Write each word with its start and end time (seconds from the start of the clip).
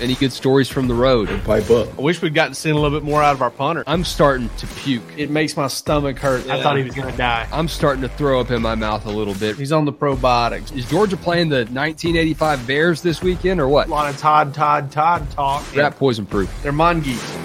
Any 0.00 0.14
good 0.14 0.32
stories 0.32 0.68
from 0.70 0.88
the 0.88 0.94
road? 0.94 1.28
Pipe 1.44 1.68
up. 1.68 1.98
I 1.98 2.00
wish 2.00 2.22
we'd 2.22 2.32
gotten 2.32 2.54
seen 2.54 2.72
a 2.74 2.80
little 2.80 2.98
bit 2.98 3.04
more 3.04 3.22
out 3.22 3.34
of 3.34 3.42
our 3.42 3.50
punter. 3.50 3.84
I'm 3.86 4.02
starting 4.02 4.48
to 4.56 4.66
puke. 4.66 5.02
It 5.18 5.28
makes 5.28 5.58
my 5.58 5.66
stomach 5.66 6.18
hurt. 6.18 6.48
I 6.48 6.62
thought 6.62 6.78
he 6.78 6.82
was 6.82 6.94
going 6.94 7.10
to 7.10 7.16
die. 7.18 7.46
I'm 7.52 7.68
starting 7.68 8.00
to 8.02 8.08
throw 8.08 8.40
up 8.40 8.50
in 8.50 8.62
my 8.62 8.74
mouth 8.74 9.04
a 9.04 9.10
little 9.10 9.34
bit. 9.34 9.56
He's 9.56 9.72
on 9.72 9.84
the 9.84 9.92
probiotics. 9.92 10.74
Is 10.74 10.88
Georgia 10.88 11.18
playing 11.18 11.50
the 11.50 11.66
1985 11.66 12.66
Bears 12.66 13.02
this 13.02 13.22
weekend 13.22 13.60
or 13.60 13.68
what? 13.68 13.88
A 13.88 13.90
lot 13.90 14.08
of 14.08 14.16
Todd, 14.18 14.54
Todd, 14.54 14.90
Todd 14.90 15.30
talk. 15.32 15.76
Rat 15.76 15.96
poison 15.96 16.24
proof. 16.24 16.50
They're 16.62 16.72
mongoose. 16.72 17.36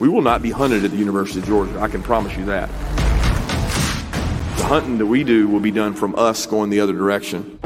We 0.00 0.08
will 0.08 0.22
not 0.22 0.42
be 0.42 0.50
hunted 0.50 0.84
at 0.84 0.90
the 0.90 0.96
University 0.96 1.38
of 1.38 1.46
Georgia. 1.46 1.78
I 1.78 1.86
can 1.86 2.02
promise 2.02 2.36
you 2.36 2.44
that. 2.46 2.68
The 4.56 4.64
hunting 4.64 4.98
that 4.98 5.06
we 5.06 5.22
do 5.22 5.46
will 5.46 5.60
be 5.60 5.70
done 5.70 5.94
from 5.94 6.16
us 6.16 6.46
going 6.46 6.70
the 6.70 6.80
other 6.80 6.94
direction. 6.94 7.60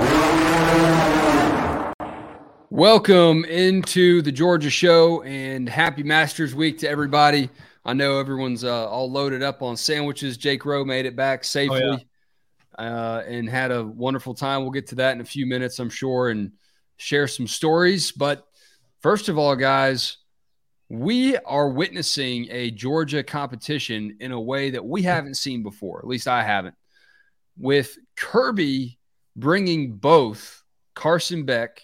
Welcome 2.77 3.47
into 3.47 4.21
the 4.21 4.31
Georgia 4.31 4.69
Show 4.69 5.23
and 5.23 5.67
happy 5.67 6.03
Masters 6.03 6.55
Week 6.55 6.77
to 6.81 6.87
everybody. 6.87 7.49
I 7.87 7.95
know 7.95 8.19
everyone's 8.21 8.65
uh, 8.65 8.87
all 8.91 9.11
loaded 9.11 9.43
up 9.43 9.63
on 9.63 9.79
sandwiches. 9.79 10.37
Jake 10.37 10.67
Rowe 10.67 10.85
made 10.85 11.07
it 11.07 11.17
back 11.17 11.43
safely 11.43 12.07
Oh, 12.79 12.85
uh, 12.85 13.25
and 13.27 13.49
had 13.49 13.71
a 13.71 13.83
wonderful 13.83 14.35
time. 14.35 14.61
We'll 14.61 14.73
get 14.73 14.89
to 14.89 14.97
that 14.97 15.13
in 15.13 15.23
a 15.23 15.25
few 15.25 15.47
minutes, 15.47 15.79
I'm 15.79 15.89
sure, 15.89 16.29
and 16.29 16.53
share 16.99 17.27
some 17.27 17.47
stories. 17.47 18.13
But 18.13 18.47
first 19.01 19.31
of 19.31 19.39
all, 19.39 19.57
guys, 19.57 20.19
we 20.91 21.35
are 21.39 21.71
witnessing 21.71 22.47
a 22.51 22.73
Georgia 22.73 23.23
competition 23.23 24.19
in 24.21 24.33
a 24.33 24.41
way 24.41 24.69
that 24.73 24.85
we 24.85 25.01
haven't 25.01 25.39
seen 25.39 25.63
before. 25.63 26.01
At 26.01 26.09
least 26.09 26.29
I 26.29 26.43
haven't. 26.43 26.75
With 27.57 27.97
Kirby 28.17 28.99
bringing 29.35 29.97
both 29.97 30.63
Carson 30.95 31.47
Beck 31.47 31.81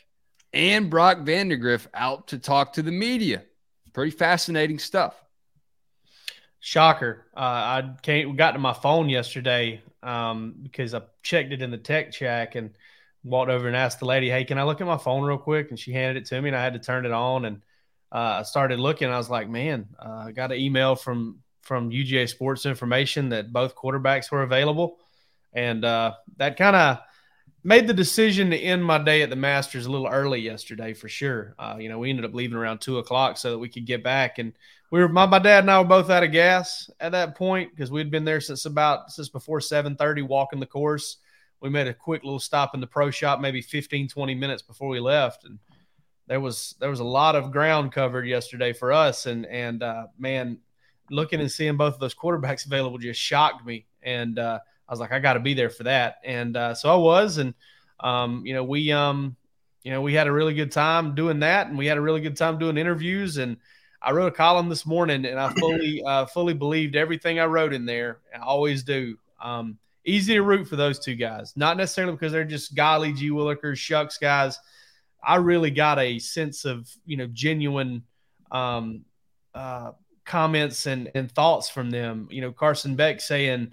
and 0.52 0.90
Brock 0.90 1.18
Vandagriff 1.18 1.86
out 1.94 2.28
to 2.28 2.38
talk 2.38 2.74
to 2.74 2.82
the 2.82 2.92
media. 2.92 3.42
Pretty 3.92 4.10
fascinating 4.10 4.78
stuff. 4.78 5.14
Shocker. 6.60 7.26
Uh, 7.36 7.40
I 7.40 7.94
came, 8.02 8.36
got 8.36 8.52
to 8.52 8.58
my 8.58 8.72
phone 8.72 9.08
yesterday 9.08 9.82
um, 10.02 10.54
because 10.62 10.94
I 10.94 11.02
checked 11.22 11.52
it 11.52 11.62
in 11.62 11.70
the 11.70 11.78
tech 11.78 12.12
check 12.12 12.54
and 12.54 12.70
walked 13.24 13.50
over 13.50 13.66
and 13.66 13.76
asked 13.76 14.00
the 14.00 14.06
lady, 14.06 14.30
Hey, 14.30 14.44
can 14.44 14.58
I 14.58 14.62
look 14.62 14.80
at 14.80 14.86
my 14.86 14.96
phone 14.96 15.24
real 15.24 15.38
quick? 15.38 15.70
And 15.70 15.78
she 15.78 15.92
handed 15.92 16.22
it 16.22 16.26
to 16.28 16.40
me 16.40 16.48
and 16.48 16.56
I 16.56 16.62
had 16.62 16.74
to 16.74 16.78
turn 16.78 17.04
it 17.04 17.12
on. 17.12 17.44
And 17.44 17.62
uh, 18.10 18.38
I 18.40 18.42
started 18.42 18.78
looking. 18.78 19.08
I 19.08 19.18
was 19.18 19.30
like, 19.30 19.48
Man, 19.48 19.88
uh, 19.98 20.24
I 20.26 20.32
got 20.32 20.52
an 20.52 20.58
email 20.58 20.94
from, 20.94 21.38
from 21.62 21.90
UGA 21.90 22.28
Sports 22.28 22.66
Information 22.66 23.30
that 23.30 23.52
both 23.52 23.74
quarterbacks 23.74 24.30
were 24.30 24.42
available. 24.42 24.98
And 25.52 25.84
uh, 25.84 26.12
that 26.36 26.56
kind 26.56 26.76
of 26.76 26.98
made 27.64 27.86
the 27.86 27.94
decision 27.94 28.50
to 28.50 28.56
end 28.56 28.84
my 28.84 28.98
day 28.98 29.22
at 29.22 29.30
the 29.30 29.36
Masters 29.36 29.86
a 29.86 29.90
little 29.90 30.08
early 30.08 30.40
yesterday 30.40 30.94
for 30.94 31.08
sure. 31.08 31.54
Uh, 31.58 31.76
you 31.78 31.88
know, 31.88 31.98
we 31.98 32.10
ended 32.10 32.24
up 32.24 32.34
leaving 32.34 32.56
around 32.56 32.80
two 32.80 32.98
o'clock 32.98 33.36
so 33.36 33.50
that 33.50 33.58
we 33.58 33.68
could 33.68 33.86
get 33.86 34.02
back. 34.02 34.38
And 34.38 34.52
we 34.90 35.00
were 35.00 35.08
my, 35.08 35.26
my 35.26 35.38
dad 35.38 35.64
and 35.64 35.70
I 35.70 35.78
were 35.78 35.86
both 35.86 36.10
out 36.10 36.24
of 36.24 36.32
gas 36.32 36.90
at 37.00 37.12
that 37.12 37.36
point 37.36 37.70
because 37.70 37.90
we'd 37.90 38.10
been 38.10 38.24
there 38.24 38.40
since 38.40 38.66
about 38.66 39.10
since 39.10 39.28
before 39.28 39.60
7:30 39.60 40.26
walking 40.26 40.60
the 40.60 40.66
course. 40.66 41.18
We 41.60 41.70
made 41.70 41.86
a 41.86 41.94
quick 41.94 42.24
little 42.24 42.40
stop 42.40 42.74
in 42.74 42.80
the 42.80 42.88
pro 42.88 43.10
shop 43.10 43.40
maybe 43.40 43.62
15 43.62 44.08
20 44.08 44.34
minutes 44.34 44.62
before 44.62 44.88
we 44.88 44.98
left 44.98 45.44
and 45.44 45.60
there 46.26 46.40
was 46.40 46.74
there 46.80 46.90
was 46.90 47.00
a 47.00 47.04
lot 47.04 47.36
of 47.36 47.52
ground 47.52 47.92
covered 47.92 48.26
yesterday 48.26 48.72
for 48.72 48.92
us 48.92 49.26
and 49.26 49.46
and 49.46 49.82
uh, 49.82 50.06
man 50.18 50.58
looking 51.10 51.40
and 51.40 51.52
seeing 51.52 51.76
both 51.76 51.94
of 51.94 52.00
those 52.00 52.14
quarterbacks 52.14 52.66
available 52.66 52.98
just 52.98 53.20
shocked 53.20 53.64
me 53.64 53.86
and 54.02 54.38
uh, 54.38 54.58
I 54.92 54.94
was 54.94 55.00
like 55.00 55.12
I 55.12 55.20
got 55.20 55.34
to 55.34 55.40
be 55.40 55.54
there 55.54 55.70
for 55.70 55.84
that 55.84 56.16
and 56.22 56.54
uh, 56.54 56.74
so 56.74 56.92
I 56.92 56.96
was 56.96 57.38
and 57.38 57.54
um, 58.00 58.44
you 58.44 58.52
know 58.52 58.64
we 58.64 58.92
um 58.92 59.36
you 59.82 59.90
know 59.90 60.02
we 60.02 60.12
had 60.12 60.26
a 60.26 60.32
really 60.32 60.54
good 60.54 60.70
time 60.70 61.14
doing 61.14 61.40
that 61.40 61.68
and 61.68 61.78
we 61.78 61.86
had 61.86 61.96
a 61.96 62.02
really 62.02 62.20
good 62.20 62.36
time 62.36 62.58
doing 62.58 62.76
interviews 62.76 63.38
and 63.38 63.56
I 64.04 64.10
wrote 64.12 64.26
a 64.26 64.36
column 64.36 64.68
this 64.68 64.84
morning, 64.84 65.24
and 65.24 65.38
I 65.38 65.52
fully 65.58 66.02
uh, 66.04 66.26
fully 66.26 66.54
believed 66.54 66.96
everything 66.96 67.38
I 67.38 67.46
wrote 67.46 67.72
in 67.72 67.86
there. 67.86 68.18
I 68.34 68.40
always 68.40 68.82
do. 68.82 69.16
Um, 69.40 69.78
easy 70.04 70.34
to 70.34 70.42
root 70.42 70.66
for 70.66 70.76
those 70.76 70.98
two 70.98 71.14
guys, 71.14 71.52
not 71.56 71.76
necessarily 71.76 72.12
because 72.12 72.32
they're 72.32 72.44
just 72.44 72.74
golly 72.74 73.12
gee 73.12 73.30
willikers, 73.30 73.78
shucks 73.78 74.18
guys. 74.18 74.58
I 75.22 75.36
really 75.36 75.70
got 75.70 75.98
a 75.98 76.18
sense 76.18 76.64
of 76.64 76.90
you 77.06 77.16
know 77.16 77.28
genuine 77.32 78.02
um, 78.50 79.04
uh, 79.54 79.92
comments 80.24 80.86
and 80.86 81.10
and 81.14 81.30
thoughts 81.30 81.68
from 81.68 81.90
them. 81.90 82.28
You 82.30 82.40
know, 82.40 82.52
Carson 82.52 82.96
Beck 82.96 83.20
saying, 83.20 83.72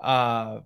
uh, 0.00 0.60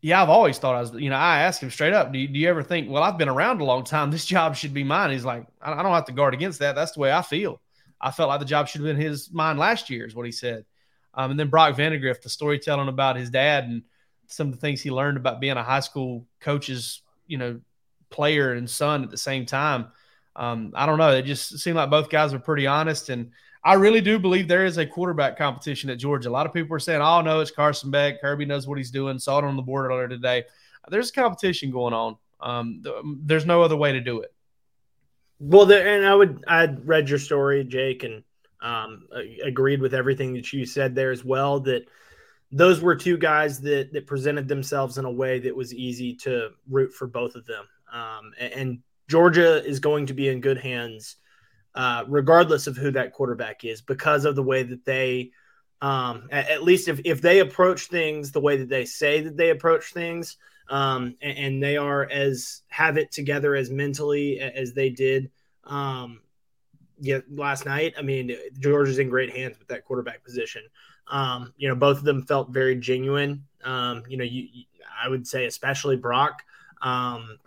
"Yeah, 0.00 0.22
I've 0.22 0.28
always 0.28 0.58
thought 0.58 0.74
I 0.74 0.80
was." 0.80 0.92
You 0.94 1.10
know, 1.10 1.16
I 1.16 1.40
asked 1.40 1.62
him 1.62 1.70
straight 1.70 1.92
up, 1.92 2.12
"Do 2.12 2.18
you, 2.18 2.28
do 2.28 2.38
you 2.38 2.48
ever 2.48 2.62
think? 2.62 2.90
Well, 2.90 3.02
I've 3.02 3.18
been 3.18 3.28
around 3.28 3.60
a 3.60 3.64
long 3.64 3.84
time. 3.84 4.10
This 4.10 4.24
job 4.24 4.56
should 4.56 4.74
be 4.74 4.84
mine." 4.84 5.10
He's 5.10 5.24
like, 5.24 5.46
"I 5.60 5.82
don't 5.82 5.92
have 5.92 6.06
to 6.06 6.12
guard 6.12 6.34
against 6.34 6.60
that. 6.60 6.74
That's 6.74 6.92
the 6.92 7.00
way 7.00 7.12
I 7.12 7.22
feel." 7.22 7.60
I 8.00 8.10
felt 8.10 8.28
like 8.28 8.40
the 8.40 8.46
job 8.46 8.66
should 8.66 8.80
have 8.80 8.88
been 8.88 8.96
his 8.96 9.30
mine 9.32 9.58
last 9.58 9.90
year, 9.90 10.06
is 10.06 10.14
what 10.14 10.26
he 10.26 10.32
said. 10.32 10.64
Um, 11.12 11.32
and 11.32 11.40
then 11.40 11.48
Brock 11.48 11.76
Vandagriff, 11.76 12.22
the 12.22 12.28
storytelling 12.28 12.88
about 12.88 13.16
his 13.16 13.30
dad 13.30 13.64
and 13.64 13.82
some 14.26 14.48
of 14.48 14.54
the 14.54 14.60
things 14.60 14.80
he 14.80 14.90
learned 14.90 15.16
about 15.16 15.40
being 15.40 15.56
a 15.56 15.62
high 15.62 15.80
school 15.80 16.26
coach's, 16.40 17.02
you 17.26 17.36
know, 17.36 17.60
player 18.08 18.52
and 18.52 18.70
son 18.70 19.02
at 19.02 19.10
the 19.10 19.18
same 19.18 19.44
time. 19.44 19.88
Um, 20.36 20.72
I 20.74 20.86
don't 20.86 20.98
know. 20.98 21.10
It 21.10 21.22
just 21.22 21.58
seemed 21.58 21.76
like 21.76 21.90
both 21.90 22.08
guys 22.08 22.32
were 22.32 22.38
pretty 22.38 22.66
honest. 22.66 23.08
And 23.08 23.32
I 23.62 23.74
really 23.74 24.00
do 24.00 24.18
believe 24.18 24.48
there 24.48 24.64
is 24.64 24.78
a 24.78 24.86
quarterback 24.86 25.36
competition 25.36 25.90
at 25.90 25.98
Georgia. 25.98 26.28
A 26.28 26.30
lot 26.30 26.46
of 26.46 26.52
people 26.52 26.74
are 26.74 26.80
saying, 26.80 27.02
oh, 27.02 27.20
no, 27.20 27.40
it's 27.40 27.50
Carson 27.50 27.90
Beck. 27.90 28.20
Kirby 28.20 28.46
knows 28.46 28.66
what 28.66 28.78
he's 28.78 28.90
doing. 28.90 29.18
Saw 29.18 29.38
it 29.38 29.44
on 29.44 29.56
the 29.56 29.62
board 29.62 29.86
earlier 29.86 30.08
today. 30.08 30.44
There's 30.88 31.10
a 31.10 31.12
competition 31.12 31.70
going 31.70 31.92
on. 31.92 32.16
Um, 32.40 32.80
th- 32.82 32.96
there's 33.22 33.44
no 33.44 33.62
other 33.62 33.76
way 33.76 33.92
to 33.92 34.00
do 34.00 34.20
it. 34.20 34.32
Well, 35.38 35.70
and 35.70 36.06
I 36.06 36.14
would 36.14 36.44
I 36.46 36.66
read 36.66 37.08
your 37.08 37.18
story, 37.18 37.64
Jake, 37.64 38.02
and 38.02 38.22
um, 38.60 39.06
agreed 39.42 39.80
with 39.80 39.94
everything 39.94 40.34
that 40.34 40.52
you 40.52 40.66
said 40.66 40.94
there 40.94 41.10
as 41.10 41.24
well. 41.24 41.60
That 41.60 41.86
those 42.52 42.80
were 42.80 42.94
two 42.94 43.16
guys 43.16 43.60
that 43.62 43.92
that 43.92 44.06
presented 44.06 44.48
themselves 44.48 44.98
in 44.98 45.06
a 45.06 45.10
way 45.10 45.38
that 45.40 45.56
was 45.56 45.72
easy 45.74 46.14
to 46.16 46.50
root 46.68 46.92
for 46.92 47.06
both 47.06 47.34
of 47.34 47.46
them. 47.46 47.64
Um, 47.92 48.32
and, 48.38 48.52
and, 48.52 48.78
Georgia 49.08 49.60
is 49.66 49.80
going 49.80 50.06
to 50.06 50.14
be 50.14 50.28
in 50.28 50.40
good 50.40 50.58
hands, 50.58 51.16
uh, 51.74 52.04
regardless 52.08 52.66
of 52.66 52.76
who 52.76 52.90
that 52.92 53.12
quarterback 53.12 53.64
is, 53.64 53.80
because 53.80 54.24
of 54.24 54.36
the 54.36 54.42
way 54.42 54.62
that 54.62 54.84
they, 54.84 55.30
um, 55.80 56.28
at, 56.30 56.48
at, 56.50 56.62
least 56.62 56.88
if 56.88 57.00
if 57.04 57.22
they 57.22 57.40
approach 57.40 57.86
things 57.86 58.32
the 58.32 58.40
way 58.40 58.56
that 58.56 58.68
they 58.68 58.84
say 58.84 59.20
that 59.22 59.36
they 59.36 59.50
approach 59.50 59.92
things, 59.92 60.36
um, 60.68 61.16
and, 61.22 61.38
and, 61.38 61.62
they 61.62 61.76
are 61.76 62.08
as 62.10 62.62
have 62.68 62.96
it 62.96 63.10
together 63.10 63.54
as 63.54 63.70
mentally 63.70 64.40
as 64.40 64.72
they 64.72 64.90
did 64.90 65.30
um, 65.64 66.20
yeah, 67.00 67.20
last 67.30 67.64
night. 67.64 67.94
I 67.98 68.02
mean, 68.02 68.36
Georgia's 68.58 68.98
in 68.98 69.08
great 69.08 69.34
hands 69.34 69.58
with 69.58 69.68
that 69.68 69.84
quarterback 69.84 70.22
position. 70.22 70.62
Um, 71.08 71.52
you 71.56 71.68
know, 71.68 71.74
both 71.74 71.98
of 71.98 72.04
them 72.04 72.22
felt 72.22 72.50
very 72.50 72.76
genuine. 72.76 73.44
Um, 73.64 74.02
you 74.08 74.16
know, 74.16 74.24
you, 74.24 74.48
you, 74.52 74.64
I 75.02 75.08
would 75.08 75.26
say 75.26 75.46
especially 75.46 75.96
Brock. 75.96 76.42
Um, 76.82 77.38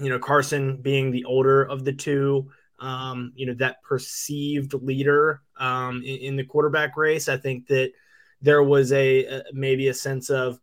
you 0.00 0.08
know, 0.08 0.18
Carson 0.18 0.76
being 0.76 1.10
the 1.10 1.24
older 1.24 1.62
of 1.62 1.84
the 1.84 1.92
two. 1.92 2.50
Um, 2.80 3.32
you 3.34 3.46
know, 3.46 3.54
that 3.54 3.82
perceived 3.82 4.72
leader 4.72 5.42
um, 5.58 5.98
in, 5.98 6.16
in, 6.16 6.36
the 6.36 6.44
quarterback 6.44 6.96
race. 6.96 7.28
I 7.28 7.36
think 7.36 7.66
that 7.66 7.92
there 8.40 8.62
was 8.62 8.90
a, 8.92 9.24
a 9.26 9.42
maybe 9.52 9.88
a 9.88 9.94
sense 9.94 10.30
of 10.30 10.58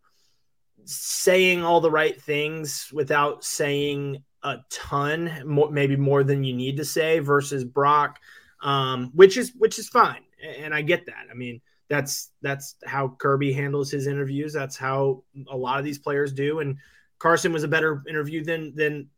saying 0.86 1.64
all 1.64 1.80
the 1.80 1.92
right 1.92 2.20
things 2.20 2.90
without 2.92 3.44
saying 3.44 4.24
a 4.44 4.58
ton, 4.70 5.44
more, 5.46 5.70
maybe 5.70 5.96
more 5.96 6.24
than 6.24 6.44
you 6.44 6.54
need 6.56 6.78
to 6.78 6.86
say, 6.86 7.20
versus 7.20 7.64
Brock, 7.64 8.20
um, 8.64 9.12
which 9.14 9.38
is 9.38 9.54
which 9.56 9.78
is 9.78 9.90
fine, 9.90 10.24
and 10.60 10.74
I 10.74 10.82
get 10.82 11.06
that. 11.06 11.28
I 11.30 11.34
mean, 11.34 11.62
that's 11.90 12.32
that's 12.42 12.76
how 12.86 13.16
Kirby 13.20 13.54
handles 13.54 13.92
his 13.92 14.08
interviews. 14.08 14.54
That's 14.54 14.78
how 14.78 15.24
a 15.50 15.58
lot 15.58 15.80
of 15.80 15.86
these 15.86 16.00
players 16.00 16.34
do. 16.34 16.60
And 16.60 16.78
Carson 17.20 17.54
was 17.54 17.64
a 17.64 17.68
better 17.68 18.04
interview 18.08 18.44
than 18.44 18.74
than 18.76 19.10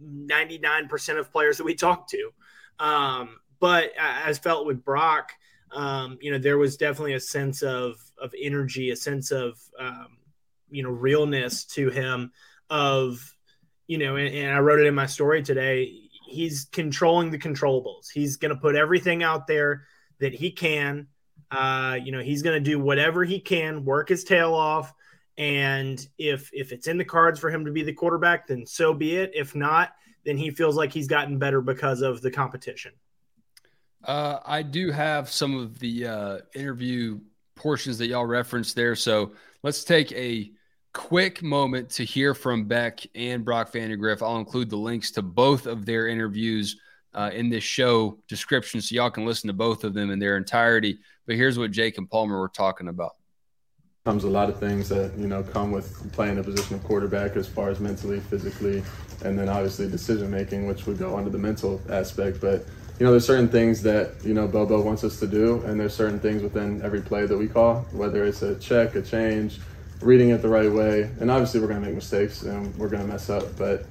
ninety 0.00 0.58
nine 0.58 0.88
percent 0.88 1.18
of 1.18 1.32
players 1.32 1.58
that 1.58 1.64
we 1.64 1.74
talked 1.76 2.10
to. 2.10 2.30
Um, 2.78 3.38
but 3.60 3.92
as 3.98 4.38
felt 4.38 4.66
with 4.66 4.84
Brock, 4.84 5.32
um, 5.72 6.18
you 6.20 6.30
know, 6.30 6.38
there 6.38 6.58
was 6.58 6.76
definitely 6.76 7.14
a 7.14 7.20
sense 7.20 7.62
of 7.62 7.96
of 8.20 8.34
energy, 8.40 8.90
a 8.90 8.96
sense 8.96 9.30
of 9.30 9.58
um, 9.78 10.18
you 10.70 10.82
know 10.82 10.90
realness 10.90 11.64
to 11.66 11.90
him 11.90 12.32
of 12.70 13.34
you 13.86 13.98
know, 13.98 14.16
and, 14.16 14.34
and 14.34 14.54
I 14.54 14.60
wrote 14.60 14.80
it 14.80 14.86
in 14.86 14.94
my 14.94 15.06
story 15.06 15.42
today. 15.42 16.08
He's 16.26 16.66
controlling 16.72 17.30
the 17.30 17.38
controllables. 17.38 18.10
He's 18.12 18.36
going 18.36 18.54
to 18.54 18.60
put 18.60 18.74
everything 18.74 19.22
out 19.22 19.46
there 19.46 19.84
that 20.18 20.32
he 20.32 20.50
can. 20.50 21.08
Uh, 21.50 21.98
you 22.02 22.12
know, 22.12 22.20
he's 22.20 22.42
going 22.42 22.54
to 22.54 22.70
do 22.70 22.78
whatever 22.78 23.24
he 23.24 23.38
can, 23.38 23.84
work 23.84 24.08
his 24.08 24.24
tail 24.24 24.54
off. 24.54 24.94
And 25.36 26.06
if 26.18 26.50
if 26.52 26.72
it's 26.72 26.86
in 26.86 26.96
the 26.96 27.04
cards 27.04 27.38
for 27.38 27.50
him 27.50 27.64
to 27.66 27.72
be 27.72 27.82
the 27.82 27.92
quarterback, 27.92 28.46
then 28.46 28.66
so 28.66 28.94
be 28.94 29.16
it. 29.16 29.32
If 29.34 29.54
not, 29.54 29.92
then 30.24 30.36
he 30.36 30.50
feels 30.50 30.76
like 30.76 30.92
he's 30.92 31.08
gotten 31.08 31.38
better 31.38 31.60
because 31.60 32.02
of 32.02 32.20
the 32.22 32.30
competition. 32.30 32.92
Uh, 34.04 34.40
I 34.44 34.62
do 34.62 34.90
have 34.90 35.28
some 35.30 35.56
of 35.56 35.78
the 35.78 36.06
uh, 36.06 36.38
interview 36.54 37.20
portions 37.54 37.98
that 37.98 38.08
y'all 38.08 38.26
referenced 38.26 38.74
there. 38.74 38.96
So 38.96 39.32
let's 39.62 39.84
take 39.84 40.10
a 40.12 40.50
quick 40.92 41.42
moment 41.42 41.90
to 41.90 42.04
hear 42.04 42.34
from 42.34 42.64
Beck 42.66 43.00
and 43.14 43.44
Brock 43.44 43.72
Vandagriff. 43.72 44.22
I'll 44.22 44.38
include 44.38 44.70
the 44.70 44.76
links 44.76 45.10
to 45.12 45.22
both 45.22 45.66
of 45.66 45.86
their 45.86 46.08
interviews 46.08 46.76
uh, 47.14 47.30
in 47.32 47.48
this 47.48 47.64
show 47.64 48.18
description 48.26 48.80
so 48.80 48.94
y'all 48.94 49.10
can 49.10 49.26
listen 49.26 49.48
to 49.48 49.54
both 49.54 49.84
of 49.84 49.94
them 49.94 50.10
in 50.10 50.18
their 50.18 50.36
entirety. 50.36 50.98
But 51.26 51.36
here's 51.36 51.58
what 51.58 51.70
Jake 51.70 51.98
and 51.98 52.10
Palmer 52.10 52.38
were 52.38 52.48
talking 52.48 52.88
about. 52.88 53.12
Comes 54.04 54.24
a 54.24 54.28
lot 54.28 54.48
of 54.48 54.58
things 54.58 54.88
that 54.88 55.16
you 55.16 55.28
know 55.28 55.44
come 55.44 55.70
with 55.70 56.10
playing 56.12 56.34
the 56.34 56.42
position 56.42 56.74
of 56.74 56.82
quarterback, 56.82 57.36
as 57.36 57.46
far 57.46 57.70
as 57.70 57.78
mentally, 57.78 58.18
physically, 58.18 58.82
and 59.24 59.38
then 59.38 59.48
obviously 59.48 59.88
decision 59.88 60.28
making, 60.28 60.66
which 60.66 60.86
would 60.86 60.98
go 60.98 61.16
under 61.16 61.30
the 61.30 61.38
mental 61.38 61.80
aspect. 61.88 62.40
But 62.40 62.66
you 62.98 63.06
know, 63.06 63.12
there's 63.12 63.24
certain 63.24 63.46
things 63.46 63.80
that 63.82 64.14
you 64.24 64.34
know 64.34 64.48
Bobo 64.48 64.82
wants 64.82 65.04
us 65.04 65.20
to 65.20 65.28
do, 65.28 65.62
and 65.66 65.78
there's 65.78 65.94
certain 65.94 66.18
things 66.18 66.42
within 66.42 66.82
every 66.82 67.00
play 67.00 67.26
that 67.26 67.38
we 67.38 67.46
call, 67.46 67.82
whether 67.92 68.24
it's 68.24 68.42
a 68.42 68.56
check, 68.56 68.96
a 68.96 69.02
change, 69.02 69.60
reading 70.00 70.30
it 70.30 70.42
the 70.42 70.48
right 70.48 70.72
way. 70.72 71.08
And 71.20 71.30
obviously, 71.30 71.60
we're 71.60 71.68
going 71.68 71.80
to 71.80 71.86
make 71.86 71.94
mistakes 71.94 72.42
and 72.42 72.74
we're 72.76 72.88
going 72.88 73.02
to 73.02 73.08
mess 73.08 73.30
up. 73.30 73.56
But, 73.56 73.86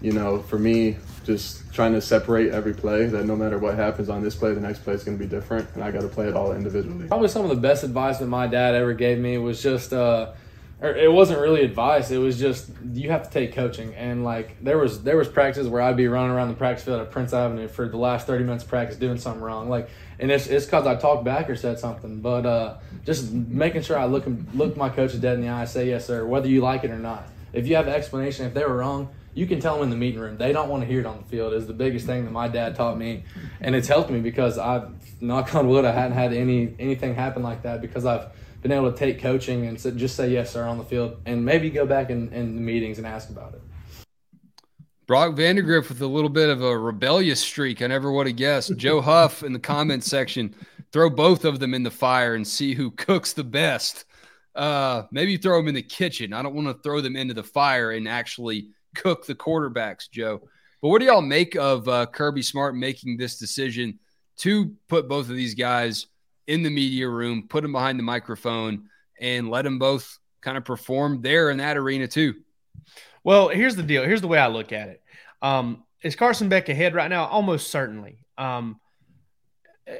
you 0.00 0.10
know, 0.10 0.40
for 0.42 0.58
me, 0.58 0.96
just 1.24 1.72
trying 1.72 1.92
to 1.92 2.00
separate 2.00 2.52
every 2.52 2.74
play 2.74 3.06
that 3.06 3.24
no 3.24 3.36
matter 3.36 3.58
what 3.58 3.74
happens 3.74 4.08
on 4.08 4.22
this 4.22 4.34
play, 4.34 4.52
the 4.54 4.60
next 4.60 4.80
play 4.80 4.94
is 4.94 5.04
going 5.04 5.18
to 5.18 5.22
be 5.22 5.28
different. 5.28 5.68
And 5.74 5.82
I 5.82 5.90
got 5.90 6.02
to 6.02 6.08
play 6.08 6.28
it 6.28 6.34
all 6.34 6.52
individually. 6.52 7.06
Probably 7.08 7.28
some 7.28 7.42
of 7.42 7.50
the 7.50 7.56
best 7.56 7.84
advice 7.84 8.18
that 8.18 8.26
my 8.26 8.46
dad 8.46 8.74
ever 8.74 8.94
gave 8.94 9.18
me 9.18 9.38
was 9.38 9.62
just, 9.62 9.92
uh, 9.92 10.32
or 10.80 10.90
it 10.90 11.12
wasn't 11.12 11.40
really 11.40 11.62
advice. 11.62 12.10
It 12.10 12.18
was 12.18 12.38
just 12.38 12.70
you 12.92 13.10
have 13.10 13.22
to 13.22 13.30
take 13.30 13.54
coaching, 13.54 13.94
and 13.94 14.24
like 14.24 14.62
there 14.62 14.78
was 14.78 15.04
there 15.04 15.16
was 15.16 15.28
practices 15.28 15.68
where 15.68 15.80
I'd 15.80 15.96
be 15.96 16.08
running 16.08 16.32
around 16.32 16.48
the 16.48 16.54
practice 16.54 16.84
field 16.84 17.00
at 17.00 17.10
Prince 17.12 17.32
Avenue 17.32 17.68
for 17.68 17.88
the 17.88 17.96
last 17.96 18.26
thirty 18.26 18.42
minutes 18.42 18.64
of 18.64 18.70
practice 18.70 18.96
doing 18.96 19.16
something 19.16 19.42
wrong. 19.42 19.68
Like 19.68 19.88
and 20.22 20.30
it's 20.30 20.46
it's 20.46 20.64
because 20.64 20.86
I 20.86 20.94
talked 20.94 21.24
back 21.24 21.50
or 21.50 21.56
said 21.56 21.78
something. 21.78 22.20
But 22.20 22.46
uh, 22.46 22.76
just 23.04 23.32
making 23.32 23.82
sure 23.82 23.98
I 23.98 24.06
look 24.06 24.24
look 24.54 24.76
my 24.76 24.88
coaches 24.88 25.20
dead 25.20 25.34
in 25.34 25.40
the 25.42 25.48
eye, 25.48 25.64
say 25.64 25.88
yes 25.88 26.06
sir, 26.06 26.24
whether 26.24 26.48
you 26.48 26.60
like 26.62 26.84
it 26.84 26.90
or 26.90 26.98
not. 26.98 27.26
If 27.52 27.66
you 27.66 27.74
have 27.76 27.88
an 27.88 27.94
explanation, 27.94 28.46
if 28.46 28.54
they 28.54 28.64
were 28.64 28.76
wrong, 28.76 29.08
you 29.34 29.46
can 29.46 29.60
tell 29.60 29.74
them 29.74 29.84
in 29.84 29.90
the 29.90 29.96
meeting 29.96 30.20
room. 30.20 30.36
They 30.36 30.52
don't 30.52 30.68
want 30.68 30.82
to 30.82 30.86
hear 30.86 31.00
it 31.00 31.06
on 31.06 31.18
the 31.18 31.24
field. 31.24 31.54
Is 31.54 31.66
the 31.66 31.72
biggest 31.72 32.06
thing 32.06 32.24
that 32.24 32.30
my 32.30 32.48
dad 32.48 32.74
taught 32.74 32.98
me, 32.98 33.24
and 33.60 33.74
it's 33.74 33.88
helped 33.88 34.10
me 34.10 34.20
because 34.20 34.58
I've 34.58 34.90
knock 35.20 35.54
on 35.54 35.68
wood, 35.68 35.84
I 35.84 35.92
hadn't 35.92 36.12
had 36.12 36.32
any 36.32 36.74
anything 36.78 37.14
happen 37.14 37.42
like 37.42 37.62
that 37.62 37.80
because 37.80 38.04
I've 38.04 38.28
been 38.62 38.72
able 38.72 38.92
to 38.92 38.96
take 38.96 39.20
coaching 39.20 39.66
and 39.66 39.78
just 39.98 40.14
say 40.14 40.30
yes 40.30 40.52
sir 40.52 40.64
on 40.64 40.78
the 40.78 40.84
field, 40.84 41.16
and 41.26 41.44
maybe 41.44 41.70
go 41.70 41.86
back 41.86 42.10
in, 42.10 42.32
in 42.32 42.54
the 42.54 42.60
meetings 42.60 42.98
and 42.98 43.06
ask 43.06 43.30
about 43.30 43.54
it. 43.54 43.62
Brock 45.06 45.34
Vandagriff 45.34 45.88
with 45.88 46.00
a 46.00 46.06
little 46.06 46.30
bit 46.30 46.48
of 46.48 46.62
a 46.62 46.78
rebellious 46.78 47.40
streak. 47.40 47.82
I 47.82 47.88
never 47.88 48.12
would 48.12 48.28
have 48.28 48.36
guessed. 48.36 48.76
Joe 48.76 49.00
Huff 49.02 49.42
in 49.42 49.52
the 49.52 49.58
comment 49.58 50.04
section, 50.04 50.54
throw 50.92 51.10
both 51.10 51.44
of 51.44 51.58
them 51.58 51.74
in 51.74 51.82
the 51.82 51.90
fire 51.90 52.34
and 52.34 52.46
see 52.46 52.74
who 52.74 52.90
cooks 52.92 53.32
the 53.32 53.44
best. 53.44 54.04
Uh, 54.54 55.04
maybe 55.10 55.36
throw 55.36 55.56
them 55.58 55.68
in 55.68 55.74
the 55.74 55.82
kitchen. 55.82 56.32
I 56.32 56.42
don't 56.42 56.54
want 56.54 56.68
to 56.68 56.82
throw 56.82 57.00
them 57.00 57.16
into 57.16 57.34
the 57.34 57.42
fire 57.42 57.90
and 57.90 58.06
actually 58.06 58.68
cook 58.94 59.26
the 59.26 59.34
quarterbacks, 59.34 60.10
Joe. 60.10 60.42
But 60.80 60.88
what 60.88 61.00
do 61.00 61.06
y'all 61.06 61.22
make 61.22 61.54
of 61.54 61.88
uh, 61.88 62.06
Kirby 62.06 62.42
Smart 62.42 62.74
making 62.74 63.16
this 63.16 63.38
decision 63.38 63.98
to 64.38 64.74
put 64.88 65.08
both 65.08 65.28
of 65.28 65.36
these 65.36 65.54
guys 65.54 66.06
in 66.46 66.62
the 66.62 66.70
media 66.70 67.08
room, 67.08 67.46
put 67.48 67.62
them 67.62 67.72
behind 67.72 67.98
the 67.98 68.02
microphone, 68.02 68.88
and 69.20 69.48
let 69.48 69.62
them 69.62 69.78
both 69.78 70.18
kind 70.40 70.56
of 70.56 70.64
perform 70.64 71.22
there 71.22 71.50
in 71.50 71.58
that 71.58 71.76
arena 71.76 72.08
too? 72.08 72.34
Well, 73.24 73.48
here's 73.48 73.76
the 73.76 73.82
deal. 73.82 74.02
Here's 74.02 74.20
the 74.20 74.28
way 74.28 74.38
I 74.38 74.48
look 74.48 74.72
at 74.72 74.88
it. 74.88 75.02
Um, 75.40 75.84
is 76.02 76.16
Carson 76.16 76.48
Beck 76.48 76.68
ahead 76.68 76.94
right 76.94 77.08
now? 77.08 77.26
Almost 77.26 77.70
certainly. 77.70 78.24
Um, 78.36 78.80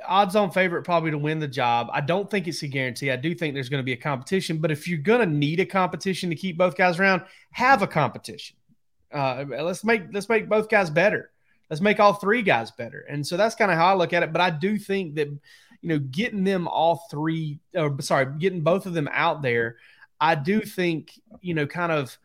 odds 0.07 0.37
on 0.37 0.51
favorite 0.51 0.83
probably 0.83 1.11
to 1.11 1.19
win 1.19 1.39
the 1.39 1.49
job. 1.49 1.89
I 1.93 2.01
don't 2.01 2.31
think 2.31 2.49
it's 2.49 2.63
a 2.63 2.69
guarantee. 2.69 3.11
I 3.11 3.17
do 3.17 3.35
think 3.35 3.55
there's 3.55 3.69
going 3.69 3.83
to 3.83 3.85
be 3.85 3.93
a 3.93 3.97
competition, 3.97 4.59
but 4.59 4.71
if 4.71 4.89
you're 4.89 4.99
going 4.99 5.21
to 5.21 5.33
need 5.33 5.61
a 5.61 5.67
competition 5.67 6.31
to 6.31 6.37
keep 6.37 6.57
both 6.57 6.77
guys 6.77 6.99
around, 6.99 7.23
have 7.53 7.83
a 7.83 7.87
competition. 7.87 8.57
Uh, 9.13 9.45
let's 9.49 9.85
make 9.85 10.03
let's 10.13 10.29
make 10.29 10.49
both 10.49 10.69
guys 10.69 10.91
better. 10.91 11.31
Let's 11.71 11.81
make 11.81 12.01
all 12.01 12.15
three 12.15 12.43
guys 12.43 12.71
better. 12.71 13.01
And 13.09 13.27
so 13.27 13.37
that's 13.37 13.55
kind 13.55 13.71
of 13.71 13.79
how 13.79 13.87
I 13.87 13.95
look 13.95 14.13
at 14.13 14.23
it. 14.23 14.33
But 14.33 14.43
I 14.43 14.51
do 14.51 14.79
think 14.79 15.15
that 15.15 15.29
you 15.29 15.89
know 15.89 15.99
getting 15.99 16.45
them 16.45 16.69
all 16.69 17.07
three, 17.11 17.61
or 17.75 17.97
sorry, 18.01 18.27
getting 18.39 18.63
both 18.63 18.87
of 18.87 18.95
them 18.95 19.09
out 19.13 19.43
there, 19.43 19.77
I 20.21 20.35
do 20.35 20.61
think 20.61 21.13
you 21.41 21.55
know 21.55 21.67
kind 21.67 21.93
of 21.93 22.17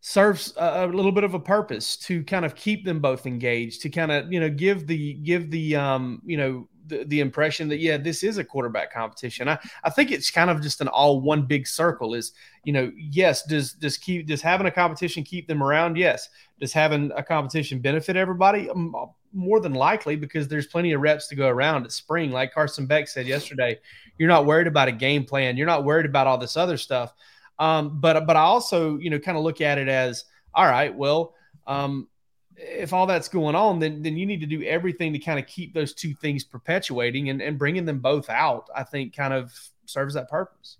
serves 0.00 0.52
a, 0.56 0.84
a, 0.84 0.86
little 0.86 1.12
bit 1.12 1.22
of 1.22 1.34
a 1.34 1.38
purpose 1.38 1.96
to 1.96 2.24
kind 2.24 2.44
of 2.44 2.56
keep 2.56 2.84
them 2.84 2.98
both 2.98 3.24
engaged 3.24 3.82
to 3.82 3.88
kind 3.88 4.10
of 4.10 4.32
you 4.32 4.40
know 4.40 4.50
give 4.50 4.86
the 4.86 5.14
give 5.14 5.48
the 5.50 5.76
um 5.76 6.20
you 6.26 6.36
know 6.36 6.68
the, 6.86 7.04
the 7.04 7.20
impression 7.20 7.68
that 7.68 7.78
yeah 7.78 7.96
this 7.96 8.22
is 8.22 8.38
a 8.38 8.44
quarterback 8.44 8.92
competition. 8.92 9.48
I 9.48 9.58
i 9.84 9.90
think 9.90 10.10
it's 10.10 10.30
kind 10.30 10.50
of 10.50 10.60
just 10.60 10.80
an 10.80 10.88
all 10.88 11.20
one 11.20 11.42
big 11.42 11.66
circle 11.66 12.14
is 12.14 12.32
you 12.64 12.72
know 12.72 12.90
yes 12.96 13.44
does 13.44 13.72
does 13.72 13.96
keep 13.96 14.26
does 14.26 14.42
having 14.42 14.66
a 14.66 14.70
competition 14.70 15.24
keep 15.24 15.46
them 15.48 15.62
around? 15.62 15.96
Yes. 15.96 16.28
Does 16.60 16.72
having 16.72 17.10
a 17.16 17.22
competition 17.22 17.80
benefit 17.80 18.16
everybody? 18.16 18.70
Um, 18.70 18.94
more 19.34 19.60
than 19.60 19.72
likely 19.72 20.14
because 20.14 20.46
there's 20.46 20.66
plenty 20.66 20.92
of 20.92 21.00
reps 21.00 21.26
to 21.28 21.34
go 21.34 21.48
around 21.48 21.84
at 21.84 21.92
spring. 21.92 22.30
Like 22.30 22.52
carson 22.52 22.86
beck 22.86 23.08
said 23.08 23.26
yesterday 23.26 23.78
you're 24.18 24.28
not 24.28 24.46
worried 24.46 24.66
about 24.66 24.88
a 24.88 24.92
game 24.92 25.24
plan. 25.24 25.56
You're 25.56 25.66
not 25.66 25.84
worried 25.84 26.06
about 26.06 26.26
all 26.26 26.38
this 26.38 26.56
other 26.56 26.76
stuff. 26.76 27.14
Um, 27.58 28.00
but 28.00 28.26
but 28.26 28.36
I 28.36 28.40
also 28.40 28.98
you 28.98 29.10
know 29.10 29.18
kind 29.18 29.38
of 29.38 29.44
look 29.44 29.60
at 29.60 29.78
it 29.78 29.88
as 29.88 30.24
all 30.54 30.66
right, 30.66 30.94
well, 30.94 31.34
um, 31.66 32.08
if 32.56 32.92
all 32.92 33.06
that's 33.06 33.28
going 33.28 33.54
on, 33.54 33.78
then 33.78 34.02
then 34.02 34.16
you 34.16 34.26
need 34.26 34.40
to 34.40 34.46
do 34.46 34.62
everything 34.62 35.12
to 35.12 35.18
kind 35.18 35.38
of 35.38 35.46
keep 35.46 35.74
those 35.74 35.94
two 35.94 36.14
things 36.14 36.44
perpetuating 36.44 37.28
and, 37.28 37.40
and 37.40 37.58
bringing 37.58 37.84
them 37.84 38.00
both 38.00 38.28
out. 38.30 38.68
I 38.74 38.84
think 38.84 39.14
kind 39.14 39.32
of 39.32 39.52
serves 39.86 40.14
that 40.14 40.28
purpose. 40.28 40.78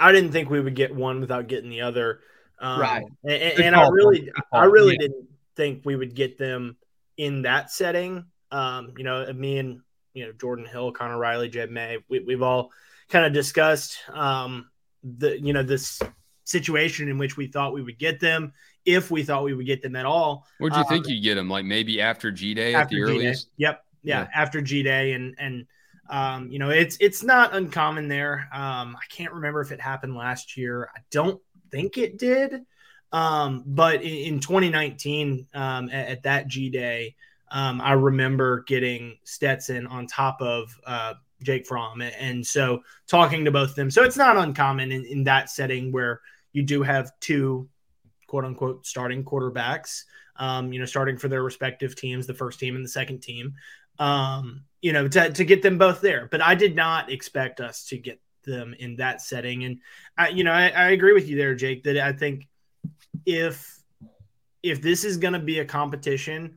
I 0.00 0.12
didn't 0.12 0.32
think 0.32 0.50
we 0.50 0.60
would 0.60 0.74
get 0.74 0.94
one 0.94 1.20
without 1.20 1.48
getting 1.48 1.70
the 1.70 1.82
other. 1.82 2.20
Um, 2.58 2.80
right. 2.80 3.04
And, 3.24 3.60
and 3.60 3.76
I 3.76 3.88
really, 3.88 4.30
I 4.52 4.64
really 4.64 4.96
yeah. 5.00 5.08
didn't 5.08 5.28
think 5.56 5.82
we 5.84 5.96
would 5.96 6.14
get 6.14 6.38
them 6.38 6.76
in 7.16 7.42
that 7.42 7.70
setting. 7.70 8.24
Um, 8.50 8.94
you 8.96 9.04
know, 9.04 9.30
me 9.32 9.58
and 9.58 9.80
you 10.14 10.26
know 10.26 10.32
Jordan 10.32 10.66
Hill, 10.66 10.92
Connor 10.92 11.18
Riley, 11.18 11.48
Jed 11.48 11.70
May, 11.70 11.98
we, 12.08 12.24
have 12.30 12.42
all 12.42 12.70
kind 13.08 13.26
of 13.26 13.32
discussed 13.32 13.98
um, 14.12 14.70
the 15.02 15.40
you 15.40 15.52
know 15.52 15.62
this 15.62 16.00
situation 16.44 17.08
in 17.08 17.18
which 17.18 17.36
we 17.36 17.46
thought 17.46 17.72
we 17.72 17.82
would 17.82 17.98
get 17.98 18.20
them 18.20 18.52
if 18.84 19.10
we 19.10 19.22
thought 19.22 19.44
we 19.44 19.54
would 19.54 19.66
get 19.66 19.82
them 19.82 19.96
at 19.96 20.06
all. 20.06 20.46
Where'd 20.58 20.74
you 20.74 20.80
um, 20.80 20.86
think 20.86 21.08
you'd 21.08 21.22
get 21.22 21.34
them? 21.34 21.48
Like 21.48 21.64
maybe 21.64 22.00
after 22.00 22.30
G 22.30 22.54
Day 22.54 22.74
at 22.74 22.88
the 22.88 22.96
G-Day. 22.96 23.12
earliest? 23.12 23.48
Yep. 23.56 23.84
Yeah, 24.04 24.20
yeah, 24.22 24.28
after 24.34 24.60
G 24.60 24.82
Day 24.82 25.12
and 25.12 25.34
and 25.38 25.66
um, 26.10 26.50
you 26.50 26.58
know 26.58 26.70
it's 26.70 26.96
it's 27.00 27.22
not 27.22 27.54
uncommon 27.54 28.08
there. 28.08 28.48
Um, 28.52 28.96
I 28.96 29.04
can't 29.08 29.32
remember 29.32 29.60
if 29.60 29.70
it 29.70 29.80
happened 29.80 30.16
last 30.16 30.56
year. 30.56 30.90
I 30.94 31.00
don't 31.10 31.40
think 31.70 31.98
it 31.98 32.18
did. 32.18 32.62
Um, 33.12 33.62
but 33.66 34.02
in, 34.02 34.34
in 34.34 34.40
2019, 34.40 35.46
um, 35.54 35.90
at, 35.90 36.08
at, 36.08 36.22
that 36.22 36.48
G 36.48 36.70
Day, 36.70 37.14
um, 37.50 37.80
I 37.80 37.92
remember 37.92 38.64
getting 38.66 39.18
Stetson 39.24 39.86
on 39.86 40.06
top 40.06 40.40
of 40.40 40.74
uh, 40.86 41.14
Jake 41.42 41.66
Fromm. 41.66 42.00
And 42.00 42.46
so 42.46 42.82
talking 43.06 43.44
to 43.44 43.50
both 43.50 43.70
of 43.70 43.76
them. 43.76 43.90
So 43.90 44.02
it's 44.02 44.16
not 44.16 44.36
uncommon 44.36 44.92
in, 44.92 45.04
in 45.04 45.24
that 45.24 45.50
setting 45.50 45.92
where 45.92 46.20
you 46.52 46.62
do 46.62 46.82
have 46.82 47.12
two 47.20 47.68
quote 48.32 48.46
unquote 48.46 48.86
starting 48.86 49.22
quarterbacks, 49.22 50.04
um, 50.36 50.72
you 50.72 50.78
know, 50.78 50.86
starting 50.86 51.18
for 51.18 51.28
their 51.28 51.42
respective 51.42 51.94
teams, 51.94 52.26
the 52.26 52.32
first 52.32 52.58
team 52.58 52.74
and 52.74 52.82
the 52.82 52.88
second 52.88 53.20
team, 53.20 53.52
um, 53.98 54.64
you 54.80 54.90
know, 54.90 55.06
to, 55.06 55.30
to 55.30 55.44
get 55.44 55.60
them 55.60 55.76
both 55.76 56.00
there. 56.00 56.28
But 56.30 56.40
I 56.40 56.54
did 56.54 56.74
not 56.74 57.12
expect 57.12 57.60
us 57.60 57.84
to 57.88 57.98
get 57.98 58.22
them 58.46 58.74
in 58.78 58.96
that 58.96 59.20
setting. 59.20 59.64
And 59.64 59.80
I, 60.16 60.28
you 60.30 60.44
know, 60.44 60.50
I, 60.50 60.68
I 60.68 60.90
agree 60.92 61.12
with 61.12 61.28
you 61.28 61.36
there, 61.36 61.54
Jake, 61.54 61.82
that 61.82 61.98
I 61.98 62.14
think 62.14 62.48
if, 63.26 63.78
if 64.62 64.80
this 64.80 65.04
is 65.04 65.18
going 65.18 65.34
to 65.34 65.38
be 65.38 65.58
a 65.58 65.66
competition, 65.66 66.56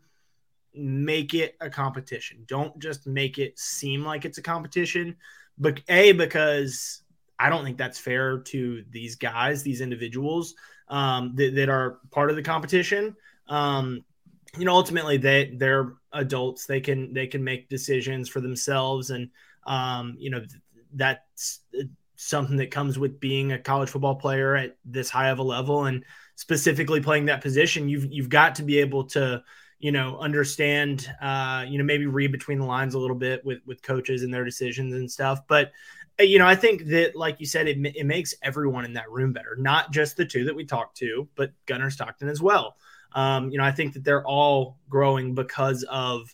make 0.74 1.34
it 1.34 1.58
a 1.60 1.70
competition. 1.70 2.46
Don't 2.48 2.80
just 2.80 3.06
make 3.06 3.38
it 3.38 3.60
seem 3.60 4.06
like 4.06 4.24
it's 4.24 4.38
a 4.38 4.42
competition. 4.42 5.18
But 5.58 5.82
a 5.90 6.14
because 6.14 7.02
I 7.38 7.50
don't 7.50 7.66
think 7.66 7.78
that's 7.78 8.00
fair 8.00 8.38
to 8.38 8.86
these 8.90 9.18
guys, 9.18 9.62
these 9.62 9.82
individuals 9.82 10.56
um, 10.88 11.36
that, 11.36 11.56
that, 11.56 11.70
are 11.70 12.00
part 12.12 12.30
of 12.30 12.36
the 12.36 12.44
competition. 12.44 13.16
Um, 13.48 14.04
you 14.58 14.66
know, 14.66 14.74
ultimately 14.74 15.18
they 15.18 15.54
they're 15.58 15.94
adults. 16.14 16.66
They 16.66 16.80
can 16.80 17.14
they 17.14 17.28
can 17.28 17.44
make 17.44 17.70
decisions 17.70 18.30
for 18.30 18.42
themselves, 18.42 19.10
and 19.10 19.30
um, 19.66 20.16
you 20.18 20.30
know 20.30 20.42
that's 20.94 21.62
something 22.16 22.58
that 22.58 22.72
comes 22.72 22.98
with 22.98 23.20
being 23.20 23.52
a 23.52 23.60
college 23.60 23.90
football 23.90 24.16
player 24.16 24.56
at 24.56 24.78
this 24.86 25.10
high 25.10 25.30
of 25.30 25.40
a 25.40 25.44
level 25.44 25.86
and 25.86 26.04
specifically 26.36 27.02
playing 27.02 27.26
that 27.26 27.42
position. 27.42 27.90
You've 27.90 28.06
you've 28.12 28.30
got 28.30 28.56
to 28.56 28.64
be 28.64 28.80
able 28.80 29.06
to 29.06 29.44
you 29.80 29.92
know 29.92 30.18
understand 30.20 31.10
uh, 31.22 31.66
you 31.68 31.78
know 31.78 31.84
maybe 31.84 32.06
read 32.06 32.32
between 32.32 32.60
the 32.60 32.66
lines 32.66 32.94
a 32.94 33.00
little 33.00 33.18
bit 33.18 33.44
with 33.46 33.60
with 33.66 33.82
coaches 33.82 34.24
and 34.24 34.34
their 34.34 34.46
decisions 34.46 34.94
and 34.94 35.12
stuff. 35.12 35.42
But 35.48 35.68
uh, 35.68 35.70
you 36.20 36.40
know 36.40 36.48
I 36.48 36.56
think 36.56 36.86
that 36.86 37.16
like 37.16 37.40
you 37.40 37.46
said, 37.46 37.68
it 37.68 37.78
it 37.96 38.06
makes 38.06 38.34
everyone 38.42 38.86
in 38.86 38.94
that 38.94 39.10
room 39.12 39.34
better, 39.34 39.56
not 39.58 39.92
just 39.92 40.18
the 40.18 40.26
two 40.26 40.46
that 40.46 40.56
we 40.56 40.66
talked 40.66 40.98
to, 40.98 41.28
but 41.36 41.52
Gunnar 41.66 41.90
Stockton 41.90 42.30
as 42.30 42.42
well. 42.42 42.78
Um, 43.14 43.50
you 43.50 43.58
know 43.58 43.64
I 43.64 43.72
think 43.72 43.94
that 43.94 44.04
they're 44.04 44.26
all 44.26 44.78
growing 44.90 45.36
because 45.36 45.84
of 45.84 46.34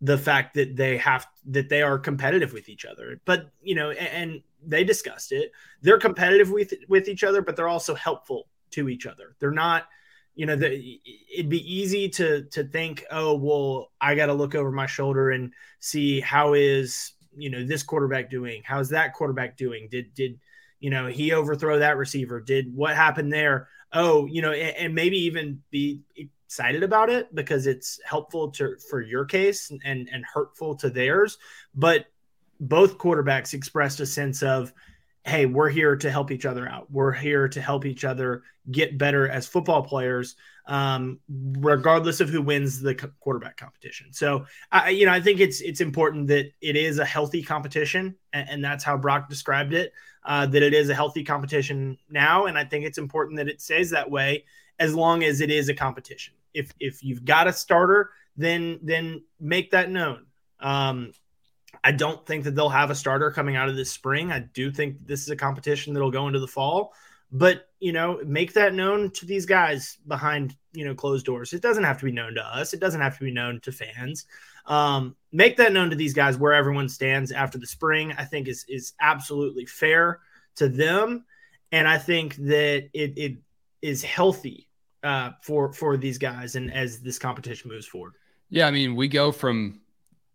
the 0.00 0.18
fact 0.18 0.54
that 0.54 0.76
they 0.76 0.98
have 0.98 1.26
that 1.46 1.70
they 1.70 1.82
are 1.82 1.98
competitive 1.98 2.52
with 2.52 2.68
each 2.68 2.84
other. 2.84 3.20
But 3.24 3.50
you 3.62 3.74
know, 3.74 3.90
and, 3.90 4.32
and 4.32 4.42
they 4.66 4.84
discussed 4.84 5.32
it. 5.32 5.52
They're 5.82 5.98
competitive 5.98 6.50
with 6.50 6.74
with 6.88 7.08
each 7.08 7.24
other, 7.24 7.42
but 7.42 7.56
they're 7.56 7.68
also 7.68 7.94
helpful 7.94 8.46
to 8.72 8.88
each 8.88 9.06
other. 9.06 9.34
They're 9.38 9.50
not, 9.50 9.86
you 10.34 10.46
know, 10.46 10.56
the, 10.56 11.00
it'd 11.32 11.48
be 11.48 11.74
easy 11.74 12.08
to 12.10 12.44
to 12.44 12.64
think, 12.64 13.04
oh, 13.10 13.34
well, 13.34 13.92
I 13.98 14.14
got 14.14 14.26
to 14.26 14.34
look 14.34 14.54
over 14.54 14.70
my 14.70 14.86
shoulder 14.86 15.30
and 15.30 15.52
see 15.80 16.20
how 16.20 16.54
is 16.54 17.12
you 17.36 17.50
know 17.50 17.64
this 17.64 17.82
quarterback 17.82 18.30
doing? 18.30 18.62
How's 18.64 18.90
that 18.90 19.14
quarterback 19.14 19.56
doing? 19.56 19.88
Did 19.90 20.14
did 20.14 20.38
you 20.80 20.90
know 20.90 21.06
he 21.06 21.32
overthrow 21.32 21.78
that 21.78 21.96
receiver? 21.96 22.40
Did 22.40 22.74
what 22.74 22.96
happened 22.96 23.32
there? 23.32 23.68
Oh, 23.92 24.26
you 24.26 24.42
know, 24.42 24.52
and, 24.52 24.76
and 24.76 24.94
maybe 24.94 25.18
even 25.24 25.62
be 25.70 26.02
excited 26.16 26.82
about 26.82 27.10
it 27.10 27.34
because 27.34 27.66
it's 27.66 28.00
helpful 28.04 28.50
to 28.52 28.76
for 28.90 29.00
your 29.00 29.24
case 29.24 29.70
and 29.70 30.08
and 30.12 30.24
hurtful 30.24 30.76
to 30.76 30.90
theirs. 30.90 31.38
But 31.74 32.06
both 32.60 32.98
quarterbacks 32.98 33.54
expressed 33.54 34.00
a 34.00 34.06
sense 34.06 34.42
of, 34.42 34.72
hey, 35.24 35.46
we're 35.46 35.70
here 35.70 35.96
to 35.96 36.10
help 36.10 36.30
each 36.30 36.46
other 36.46 36.68
out. 36.68 36.90
We're 36.90 37.12
here 37.12 37.48
to 37.48 37.60
help 37.60 37.84
each 37.84 38.04
other 38.04 38.42
get 38.70 38.98
better 38.98 39.28
as 39.28 39.46
football 39.46 39.82
players, 39.82 40.36
um, 40.66 41.20
regardless 41.28 42.20
of 42.20 42.28
who 42.28 42.40
wins 42.40 42.80
the 42.80 42.94
quarterback 43.20 43.56
competition. 43.56 44.12
So, 44.12 44.46
I, 44.72 44.90
you 44.90 45.06
know, 45.06 45.12
I 45.12 45.20
think 45.20 45.40
it's 45.40 45.60
it's 45.60 45.80
important 45.80 46.28
that 46.28 46.50
it 46.60 46.76
is 46.76 46.98
a 46.98 47.04
healthy 47.04 47.42
competition, 47.42 48.14
and, 48.32 48.48
and 48.48 48.64
that's 48.64 48.84
how 48.84 48.96
Brock 48.96 49.28
described 49.28 49.74
it. 49.74 49.92
Uh, 50.24 50.46
that 50.46 50.62
it 50.62 50.72
is 50.72 50.88
a 50.88 50.94
healthy 50.94 51.22
competition 51.22 51.98
now, 52.08 52.46
and 52.46 52.56
I 52.56 52.64
think 52.64 52.86
it's 52.86 52.98
important 52.98 53.36
that 53.36 53.48
it 53.48 53.60
stays 53.60 53.90
that 53.90 54.10
way 54.10 54.44
as 54.78 54.94
long 54.94 55.22
as 55.22 55.40
it 55.40 55.50
is 55.50 55.68
a 55.68 55.74
competition. 55.74 56.34
If 56.54 56.72
if 56.80 57.04
you've 57.04 57.24
got 57.24 57.46
a 57.46 57.52
starter, 57.52 58.10
then 58.36 58.80
then 58.82 59.22
make 59.38 59.70
that 59.72 59.90
known. 59.90 60.26
Um, 60.60 61.12
I 61.82 61.92
don't 61.92 62.24
think 62.24 62.44
that 62.44 62.54
they'll 62.54 62.68
have 62.68 62.90
a 62.90 62.94
starter 62.94 63.30
coming 63.30 63.56
out 63.56 63.68
of 63.68 63.76
this 63.76 63.90
spring. 63.90 64.32
I 64.32 64.40
do 64.40 64.70
think 64.70 65.06
this 65.06 65.22
is 65.22 65.28
a 65.28 65.36
competition 65.36 65.92
that'll 65.92 66.10
go 66.10 66.26
into 66.26 66.40
the 66.40 66.48
fall. 66.48 66.94
But 67.34 67.68
you 67.80 67.92
know, 67.92 68.20
make 68.24 68.52
that 68.54 68.74
known 68.74 69.10
to 69.10 69.26
these 69.26 69.44
guys 69.44 69.98
behind 70.06 70.56
you 70.72 70.84
know 70.84 70.94
closed 70.94 71.26
doors. 71.26 71.52
It 71.52 71.62
doesn't 71.62 71.82
have 71.82 71.98
to 71.98 72.04
be 72.04 72.12
known 72.12 72.34
to 72.36 72.40
us. 72.40 72.72
It 72.72 72.80
doesn't 72.80 73.00
have 73.00 73.18
to 73.18 73.24
be 73.24 73.32
known 73.32 73.60
to 73.62 73.72
fans. 73.72 74.26
Um, 74.66 75.16
make 75.32 75.56
that 75.56 75.72
known 75.72 75.90
to 75.90 75.96
these 75.96 76.14
guys 76.14 76.38
where 76.38 76.54
everyone 76.54 76.88
stands 76.88 77.32
after 77.32 77.58
the 77.58 77.66
spring. 77.66 78.14
I 78.16 78.24
think 78.24 78.46
is 78.46 78.64
is 78.68 78.92
absolutely 79.00 79.66
fair 79.66 80.20
to 80.56 80.68
them, 80.68 81.24
and 81.72 81.88
I 81.88 81.98
think 81.98 82.36
that 82.36 82.88
it, 82.94 83.18
it 83.18 83.38
is 83.82 84.04
healthy 84.04 84.68
uh, 85.02 85.32
for 85.42 85.72
for 85.72 85.96
these 85.96 86.18
guys 86.18 86.54
and 86.54 86.72
as 86.72 87.00
this 87.00 87.18
competition 87.18 87.68
moves 87.68 87.86
forward. 87.86 88.12
Yeah, 88.48 88.68
I 88.68 88.70
mean, 88.70 88.94
we 88.94 89.08
go 89.08 89.32
from 89.32 89.80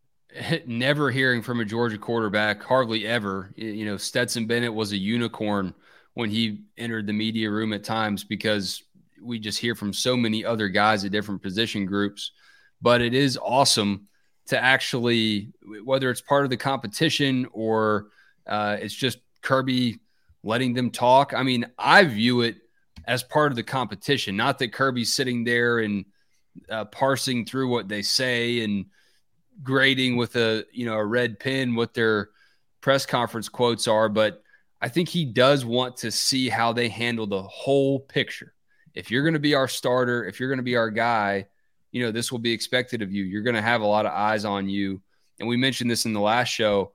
never 0.65 1.11
hearing 1.11 1.43
from 1.43 1.61
a 1.61 1.65
Georgia 1.65 1.97
quarterback, 1.97 2.61
hardly 2.61 3.07
ever. 3.07 3.51
You 3.55 3.85
know, 3.85 3.95
Stetson 3.95 4.47
Bennett 4.47 4.73
was 4.73 4.91
a 4.91 4.97
unicorn 4.97 5.73
when 6.19 6.29
he 6.29 6.63
entered 6.77 7.07
the 7.07 7.13
media 7.13 7.49
room 7.49 7.71
at 7.71 7.81
times 7.81 8.25
because 8.25 8.83
we 9.21 9.39
just 9.39 9.57
hear 9.57 9.73
from 9.73 9.93
so 9.93 10.17
many 10.17 10.43
other 10.43 10.67
guys 10.67 11.05
at 11.05 11.13
different 11.13 11.41
position 11.41 11.85
groups. 11.85 12.33
But 12.81 13.01
it 13.01 13.13
is 13.13 13.39
awesome 13.41 14.09
to 14.47 14.61
actually, 14.61 15.53
whether 15.85 16.09
it's 16.09 16.19
part 16.19 16.43
of 16.43 16.49
the 16.49 16.57
competition 16.57 17.47
or 17.53 18.07
uh, 18.45 18.75
it's 18.81 18.93
just 18.93 19.19
Kirby 19.41 19.99
letting 20.43 20.73
them 20.73 20.91
talk. 20.91 21.33
I 21.33 21.41
mean, 21.41 21.65
I 21.77 22.03
view 22.03 22.41
it 22.41 22.57
as 23.05 23.23
part 23.23 23.53
of 23.53 23.55
the 23.55 23.63
competition, 23.63 24.35
not 24.35 24.59
that 24.59 24.73
Kirby's 24.73 25.13
sitting 25.13 25.45
there 25.45 25.79
and 25.79 26.03
uh, 26.69 26.83
parsing 26.83 27.45
through 27.45 27.69
what 27.69 27.87
they 27.87 28.01
say 28.01 28.65
and 28.65 28.87
grading 29.63 30.17
with 30.17 30.35
a 30.35 30.65
you 30.73 30.85
know 30.85 30.95
a 30.95 31.05
red 31.05 31.39
pen 31.39 31.75
what 31.75 31.93
their 31.93 32.31
press 32.81 33.05
conference 33.05 33.47
quotes 33.47 33.87
are, 33.87 34.09
but 34.09 34.43
I 34.81 34.87
think 34.87 35.09
he 35.09 35.25
does 35.25 35.65
want 35.65 35.97
to 35.97 36.11
see 36.11 36.49
how 36.49 36.73
they 36.73 36.87
handle 36.87 37.27
the 37.27 37.43
whole 37.43 37.99
picture. 37.99 38.53
If 38.93 39.11
you're 39.11 39.23
going 39.23 39.33
to 39.33 39.39
be 39.39 39.55
our 39.55 39.67
starter, 39.67 40.25
if 40.25 40.39
you're 40.39 40.49
going 40.49 40.57
to 40.57 40.63
be 40.63 40.77
our 40.77 40.89
guy, 40.89 41.47
you 41.91 42.03
know, 42.03 42.11
this 42.11 42.31
will 42.31 42.39
be 42.39 42.53
expected 42.53 43.01
of 43.01 43.11
you. 43.11 43.23
You're 43.23 43.41
going 43.43 43.55
to 43.55 43.61
have 43.61 43.81
a 43.81 43.85
lot 43.85 44.05
of 44.05 44.13
eyes 44.13 44.45
on 44.45 44.69
you. 44.69 45.01
And 45.39 45.47
we 45.47 45.57
mentioned 45.57 45.89
this 45.89 46.05
in 46.05 46.13
the 46.13 46.19
last 46.19 46.49
show. 46.49 46.93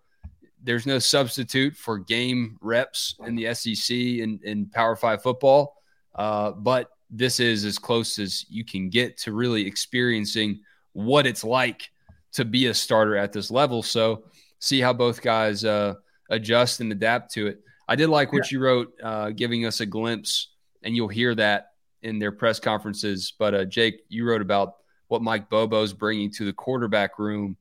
There's 0.62 0.87
no 0.87 0.99
substitute 0.99 1.76
for 1.76 1.99
game 1.99 2.59
reps 2.61 3.17
in 3.26 3.35
the 3.35 3.53
SEC 3.55 3.95
and 3.95 4.43
in, 4.43 4.67
Power 4.67 4.97
Five 4.97 5.23
football. 5.23 5.76
Uh, 6.14 6.53
but 6.53 6.91
this 7.11 7.38
is 7.38 7.64
as 7.64 7.79
close 7.79 8.19
as 8.19 8.47
you 8.49 8.64
can 8.64 8.88
get 8.88 9.19
to 9.19 9.33
really 9.33 9.67
experiencing 9.67 10.61
what 10.93 11.26
it's 11.26 11.45
like 11.45 11.91
to 12.33 12.45
be 12.45 12.67
a 12.67 12.75
starter 12.75 13.17
at 13.17 13.33
this 13.33 13.50
level. 13.50 13.83
So 13.83 14.25
see 14.59 14.81
how 14.81 14.93
both 14.93 15.21
guys 15.21 15.64
uh, 15.64 15.95
adjust 16.31 16.81
and 16.81 16.91
adapt 16.93 17.33
to 17.35 17.49
it. 17.49 17.61
I 17.88 17.97
did 17.97 18.09
like 18.09 18.33
what 18.33 18.50
yeah. 18.50 18.57
you 18.57 18.64
wrote, 18.64 18.95
uh, 19.03 19.31
giving 19.31 19.67
us 19.67 19.81
a 19.81 19.87
glimpse, 19.87 20.49
and 20.83 20.97
you'll 20.97 21.09
hear 21.09 21.35
that 21.35 21.73
in 22.03 22.19
their 22.19 22.33
press 22.33 22.61
conferences. 22.61 23.33
But 23.38 23.55
uh, 23.55 23.64
Jake, 23.64 24.05
you 24.09 24.26
wrote 24.26 24.43
about 24.43 24.76
what 25.09 25.23
Mike 25.23 25.49
Bobo's 25.49 25.93
bringing 25.93 26.31
to 26.33 26.45
the 26.45 26.53
quarterback 26.53 27.19
room. 27.19 27.57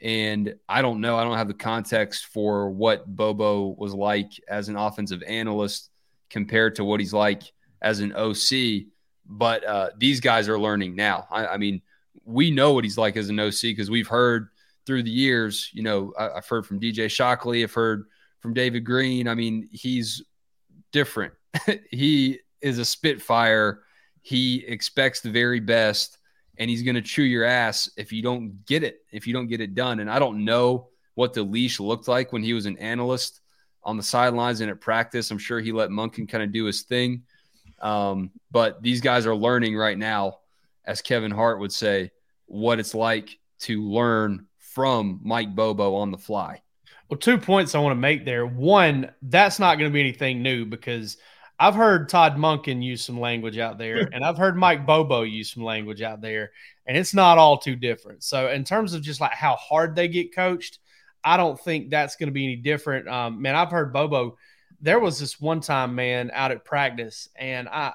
And 0.00 0.56
I 0.68 0.82
don't 0.82 1.00
know, 1.00 1.16
I 1.16 1.24
don't 1.24 1.36
have 1.36 1.48
the 1.48 1.54
context 1.54 2.26
for 2.26 2.70
what 2.70 3.06
Bobo 3.06 3.74
was 3.78 3.94
like 3.94 4.32
as 4.48 4.68
an 4.68 4.76
offensive 4.76 5.22
analyst 5.22 5.90
compared 6.30 6.74
to 6.76 6.84
what 6.84 7.00
he's 7.00 7.12
like 7.12 7.42
as 7.80 8.00
an 8.00 8.12
OC. 8.14 8.86
But 9.26 9.64
uh, 9.64 9.90
these 9.96 10.20
guys 10.20 10.48
are 10.48 10.58
learning 10.58 10.94
now. 10.94 11.26
I, 11.30 11.46
I 11.46 11.56
mean, 11.56 11.80
we 12.24 12.50
know 12.50 12.72
what 12.72 12.84
he's 12.84 12.98
like 12.98 13.16
as 13.16 13.28
an 13.28 13.40
OC 13.40 13.62
because 13.62 13.90
we've 13.90 14.08
heard 14.08 14.48
through 14.86 15.04
the 15.04 15.10
years. 15.10 15.70
You 15.72 15.82
know, 15.82 16.12
I, 16.18 16.34
have 16.34 16.46
heard 16.46 16.66
from 16.66 16.80
DJ 16.80 17.10
Shockley, 17.10 17.62
I've 17.62 17.72
heard 17.72 18.04
from 18.44 18.52
David 18.52 18.84
Greene. 18.84 19.26
I 19.26 19.34
mean, 19.34 19.70
he's 19.72 20.22
different. 20.92 21.32
he 21.90 22.40
is 22.60 22.78
a 22.78 22.84
spitfire. 22.84 23.80
He 24.20 24.62
expects 24.66 25.22
the 25.22 25.30
very 25.30 25.60
best, 25.60 26.18
and 26.58 26.68
he's 26.68 26.82
going 26.82 26.94
to 26.94 27.00
chew 27.00 27.22
your 27.22 27.44
ass 27.44 27.90
if 27.96 28.12
you 28.12 28.20
don't 28.20 28.62
get 28.66 28.82
it, 28.82 28.98
if 29.10 29.26
you 29.26 29.32
don't 29.32 29.46
get 29.46 29.62
it 29.62 29.74
done. 29.74 30.00
And 30.00 30.10
I 30.10 30.18
don't 30.18 30.44
know 30.44 30.88
what 31.14 31.32
the 31.32 31.42
leash 31.42 31.80
looked 31.80 32.06
like 32.06 32.34
when 32.34 32.42
he 32.42 32.52
was 32.52 32.66
an 32.66 32.76
analyst 32.76 33.40
on 33.82 33.96
the 33.96 34.02
sidelines 34.02 34.60
and 34.60 34.70
at 34.70 34.78
practice. 34.78 35.30
I'm 35.30 35.38
sure 35.38 35.58
he 35.58 35.72
let 35.72 35.88
Monken 35.88 36.28
kind 36.28 36.44
of 36.44 36.52
do 36.52 36.66
his 36.66 36.82
thing. 36.82 37.22
Um, 37.80 38.30
but 38.50 38.82
these 38.82 39.00
guys 39.00 39.24
are 39.24 39.34
learning 39.34 39.74
right 39.74 39.96
now 39.96 40.40
as 40.84 41.00
Kevin 41.00 41.30
Hart 41.30 41.60
would 41.60 41.72
say, 41.72 42.10
what 42.44 42.78
it's 42.78 42.94
like 42.94 43.38
to 43.60 43.82
learn 43.88 44.48
from 44.58 45.20
Mike 45.24 45.54
Bobo 45.54 45.94
on 45.94 46.10
the 46.10 46.18
fly. 46.18 46.60
Well, 47.14 47.20
two 47.20 47.38
points 47.38 47.76
I 47.76 47.78
want 47.78 47.92
to 47.92 48.00
make 48.00 48.24
there. 48.24 48.44
One, 48.44 49.08
that's 49.22 49.60
not 49.60 49.78
going 49.78 49.88
to 49.88 49.94
be 49.94 50.00
anything 50.00 50.42
new 50.42 50.64
because 50.64 51.16
I've 51.60 51.76
heard 51.76 52.08
Todd 52.08 52.34
Monken 52.36 52.82
use 52.82 53.04
some 53.04 53.20
language 53.20 53.56
out 53.56 53.78
there, 53.78 54.08
and 54.12 54.24
I've 54.24 54.36
heard 54.36 54.56
Mike 54.56 54.84
Bobo 54.84 55.22
use 55.22 55.52
some 55.52 55.62
language 55.62 56.02
out 56.02 56.20
there, 56.20 56.50
and 56.88 56.96
it's 56.96 57.14
not 57.14 57.38
all 57.38 57.56
too 57.56 57.76
different. 57.76 58.24
So, 58.24 58.50
in 58.50 58.64
terms 58.64 58.94
of 58.94 59.02
just 59.02 59.20
like 59.20 59.30
how 59.30 59.54
hard 59.54 59.94
they 59.94 60.08
get 60.08 60.34
coached, 60.34 60.80
I 61.22 61.36
don't 61.36 61.56
think 61.60 61.88
that's 61.88 62.16
going 62.16 62.30
to 62.30 62.32
be 62.32 62.46
any 62.46 62.56
different. 62.56 63.06
Um, 63.06 63.40
man, 63.40 63.54
I've 63.54 63.70
heard 63.70 63.92
Bobo. 63.92 64.36
There 64.80 64.98
was 64.98 65.20
this 65.20 65.40
one 65.40 65.60
time, 65.60 65.94
man, 65.94 66.32
out 66.34 66.50
at 66.50 66.64
practice, 66.64 67.28
and 67.36 67.68
I 67.68 67.92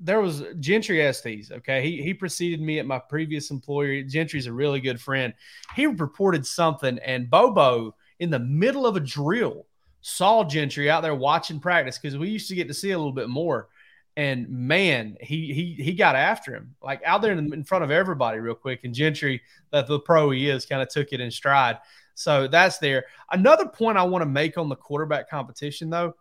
there 0.00 0.20
was 0.20 0.42
Gentry 0.58 1.00
Estes. 1.00 1.52
Okay, 1.52 1.80
he 1.80 2.02
he 2.02 2.12
preceded 2.12 2.60
me 2.60 2.80
at 2.80 2.86
my 2.86 2.98
previous 2.98 3.52
employer. 3.52 4.02
Gentry's 4.02 4.48
a 4.48 4.52
really 4.52 4.80
good 4.80 5.00
friend. 5.00 5.32
He 5.76 5.86
reported 5.86 6.44
something, 6.44 6.98
and 6.98 7.30
Bobo 7.30 7.94
in 8.20 8.30
the 8.30 8.38
middle 8.38 8.86
of 8.86 8.96
a 8.96 9.00
drill 9.00 9.66
saw 10.00 10.44
Gentry 10.44 10.90
out 10.90 11.02
there 11.02 11.14
watching 11.14 11.60
practice 11.60 11.98
because 11.98 12.16
we 12.16 12.28
used 12.28 12.48
to 12.48 12.54
get 12.54 12.68
to 12.68 12.74
see 12.74 12.92
a 12.92 12.98
little 12.98 13.12
bit 13.12 13.28
more. 13.28 13.68
And 14.16 14.48
man, 14.48 15.16
he 15.20 15.52
he 15.52 15.82
he 15.82 15.92
got 15.92 16.16
after 16.16 16.54
him 16.54 16.74
like 16.82 17.02
out 17.04 17.20
there 17.20 17.32
in, 17.32 17.52
in 17.52 17.64
front 17.64 17.84
of 17.84 17.90
everybody 17.90 18.38
real 18.38 18.54
quick. 18.54 18.80
And 18.84 18.94
Gentry, 18.94 19.42
that 19.72 19.86
the 19.86 20.00
pro 20.00 20.30
he 20.30 20.48
is, 20.48 20.64
kind 20.64 20.80
of 20.80 20.88
took 20.88 21.12
it 21.12 21.20
in 21.20 21.30
stride. 21.30 21.78
So 22.14 22.48
that's 22.48 22.78
there. 22.78 23.04
Another 23.30 23.68
point 23.68 23.98
I 23.98 24.04
want 24.04 24.22
to 24.22 24.26
make 24.26 24.56
on 24.56 24.70
the 24.70 24.76
quarterback 24.76 25.28
competition 25.28 25.90
though 25.90 26.14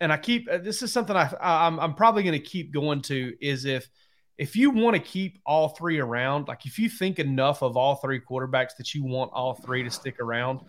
and 0.00 0.12
I 0.12 0.16
keep 0.16 0.48
uh, 0.50 0.58
this 0.58 0.82
is 0.82 0.92
something 0.92 1.14
I 1.14 1.30
I'm, 1.40 1.78
I'm 1.78 1.94
probably 1.94 2.22
going 2.22 2.40
to 2.40 2.44
keep 2.44 2.72
going 2.72 3.02
to 3.02 3.34
is 3.40 3.64
if 3.64 3.88
if 4.38 4.56
you 4.56 4.70
want 4.70 4.96
to 4.96 5.02
keep 5.02 5.38
all 5.44 5.68
three 5.68 6.00
around, 6.00 6.48
like 6.48 6.64
if 6.64 6.78
you 6.78 6.88
think 6.88 7.18
enough 7.18 7.62
of 7.62 7.76
all 7.76 7.96
three 7.96 8.18
quarterbacks 8.18 8.74
that 8.78 8.94
you 8.94 9.04
want 9.04 9.30
all 9.34 9.52
three 9.52 9.82
to 9.82 9.90
stick 9.90 10.18
around, 10.18 10.60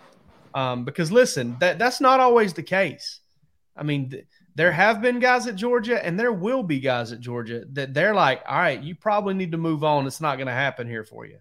Um, 0.54 0.86
because 0.86 1.12
listen, 1.12 1.56
that 1.60 1.80
that's 1.80 2.02
not 2.02 2.20
always 2.20 2.54
the 2.54 2.64
case. 2.64 3.20
I 3.76 3.84
mean, 3.84 4.10
th- 4.10 4.26
there 4.56 4.72
have 4.72 5.02
been 5.02 5.20
guys 5.20 5.48
at 5.48 5.56
Georgia, 5.56 6.04
and 6.06 6.20
there 6.20 6.34
will 6.34 6.64
be 6.64 6.80
guys 6.80 7.12
at 7.12 7.20
Georgia 7.22 7.64
that 7.72 7.94
they're 7.94 8.14
like, 8.14 8.42
all 8.48 8.58
right, 8.58 8.82
you 8.82 8.96
probably 8.96 9.34
need 9.34 9.52
to 9.52 9.58
move 9.58 9.84
on. 9.84 10.06
It's 10.06 10.22
not 10.22 10.36
going 10.36 10.48
to 10.48 10.54
happen 10.54 10.88
here 10.88 11.06
for 11.06 11.26
you. 11.26 11.38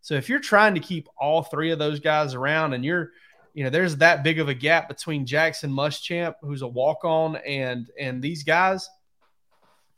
So 0.00 0.14
if 0.14 0.28
you're 0.28 0.40
trying 0.40 0.74
to 0.74 0.80
keep 0.80 1.08
all 1.18 1.42
three 1.42 1.70
of 1.70 1.78
those 1.78 2.00
guys 2.00 2.34
around, 2.34 2.72
and 2.72 2.84
you're, 2.84 3.10
you 3.54 3.64
know, 3.64 3.70
there's 3.70 3.96
that 3.96 4.22
big 4.22 4.38
of 4.38 4.48
a 4.48 4.54
gap 4.54 4.88
between 4.88 5.26
Jackson 5.26 5.70
Muschamp, 5.70 6.34
who's 6.40 6.62
a 6.62 6.68
walk 6.68 7.04
on, 7.04 7.36
and 7.36 7.90
and 7.98 8.22
these 8.22 8.42
guys, 8.42 8.88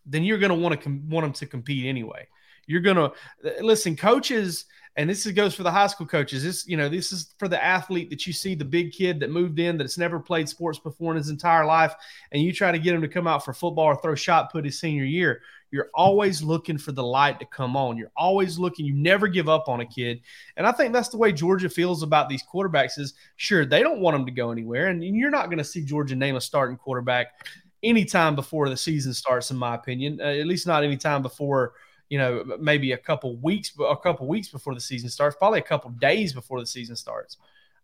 then 0.06 0.24
you're 0.24 0.38
going 0.38 0.50
to 0.50 0.56
want 0.56 0.74
to 0.74 0.80
com- 0.82 1.08
want 1.08 1.24
them 1.24 1.32
to 1.34 1.46
compete 1.46 1.86
anyway. 1.86 2.26
You're 2.66 2.80
going 2.80 2.96
to 2.96 3.12
listen, 3.60 3.96
coaches 3.96 4.66
and 4.98 5.08
this 5.08 5.24
goes 5.28 5.54
for 5.54 5.62
the 5.62 5.70
high 5.70 5.86
school 5.86 6.08
coaches. 6.08 6.42
This, 6.42 6.66
you 6.66 6.76
know, 6.76 6.88
this 6.88 7.12
is 7.12 7.32
for 7.38 7.46
the 7.46 7.64
athlete 7.64 8.10
that 8.10 8.26
you 8.26 8.32
see 8.32 8.56
the 8.56 8.64
big 8.64 8.90
kid 8.90 9.20
that 9.20 9.30
moved 9.30 9.60
in 9.60 9.78
that's 9.78 9.96
never 9.96 10.18
played 10.18 10.48
sports 10.48 10.80
before 10.80 11.12
in 11.12 11.16
his 11.16 11.28
entire 11.28 11.64
life, 11.64 11.94
and 12.32 12.42
you 12.42 12.52
try 12.52 12.72
to 12.72 12.80
get 12.80 12.96
him 12.96 13.00
to 13.02 13.08
come 13.08 13.28
out 13.28 13.44
for 13.44 13.54
football 13.54 13.84
or 13.84 13.96
throw 13.96 14.16
shot 14.16 14.50
put 14.50 14.64
his 14.64 14.80
senior 14.80 15.04
year. 15.04 15.40
You're 15.70 15.90
always 15.94 16.42
looking 16.42 16.78
for 16.78 16.90
the 16.90 17.04
light 17.04 17.38
to 17.38 17.46
come 17.46 17.76
on. 17.76 17.96
You're 17.96 18.10
always 18.16 18.58
looking. 18.58 18.86
You 18.86 18.94
never 18.94 19.28
give 19.28 19.48
up 19.48 19.68
on 19.68 19.80
a 19.80 19.86
kid, 19.86 20.20
and 20.56 20.66
I 20.66 20.72
think 20.72 20.92
that's 20.92 21.10
the 21.10 21.18
way 21.18 21.30
Georgia 21.30 21.70
feels 21.70 22.02
about 22.02 22.28
these 22.28 22.42
quarterbacks. 22.42 22.98
Is 22.98 23.14
sure 23.36 23.64
they 23.64 23.84
don't 23.84 24.00
want 24.00 24.16
them 24.16 24.26
to 24.26 24.32
go 24.32 24.50
anywhere, 24.50 24.88
and 24.88 25.04
you're 25.04 25.30
not 25.30 25.46
going 25.46 25.58
to 25.58 25.64
see 25.64 25.84
Georgia 25.84 26.16
name 26.16 26.34
a 26.34 26.40
starting 26.40 26.76
quarterback 26.76 27.46
anytime 27.84 28.34
before 28.34 28.68
the 28.68 28.76
season 28.76 29.14
starts, 29.14 29.52
in 29.52 29.56
my 29.56 29.76
opinion. 29.76 30.20
Uh, 30.20 30.24
at 30.24 30.46
least 30.48 30.66
not 30.66 30.82
anytime 30.82 31.22
before 31.22 31.74
you 32.08 32.18
know, 32.18 32.44
maybe 32.58 32.92
a 32.92 32.98
couple 32.98 33.36
weeks, 33.36 33.72
a 33.78 33.96
couple 33.96 34.26
weeks 34.26 34.48
before 34.48 34.74
the 34.74 34.80
season 34.80 35.10
starts, 35.10 35.36
probably 35.36 35.58
a 35.58 35.62
couple 35.62 35.90
days 35.90 36.32
before 36.32 36.60
the 36.60 36.66
season 36.66 36.96
starts. 36.96 37.36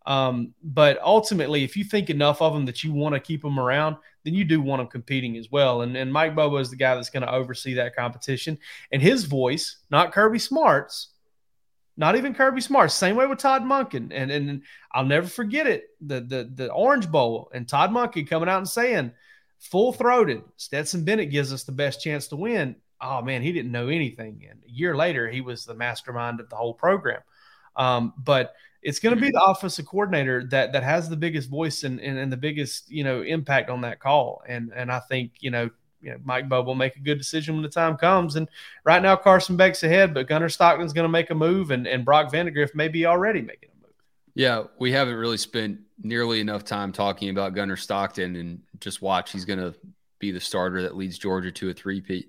Um, 0.07 0.55
but 0.63 1.01
ultimately, 1.03 1.65
if 1.65 1.77
you 1.77 1.85
think 1.85 2.11
enough 2.11 2.43
of 2.43 2.53
them 2.53 2.67
that 2.67 2.85
you 2.85 2.93
want 2.93 3.15
to 3.15 3.21
keep 3.21 3.43
them 3.43 3.59
around, 3.59 3.97
then 4.25 4.35
you 4.35 4.45
do 4.45 4.61
want 4.61 4.81
them 4.81 4.89
competing 4.89 5.37
as 5.37 5.51
well. 5.51 5.83
And, 5.83 5.97
and 5.97 6.13
Mike 6.13 6.35
Bobo 6.35 6.59
is 6.59 6.71
the 6.71 6.77
guy 6.77 6.95
that's 6.95 7.11
going 7.11 7.23
to 7.23 7.33
oversee 7.33 7.75
that 7.75 7.97
competition. 7.97 8.59
And 8.93 9.01
his 9.01 9.25
voice, 9.25 9.79
not 9.91 10.13
Kirby 10.13 10.39
Smart's, 10.39 11.09
not 11.97 12.17
even 12.17 12.35
Kirby 12.35 12.61
Smart. 12.61 12.91
Same 12.91 13.17
way 13.17 13.27
with 13.27 13.39
Todd 13.39 13.63
Monken. 13.63 14.11
And 14.13 14.31
and 14.31 14.63
I'll 14.93 15.05
never 15.05 15.29
forget 15.29 15.67
it. 15.67 15.85
The 16.01 16.21
the 16.21 16.51
the 16.53 16.73
Orange 16.73 17.09
Bowl 17.11 17.51
and 17.55 17.69
Todd 17.69 17.91
Monken 17.91 18.29
coming 18.29 18.49
out 18.49 18.59
and 18.59 18.69
saying, 18.69 19.13
full 19.61 19.93
throated, 19.93 20.43
Stetson 20.57 21.05
Bennett 21.05 21.31
gives 21.31 21.53
us 21.53 21.63
the 21.63 21.73
best 21.73 22.03
chance 22.03 22.27
to 22.29 22.37
win 22.37 22.77
oh 23.05 23.23
man, 23.23 23.43
he 23.43 23.53
didn't 23.53 23.73
know 23.73 23.89
anything. 23.89 24.47
And 24.49 24.61
a 24.67 24.71
year 24.71 24.97
later, 24.97 25.29
he 25.31 25.41
was 25.41 25.65
the 25.65 25.75
mastermind 25.75 26.41
of 26.41 26.49
the 26.49 26.57
whole 26.57 26.75
program. 26.75 27.21
Um, 27.77 28.15
but 28.17 28.55
it's 28.83 28.99
going 28.99 29.15
to 29.15 29.21
be 29.21 29.31
the 29.31 29.43
offensive 29.43 29.87
coordinator 29.87 30.45
that 30.51 30.73
that 30.73 30.83
has 30.83 31.09
the 31.09 31.17
biggest 31.17 31.49
voice 31.49 31.85
and, 31.85 32.01
and, 32.01 32.19
and 32.19 32.33
the 32.33 32.37
biggest 32.37 32.91
you 32.91 33.05
know 33.05 33.23
impact 33.23 33.71
on 33.71 33.83
that 33.83 34.01
call. 34.01 34.43
And 34.49 34.73
and 34.75 34.91
I 34.91 35.01
think 35.01 35.33
you 35.41 35.51
know 35.51 35.71
you 36.05 36.11
know, 36.11 36.19
Mike 36.23 36.49
Bobo 36.49 36.69
will 36.69 36.75
make 36.75 36.97
a 36.97 37.01
good 37.01 37.19
decision 37.19 37.55
when 37.55 37.63
the 37.63 37.69
time 37.69 37.97
comes. 37.97 38.37
And 38.37 38.49
right 38.85 39.03
now, 39.03 39.17
Carson 39.17 39.57
Beck's 39.57 39.83
ahead, 39.83 40.13
but 40.13 40.29
Gunnar 40.29 40.51
Stockton's 40.51 40.93
going 40.93 41.05
to 41.05 41.09
make 41.09 41.31
a 41.31 41.35
move, 41.35 41.71
and, 41.71 41.87
and 41.87 42.05
Brock 42.05 42.31
Vandagriff 42.31 42.75
may 42.75 42.89
be 42.89 43.07
already 43.07 43.41
making 43.41 43.71
a 43.71 43.83
move. 43.83 43.95
Yeah, 44.35 44.65
we 44.79 44.93
haven't 44.93 45.17
really 45.17 45.39
spent 45.39 45.81
nearly 46.03 46.41
enough 46.41 46.63
time 46.63 46.93
talking 46.93 47.31
about 47.31 47.55
Gunnar 47.55 47.77
Stockton, 47.77 48.37
and 48.37 48.61
just 48.81 49.01
watch. 49.01 49.33
He's 49.33 49.47
going 49.47 49.61
to 49.61 49.75
be 50.19 50.31
the 50.31 50.41
starter 50.41 50.83
that 50.83 50.95
leads 50.95 51.19
Georgia 51.19 51.51
to 51.53 51.71
a 51.71 51.73
three-peat. 51.73 52.29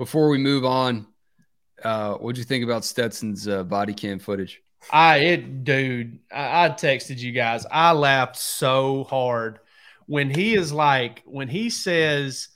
Before 0.00 0.30
we 0.30 0.38
move 0.38 0.64
on, 0.64 1.06
uh, 1.84 2.14
what'd 2.14 2.38
you 2.38 2.44
think 2.44 2.64
about 2.64 2.86
Stetson's 2.86 3.46
uh, 3.46 3.64
body 3.64 3.92
cam 3.92 4.18
footage? 4.18 4.62
I 4.90 5.18
it 5.18 5.62
dude, 5.62 6.20
I, 6.32 6.64
I 6.64 6.68
texted 6.70 7.18
you 7.18 7.32
guys. 7.32 7.66
I 7.70 7.92
laughed 7.92 8.36
so 8.36 9.04
hard 9.04 9.58
when 10.06 10.30
he 10.30 10.54
is 10.54 10.72
like 10.72 11.20
when 11.26 11.48
he 11.48 11.68
says, 11.68 12.48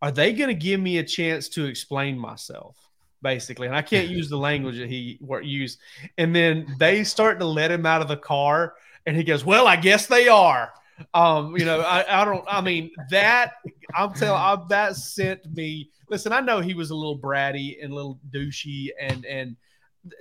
"Are 0.00 0.12
they 0.12 0.32
going 0.32 0.50
to 0.50 0.54
give 0.54 0.78
me 0.78 0.98
a 0.98 1.02
chance 1.02 1.48
to 1.48 1.64
explain 1.64 2.16
myself?" 2.16 2.76
Basically, 3.20 3.66
and 3.66 3.74
I 3.74 3.82
can't 3.82 4.06
use 4.06 4.28
the 4.28 4.38
language 4.38 4.78
that 4.78 4.88
he 4.88 5.18
used. 5.42 5.80
And 6.18 6.32
then 6.32 6.72
they 6.78 7.02
start 7.02 7.40
to 7.40 7.46
let 7.46 7.72
him 7.72 7.84
out 7.84 8.02
of 8.02 8.06
the 8.06 8.16
car, 8.16 8.74
and 9.06 9.16
he 9.16 9.24
goes, 9.24 9.44
"Well, 9.44 9.66
I 9.66 9.74
guess 9.74 10.06
they 10.06 10.28
are." 10.28 10.72
Um, 11.14 11.56
you 11.56 11.64
know, 11.64 11.80
I, 11.80 12.22
I 12.22 12.24
don't. 12.24 12.44
I 12.48 12.60
mean, 12.60 12.90
that 13.10 13.54
I'm 13.94 14.12
telling, 14.12 14.40
I, 14.40 14.56
that 14.68 14.96
sent 14.96 15.44
me 15.54 15.90
listen, 16.12 16.32
I 16.32 16.40
know 16.40 16.60
he 16.60 16.74
was 16.74 16.90
a 16.90 16.94
little 16.94 17.18
bratty 17.18 17.82
and 17.82 17.90
a 17.90 17.94
little 17.94 18.20
douchey, 18.30 18.90
and 19.00 19.24
and 19.24 19.56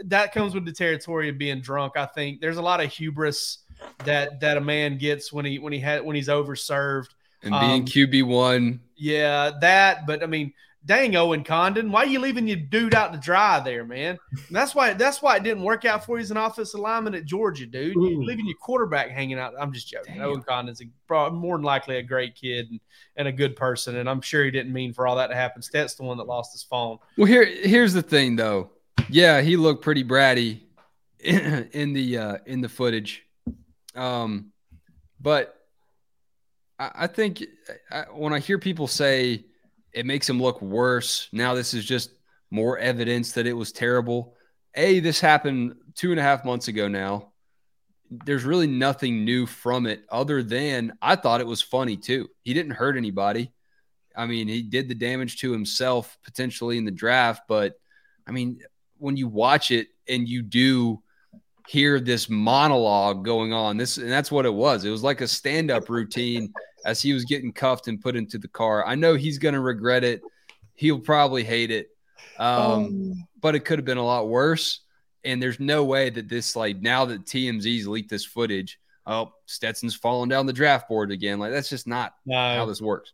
that 0.06 0.34
comes 0.34 0.56
with 0.56 0.66
the 0.66 0.72
territory 0.72 1.30
of 1.30 1.38
being 1.38 1.62
drunk. 1.62 1.94
I 1.98 2.06
think 2.06 2.40
there's 2.40 2.58
a 2.58 2.62
lot 2.62 2.82
of 2.84 2.92
hubris 2.92 3.60
that 4.06 4.40
that 4.40 4.58
a 4.58 4.62
man 4.62 4.98
gets 4.98 5.32
when 5.32 5.46
he 5.46 5.60
when 5.60 5.74
he 5.74 5.80
had 5.80 6.04
when 6.04 6.16
he's 6.16 6.30
overserved 6.30 7.10
and 7.44 7.52
being 7.60 7.82
um, 7.82 7.86
QB 7.86 8.26
one. 8.26 8.80
Yeah, 8.96 9.52
that. 9.62 10.08
But 10.08 10.24
I 10.24 10.28
mean, 10.28 10.54
dang 10.86 11.15
Owen 11.15 11.44
Condon, 11.44 11.91
why 11.91 12.04
are 12.04 12.08
you 12.08 12.20
leaving 12.20 12.48
your 12.48 12.58
dude 12.58 12.96
out 12.96 13.13
to 13.13 13.20
dry 13.20 13.60
there, 13.60 13.86
man? 13.86 14.17
And 14.32 14.56
that's 14.56 14.74
why 14.74 14.94
that's 14.94 15.22
why 15.22 15.38
it 15.38 15.44
didn't 15.44 15.63
work 15.63 15.86
out 15.86 16.06
for 16.06 16.17
you 16.17 16.24
as 16.24 16.32
an 16.32 16.38
offensive 16.38 16.80
lineman 16.80 17.15
at 17.15 17.26
Georgia, 17.26 17.65
dude. 17.65 17.96
You're 17.96 18.24
leaving 18.24 18.48
your 18.48 18.58
quarterback 18.58 19.10
hanging 19.10 19.38
out. 19.38 19.54
I'm 19.60 19.72
just 19.72 19.88
joking. 19.88 20.15
Damn. 20.15 20.24
Owen 20.24 20.41
Condon's 20.41 20.82
a, 20.82 21.30
more 21.32 21.58
than 21.58 21.63
likely 21.63 21.98
a 21.98 22.04
great 22.04 22.36
kid 22.36 22.70
and, 22.70 22.80
and 23.15 23.28
a 23.28 23.32
good 23.32 23.56
person, 23.56 23.98
and 23.98 24.10
I'm 24.10 24.22
sure 24.22 24.44
he 24.44 24.52
didn't 24.52 24.74
mean 24.74 24.94
for 24.94 25.08
all 25.08 25.15
that 25.17 25.28
to 25.28 25.36
happen. 25.36 25.62
Stet's 25.62 25.96
the 25.96 26.04
one 26.04 26.17
that 26.17 26.28
lost 26.28 26.54
his 26.54 26.63
phone. 26.63 26.98
Well, 27.17 27.28
here 27.28 27.46
here's 27.46 27.94
the 27.94 28.02
thing, 28.02 28.36
though. 28.36 28.72
Yeah, 29.10 29.41
he 29.41 29.58
looked 29.58 29.84
pretty 29.84 30.04
bratty 30.04 30.62
in, 31.20 31.70
in 31.74 31.94
the 31.94 32.17
uh, 32.17 32.38
in 32.46 32.62
the 32.62 32.70
footage, 32.70 33.24
um, 33.96 34.52
but 35.20 35.56
I, 36.80 36.91
I 36.96 37.08
think 37.08 37.44
I, 37.91 38.06
when 38.12 38.34
I 38.34 38.39
hear 38.39 38.58
people 38.58 38.88
say 38.88 39.46
it 39.93 40.06
makes 40.06 40.30
him 40.30 40.41
look 40.41 40.62
worse. 40.62 41.27
Now 41.32 41.54
this 41.54 41.73
is 41.73 41.86
just 41.86 42.12
more 42.49 42.77
evidence 42.77 43.32
that 43.34 43.47
it 43.47 43.54
was 43.54 43.71
terrible. 43.71 44.36
A, 44.75 44.99
this 44.99 45.19
happened 45.19 45.75
two 45.95 46.12
and 46.12 46.19
a 46.19 46.23
half 46.23 46.45
months 46.45 46.67
ago 46.67 46.88
now. 46.88 47.32
There's 48.10 48.43
really 48.43 48.67
nothing 48.67 49.23
new 49.23 49.45
from 49.45 49.86
it 49.86 50.04
other 50.10 50.43
than 50.43 50.93
I 51.01 51.15
thought 51.15 51.41
it 51.41 51.47
was 51.47 51.62
funny 51.62 51.97
too. 51.97 52.30
He 52.43 52.54
didn't 52.54 52.73
hurt 52.73 52.97
anybody. 52.97 53.51
I 54.15 54.25
mean, 54.25 54.47
he 54.47 54.62
did 54.62 54.89
the 54.89 54.95
damage 54.95 55.39
to 55.39 55.51
himself 55.51 56.17
potentially 56.23 56.77
in 56.77 56.86
the 56.86 56.91
draft, 56.91 57.43
but 57.47 57.80
I 58.27 58.32
mean, 58.32 58.60
when 58.97 59.15
you 59.15 59.27
watch 59.27 59.71
it 59.71 59.88
and 60.08 60.27
you 60.27 60.41
do 60.41 61.01
hear 61.67 61.99
this 61.99 62.30
monologue 62.30 63.23
going 63.23 63.54
on, 63.54 63.77
this 63.77 63.97
and 63.97 64.12
that's 64.12 64.32
what 64.32 64.45
it 64.45 64.54
was. 64.54 64.84
It 64.84 64.89
was 64.89 65.04
like 65.04 65.21
a 65.21 65.27
stand-up 65.27 65.89
routine 65.89 66.54
as 66.86 67.02
he 67.02 67.13
was 67.13 67.26
getting 67.26 67.52
cuffed 67.52 67.88
and 67.88 68.02
put 68.02 68.15
into 68.15 68.38
the 68.38 68.48
car. 68.48 68.86
I 68.86 68.96
know 68.96 69.15
he's 69.15 69.38
going 69.38 69.54
to 69.54 69.60
regret 69.60 70.04
it. 70.04 70.22
He'll 70.76 71.00
probably 71.00 71.44
hate 71.44 71.72
it. 71.72 71.89
Um, 72.38 72.72
um, 72.72 73.28
but 73.39 73.56
it 73.56 73.62
could 73.62 73.80
have 73.80 73.86
been 73.86 73.98
a 73.98 74.06
lot 74.06 74.28
worse. 74.28 74.82
And 75.24 75.41
there's 75.41 75.60
no 75.60 75.84
way 75.84 76.10
that 76.10 76.28
this, 76.28 76.56
like, 76.56 76.82
now 76.82 77.06
that 77.06 77.26
TMZ's 77.26 77.88
leaked 77.88 78.10
this 78.10 78.26
footage, 78.26 78.80
oh, 79.06 79.34
Stetson's 79.46 79.96
falling 79.96 80.30
down 80.30 80.48
the 80.48 80.54
draft 80.54 80.89
board 80.89 81.12
again. 81.12 81.38
Like, 81.38 81.52
that's 81.52 81.70
just 81.70 81.88
not 81.88 82.15
no. 82.26 82.36
how 82.36 82.65
this 82.65 82.82
works. 82.82 83.13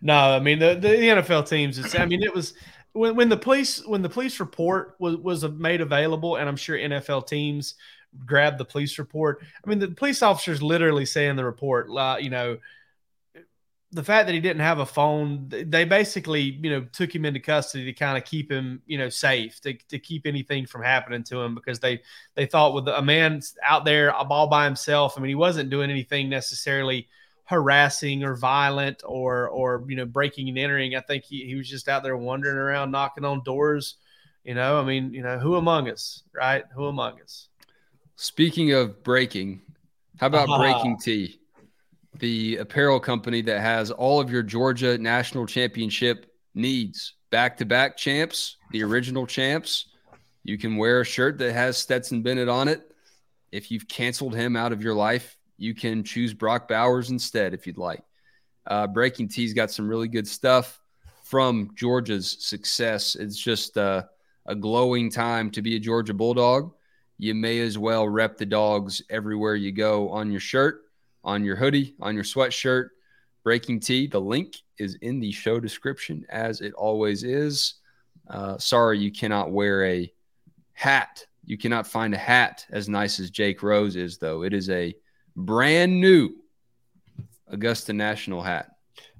No, 0.00 0.14
I 0.14 0.40
mean 0.40 0.58
the, 0.58 0.74
the 0.74 0.88
NFL 0.88 1.48
teams. 1.48 1.78
It's, 1.78 1.98
I 1.98 2.06
mean 2.06 2.22
it 2.22 2.34
was 2.34 2.54
when, 2.92 3.14
when 3.16 3.28
the 3.28 3.36
police 3.36 3.84
when 3.86 4.02
the 4.02 4.08
police 4.08 4.40
report 4.40 4.96
was 4.98 5.16
was 5.16 5.44
made 5.44 5.80
available, 5.80 6.36
and 6.36 6.48
I'm 6.48 6.56
sure 6.56 6.76
NFL 6.76 7.26
teams 7.26 7.74
grabbed 8.24 8.58
the 8.58 8.64
police 8.64 8.98
report. 8.98 9.42
I 9.64 9.68
mean 9.68 9.78
the 9.78 9.88
police 9.88 10.22
officers 10.22 10.62
literally 10.62 11.04
say 11.04 11.28
in 11.28 11.36
the 11.36 11.44
report, 11.44 11.88
uh, 11.90 12.16
you 12.20 12.30
know, 12.30 12.58
the 13.90 14.04
fact 14.04 14.26
that 14.26 14.34
he 14.34 14.40
didn't 14.40 14.60
have 14.60 14.80
a 14.80 14.86
phone, 14.86 15.46
they 15.48 15.84
basically, 15.84 16.42
you 16.42 16.70
know, 16.70 16.82
took 16.92 17.14
him 17.14 17.24
into 17.24 17.40
custody 17.40 17.86
to 17.86 17.92
kind 17.94 18.18
of 18.18 18.24
keep 18.24 18.50
him, 18.50 18.82
you 18.86 18.98
know, 18.98 19.08
safe, 19.08 19.60
to, 19.62 19.72
to 19.88 19.98
keep 19.98 20.26
anything 20.26 20.66
from 20.66 20.82
happening 20.82 21.22
to 21.24 21.40
him 21.40 21.54
because 21.54 21.80
they 21.80 22.02
they 22.34 22.44
thought 22.44 22.74
with 22.74 22.86
a 22.88 23.00
man 23.00 23.40
out 23.62 23.86
there 23.86 24.12
all 24.12 24.46
by 24.46 24.64
himself, 24.66 25.14
I 25.16 25.20
mean, 25.20 25.30
he 25.30 25.34
wasn't 25.34 25.70
doing 25.70 25.90
anything 25.90 26.28
necessarily 26.28 27.08
harassing 27.44 28.24
or 28.24 28.36
violent 28.36 29.02
or 29.06 29.48
or 29.48 29.82
you 29.88 29.96
know 29.96 30.04
breaking 30.04 30.50
and 30.50 30.58
entering. 30.58 30.94
I 30.94 31.00
think 31.00 31.24
he, 31.24 31.46
he 31.46 31.54
was 31.54 31.68
just 31.68 31.88
out 31.88 32.02
there 32.02 32.16
wandering 32.16 32.58
around 32.58 32.90
knocking 32.90 33.24
on 33.24 33.42
doors. 33.42 33.96
You 34.44 34.54
know, 34.54 34.78
I 34.78 34.84
mean, 34.84 35.14
you 35.14 35.22
know, 35.22 35.38
who 35.38 35.56
among 35.56 35.88
us, 35.88 36.22
right? 36.34 36.64
Who 36.74 36.86
among 36.86 37.20
us? 37.22 37.48
Speaking 38.16 38.72
of 38.72 39.02
breaking, 39.02 39.62
How 40.18 40.26
about 40.26 40.48
uh-huh. 40.48 40.58
Breaking 40.62 40.98
T, 40.98 41.40
the 42.18 42.56
apparel 42.56 43.00
company 43.00 43.42
that 43.42 43.60
has 43.60 43.90
all 43.90 44.20
of 44.20 44.30
your 44.30 44.42
Georgia 44.42 44.98
national 44.98 45.46
championship 45.46 46.26
needs? 46.54 47.14
Back 47.30 47.58
to 47.58 47.66
back 47.66 47.96
champs, 47.96 48.56
the 48.72 48.82
original 48.82 49.26
champs. 49.26 49.86
You 50.44 50.56
can 50.56 50.76
wear 50.76 51.02
a 51.02 51.04
shirt 51.04 51.38
that 51.38 51.52
has 51.52 51.76
Stetson 51.76 52.22
Bennett 52.22 52.48
on 52.48 52.68
it. 52.68 52.90
If 53.52 53.70
you've 53.70 53.88
canceled 53.88 54.34
him 54.34 54.56
out 54.56 54.72
of 54.72 54.82
your 54.82 54.94
life, 54.94 55.36
you 55.58 55.74
can 55.74 56.04
choose 56.04 56.32
Brock 56.32 56.68
Bowers 56.68 57.10
instead 57.10 57.52
if 57.52 57.66
you'd 57.66 57.78
like. 57.78 58.02
Uh, 58.66 58.86
Breaking 58.86 59.28
T's 59.28 59.52
got 59.52 59.70
some 59.70 59.88
really 59.88 60.08
good 60.08 60.26
stuff 60.28 60.80
from 61.24 61.70
Georgia's 61.74 62.38
success. 62.40 63.14
It's 63.14 63.36
just 63.36 63.76
uh, 63.76 64.04
a 64.46 64.54
glowing 64.54 65.10
time 65.10 65.50
to 65.50 65.62
be 65.62 65.76
a 65.76 65.80
Georgia 65.80 66.14
Bulldog. 66.14 66.72
You 67.18 67.34
may 67.34 67.60
as 67.60 67.76
well 67.76 68.08
rep 68.08 68.38
the 68.38 68.46
dogs 68.46 69.02
everywhere 69.10 69.56
you 69.56 69.72
go 69.72 70.10
on 70.10 70.30
your 70.30 70.40
shirt, 70.40 70.84
on 71.28 71.44
your 71.44 71.56
hoodie, 71.56 71.94
on 72.00 72.14
your 72.14 72.24
sweatshirt. 72.24 72.88
Breaking 73.44 73.80
T. 73.80 74.06
the 74.06 74.20
link 74.20 74.56
is 74.78 74.96
in 74.96 75.20
the 75.20 75.30
show 75.30 75.60
description 75.60 76.24
as 76.30 76.60
it 76.62 76.72
always 76.72 77.22
is. 77.22 77.74
Uh, 78.28 78.56
sorry, 78.58 78.98
you 78.98 79.12
cannot 79.12 79.52
wear 79.52 79.84
a 79.84 80.12
hat. 80.72 81.26
You 81.44 81.58
cannot 81.58 81.86
find 81.86 82.14
a 82.14 82.18
hat 82.18 82.66
as 82.70 82.88
nice 82.88 83.20
as 83.20 83.30
Jake 83.30 83.62
Rowe's 83.62 83.94
is, 83.94 84.18
though. 84.18 84.42
It 84.42 84.52
is 84.54 84.70
a 84.70 84.94
brand 85.36 86.00
new 86.00 86.30
Augusta 87.46 87.92
National 87.92 88.42
hat. 88.42 88.70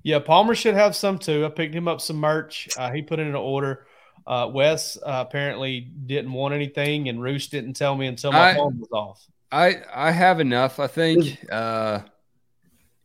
Yeah, 0.02 0.18
Palmer 0.18 0.54
should 0.54 0.74
have 0.74 0.96
some 0.96 1.18
too. 1.18 1.44
I 1.44 1.50
picked 1.50 1.74
him 1.74 1.88
up 1.88 2.00
some 2.00 2.16
merch. 2.16 2.68
Uh, 2.76 2.90
he 2.90 3.02
put 3.02 3.18
in 3.18 3.28
an 3.28 3.34
order. 3.34 3.86
Uh, 4.26 4.50
Wes 4.52 4.96
uh, 4.96 5.24
apparently 5.26 5.80
didn't 5.80 6.32
want 6.32 6.54
anything, 6.54 7.08
and 7.08 7.22
Roos 7.22 7.48
didn't 7.48 7.74
tell 7.74 7.94
me 7.94 8.06
until 8.06 8.32
my 8.32 8.50
I, 8.50 8.54
phone 8.54 8.78
was 8.78 8.90
off. 8.92 9.26
I 9.50 9.76
I 9.94 10.10
have 10.10 10.40
enough, 10.40 10.78
I 10.78 10.86
think, 10.86 11.38
uh, 11.50 12.00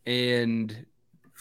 and 0.06 0.86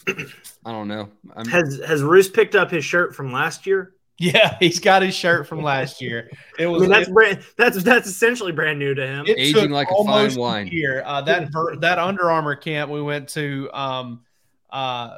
I 0.08 0.72
don't 0.72 0.88
know. 0.88 1.10
I'm, 1.36 1.46
has 1.48 1.82
Has 1.86 2.02
Roos 2.02 2.30
picked 2.30 2.56
up 2.56 2.72
his 2.72 2.86
shirt 2.86 3.16
from 3.16 3.32
last 3.32 3.66
year? 3.66 3.94
Yeah, 4.20 4.58
he's 4.60 4.80
got 4.80 5.02
his 5.02 5.16
shirt 5.16 5.48
from 5.48 5.64
last 5.64 6.00
year. 6.02 6.30
It 6.60 6.68
was 6.68 6.84
I 6.84 6.86
mean, 6.86 6.92
that's 6.92 7.08
it, 7.10 7.14
brand, 7.14 7.44
that's 7.58 7.84
that's 7.84 8.08
essentially 8.08 8.52
brand 8.52 8.80
new 8.80 8.94
to 8.94 9.06
him. 9.06 9.26
Aging 9.28 9.72
like 9.72 9.90
a 9.90 10.04
fine 10.04 10.36
wine. 10.36 10.68
Here, 10.68 11.04
uh, 11.06 11.22
that 11.22 11.50
that 11.82 12.00
Under 12.00 12.30
Armour 12.30 12.56
camp 12.56 12.92
we 12.92 13.02
went 13.02 13.30
to, 13.30 13.70
um, 13.74 14.22
uh, 14.70 15.18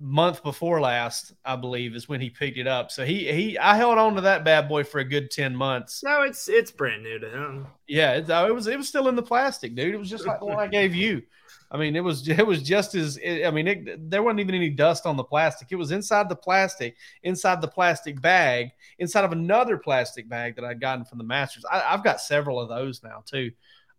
month 0.00 0.42
before 0.42 0.80
last, 0.80 1.32
I 1.44 1.56
believe, 1.56 1.94
is 1.94 2.08
when 2.08 2.20
he 2.20 2.30
picked 2.30 2.58
it 2.58 2.66
up. 2.66 2.90
So 2.90 3.04
he 3.04 3.30
he 3.32 3.58
I 3.58 3.76
held 3.76 3.98
on 3.98 4.14
to 4.14 4.20
that 4.22 4.44
bad 4.44 4.68
boy 4.68 4.84
for 4.84 4.98
a 4.98 5.04
good 5.04 5.30
ten 5.30 5.54
months. 5.54 6.02
No, 6.02 6.22
it's 6.22 6.48
it's 6.48 6.70
brand 6.70 7.02
new 7.02 7.18
to 7.18 7.28
him. 7.28 7.66
Yeah, 7.86 8.14
it, 8.14 8.28
it 8.28 8.54
was 8.54 8.66
it 8.66 8.76
was 8.76 8.88
still 8.88 9.08
in 9.08 9.16
the 9.16 9.22
plastic, 9.22 9.74
dude. 9.74 9.94
It 9.94 9.98
was 9.98 10.10
just 10.10 10.26
like 10.26 10.40
the 10.40 10.46
one 10.46 10.58
I 10.58 10.68
gave 10.68 10.94
you. 10.94 11.22
I 11.70 11.76
mean, 11.76 11.96
it 11.96 12.00
was 12.00 12.26
it 12.28 12.46
was 12.46 12.62
just 12.62 12.94
as 12.94 13.18
I 13.24 13.50
mean, 13.50 13.68
it, 13.68 14.10
there 14.10 14.22
wasn't 14.22 14.40
even 14.40 14.54
any 14.54 14.70
dust 14.70 15.04
on 15.06 15.16
the 15.16 15.24
plastic. 15.24 15.68
It 15.70 15.76
was 15.76 15.90
inside 15.90 16.28
the 16.28 16.36
plastic, 16.36 16.96
inside 17.22 17.60
the 17.60 17.68
plastic 17.68 18.20
bag, 18.20 18.70
inside 18.98 19.24
of 19.24 19.32
another 19.32 19.76
plastic 19.76 20.28
bag 20.28 20.56
that 20.56 20.64
I'd 20.64 20.80
gotten 20.80 21.04
from 21.04 21.18
the 21.18 21.24
Masters. 21.24 21.64
I, 21.70 21.80
have 21.80 22.04
got 22.04 22.20
several 22.20 22.60
of 22.60 22.68
those 22.68 23.02
now 23.02 23.22
too. 23.26 23.50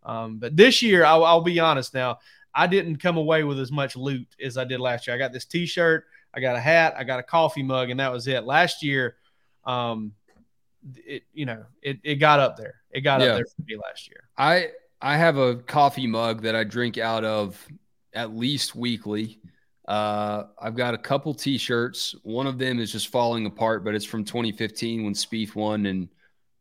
Um, 0.02 0.38
but 0.38 0.56
this 0.56 0.82
year, 0.82 1.04
I'll, 1.04 1.24
I'll, 1.24 1.42
be 1.42 1.60
honest. 1.60 1.92
Now, 1.92 2.18
I 2.54 2.66
didn't 2.66 2.96
come 2.96 3.16
away 3.16 3.44
with 3.44 3.60
as 3.60 3.70
much 3.70 3.96
loot 3.96 4.26
as 4.42 4.56
I 4.56 4.64
did 4.64 4.80
last 4.80 5.06
year. 5.06 5.14
I 5.14 5.18
got 5.18 5.32
this 5.32 5.44
T-shirt, 5.44 6.04
I 6.34 6.40
got 6.40 6.56
a 6.56 6.60
hat, 6.60 6.94
I 6.96 7.04
got 7.04 7.20
a 7.20 7.22
coffee 7.22 7.62
mug, 7.62 7.90
and 7.90 8.00
that 8.00 8.12
was 8.12 8.26
it. 8.26 8.44
Last 8.44 8.82
year, 8.82 9.16
um, 9.64 10.12
it 10.96 11.24
you 11.32 11.44
know 11.44 11.64
it 11.82 11.98
it 12.02 12.16
got 12.16 12.40
up 12.40 12.56
there. 12.56 12.76
It 12.90 13.02
got 13.02 13.20
yeah. 13.20 13.28
up 13.28 13.36
there 13.36 13.46
for 13.46 13.62
me 13.66 13.76
last 13.76 14.08
year. 14.08 14.28
I 14.36 14.70
I 15.00 15.16
have 15.16 15.36
a 15.36 15.56
coffee 15.56 16.06
mug 16.06 16.42
that 16.42 16.54
I 16.54 16.64
drink 16.64 16.98
out 16.98 17.24
of 17.24 17.64
at 18.12 18.34
least 18.34 18.74
weekly. 18.74 19.40
Uh, 19.86 20.44
I've 20.60 20.76
got 20.76 20.94
a 20.94 20.98
couple 20.98 21.34
T-shirts. 21.34 22.14
One 22.22 22.46
of 22.46 22.58
them 22.58 22.78
is 22.78 22.92
just 22.92 23.08
falling 23.08 23.46
apart, 23.46 23.84
but 23.84 23.94
it's 23.94 24.04
from 24.04 24.24
2015 24.24 25.04
when 25.04 25.14
Spieth 25.14 25.54
won, 25.54 25.86
and 25.86 26.08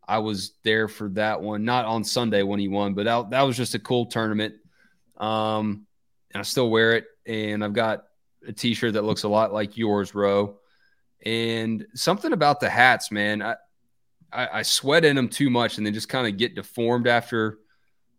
I 0.07 0.17
was 0.17 0.53
there 0.63 0.87
for 0.87 1.09
that 1.09 1.39
one. 1.39 1.63
Not 1.63 1.85
on 1.85 2.03
Sunday 2.03 2.41
when 2.41 2.59
he 2.59 2.67
won, 2.67 2.95
but 2.95 3.05
that, 3.05 3.29
that 3.29 3.41
was 3.43 3.55
just 3.55 3.75
a 3.75 3.79
cool 3.79 4.07
tournament. 4.07 4.55
Um, 5.19 5.85
and 6.33 6.39
I 6.39 6.43
still 6.43 6.69
wear 6.69 6.95
it. 6.95 7.05
And 7.25 7.63
I've 7.63 7.73
got 7.73 8.05
a 8.47 8.53
T-shirt 8.53 8.93
that 8.93 9.03
looks 9.03 9.23
a 9.23 9.29
lot 9.29 9.53
like 9.53 9.77
yours, 9.77 10.15
Ro. 10.15 10.57
And 11.25 11.85
something 11.95 12.33
about 12.33 12.59
the 12.59 12.69
hats, 12.69 13.11
man. 13.11 13.41
I, 13.41 13.55
I, 14.31 14.59
I 14.59 14.61
sweat 14.61 15.05
in 15.05 15.15
them 15.15 15.27
too 15.27 15.49
much, 15.49 15.77
and 15.77 15.85
they 15.85 15.91
just 15.91 16.09
kind 16.09 16.27
of 16.27 16.37
get 16.37 16.55
deformed 16.55 17.07
after 17.07 17.59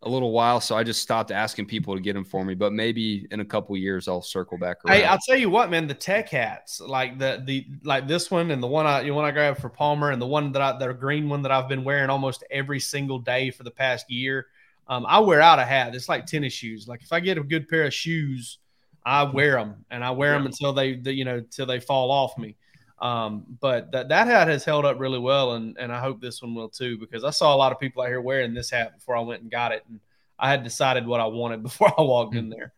a 0.03 0.09
little 0.09 0.33
while, 0.33 0.61
so 0.61 0.77
I 0.77 0.83
just 0.83 1.03
stopped 1.03 1.31
asking 1.31 1.67
people 1.67 1.95
to 1.95 2.01
get 2.01 2.15
them 2.15 2.25
for 2.25 2.43
me. 2.45 2.55
But 2.55 2.73
maybe 2.73 3.27
in 3.31 3.41
a 3.41 3.45
couple 3.45 3.77
years, 3.77 4.09
I'll 4.09 4.23
circle 4.23 4.57
back 4.57 4.79
around. 4.85 4.97
Hey, 4.97 5.05
I'll 5.05 5.19
tell 5.19 5.37
you 5.37 5.51
what, 5.51 5.71
man, 5.71 5.87
the 5.87 5.95
tech 5.95 6.31
hats, 6.31 6.81
like 6.81 7.19
the 7.19 7.43
the 7.45 7.67
like 7.85 8.09
this 8.09 8.31
one 8.31 8.51
and 8.51 8.63
the 8.63 8.67
one 8.67 8.87
I 8.87 9.03
the 9.03 9.11
one 9.11 9.27
I 9.27 9.31
grabbed 9.31 9.61
for 9.61 9.69
Palmer 9.69 10.11
and 10.11 10.21
the 10.21 10.27
one 10.27 10.53
that 10.53 10.63
I 10.63 10.79
the 10.79 10.95
green 10.95 11.29
one 11.29 11.43
that 11.43 11.53
I've 11.53 11.69
been 11.69 11.85
wearing 11.85 12.09
almost 12.09 12.45
every 12.51 12.81
single 12.81 13.19
day 13.19 13.51
for 13.51 13.63
the 13.63 13.71
past 13.71 14.11
year. 14.11 14.47
Um, 14.91 15.07
I 15.09 15.21
wear 15.21 15.41
out 15.41 15.61
a 15.61 15.65
hat. 15.65 15.95
It's 15.95 16.09
like 16.09 16.27
tennis 16.27 16.53
shoes. 16.53 16.89
Like 16.89 17.03
if 17.03 17.13
I 17.13 17.21
get 17.21 17.39
a 17.39 17.43
good 17.43 17.69
pair 17.69 17.85
of 17.85 17.95
shoes, 17.95 18.59
I 19.07 19.23
wear 19.23 19.53
them 19.53 19.85
and 19.91 20.05
I 20.05 20.11
wear 20.11 20.33
them 20.33 20.47
until 20.47 20.73
they, 20.73 20.97
they 20.97 21.13
you 21.13 21.25
know, 21.25 21.37
until 21.37 21.65
they 21.65 21.79
fall 21.79 22.11
off 22.11 22.37
me. 22.37 22.57
Um, 23.01 23.45
but 23.61 23.93
that, 23.93 24.09
that 24.09 24.27
hat 24.27 24.49
has 24.49 24.65
held 24.65 24.85
up 24.85 25.01
really 25.01 25.19
well, 25.19 25.55
and, 25.55 25.75
and 25.79 25.91
I 25.91 26.01
hope 26.01 26.21
this 26.21 26.43
one 26.43 26.55
will 26.55 26.69
too, 26.69 26.99
because 26.99 27.25
I 27.25 27.31
saw 27.31 27.55
a 27.55 27.57
lot 27.57 27.73
of 27.73 27.81
people 27.81 28.03
out 28.03 28.09
here 28.09 28.21
wearing 28.21 28.53
this 28.53 28.69
hat 28.69 28.99
before 28.99 29.17
I 29.17 29.21
went 29.21 29.41
and 29.41 29.51
got 29.51 29.73
it. 29.73 29.85
And 29.89 30.01
I 30.39 30.51
had 30.51 30.65
decided 30.65 31.07
what 31.07 31.21
I 31.21 31.27
wanted 31.27 31.63
before 31.63 31.93
I 31.97 32.03
walked 32.03 32.35
in 32.35 32.51
there. 32.51 32.73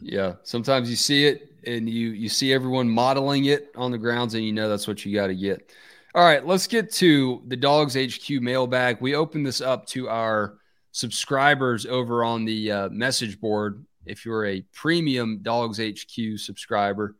Yeah. 0.00 0.34
Sometimes 0.42 0.88
you 0.88 0.96
see 0.96 1.26
it 1.26 1.52
and 1.64 1.88
you 1.88 2.08
you 2.08 2.28
see 2.30 2.52
everyone 2.52 2.88
modeling 2.88 3.44
it 3.44 3.70
on 3.76 3.92
the 3.92 3.98
grounds 3.98 4.34
and 4.34 4.42
you 4.42 4.52
know 4.52 4.68
that's 4.68 4.88
what 4.88 5.04
you 5.04 5.14
got 5.14 5.26
to 5.26 5.34
get. 5.34 5.70
All 6.14 6.24
right, 6.24 6.44
let's 6.44 6.66
get 6.66 6.90
to 6.94 7.42
the 7.46 7.56
Dawgs 7.56 7.94
HQ 7.94 8.40
mailbag. 8.40 8.96
We 9.00 9.14
open 9.14 9.42
this 9.42 9.60
up 9.60 9.86
to 9.88 10.08
our 10.08 10.58
subscribers 10.98 11.86
over 11.86 12.24
on 12.24 12.44
the 12.44 12.72
uh, 12.72 12.88
message 12.88 13.40
board. 13.40 13.86
If 14.04 14.24
you're 14.24 14.46
a 14.46 14.62
premium 14.72 15.38
Dawgs 15.42 15.78
HQ 15.78 16.40
subscriber, 16.40 17.14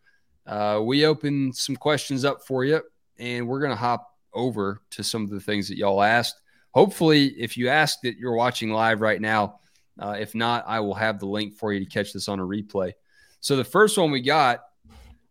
uh, 0.47 0.81
we 0.83 1.07
open 1.07 1.53
some 1.53 1.77
questions 1.77 2.25
up 2.25 2.45
for 2.45 2.65
you, 2.65 2.83
and 3.21 3.47
we're 3.47 3.61
going 3.61 3.71
to 3.71 3.77
hop 3.77 4.17
over 4.35 4.83
to 4.91 5.05
some 5.05 5.23
of 5.23 5.31
the 5.31 5.39
things 5.39 5.69
that 5.69 5.77
y'all 5.77 6.03
asked. 6.03 6.41
Hopefully, 6.75 7.27
if 7.39 7.57
you 7.57 7.69
asked 7.69 8.05
it, 8.05 8.17
you're 8.17 8.35
watching 8.35 8.73
live 8.73 9.01
right 9.01 9.21
now. 9.21 9.61
Uh, 9.97 10.17
if 10.19 10.35
not, 10.35 10.65
I 10.67 10.81
will 10.81 10.95
have 10.95 11.21
the 11.21 11.27
link 11.27 11.55
for 11.55 11.73
you 11.73 11.79
to 11.79 11.89
catch 11.89 12.13
this 12.13 12.27
on 12.27 12.41
a 12.41 12.45
replay. 12.45 12.95
So 13.39 13.55
the 13.55 13.63
first 13.63 13.97
one 13.97 14.11
we 14.11 14.23
got 14.23 14.65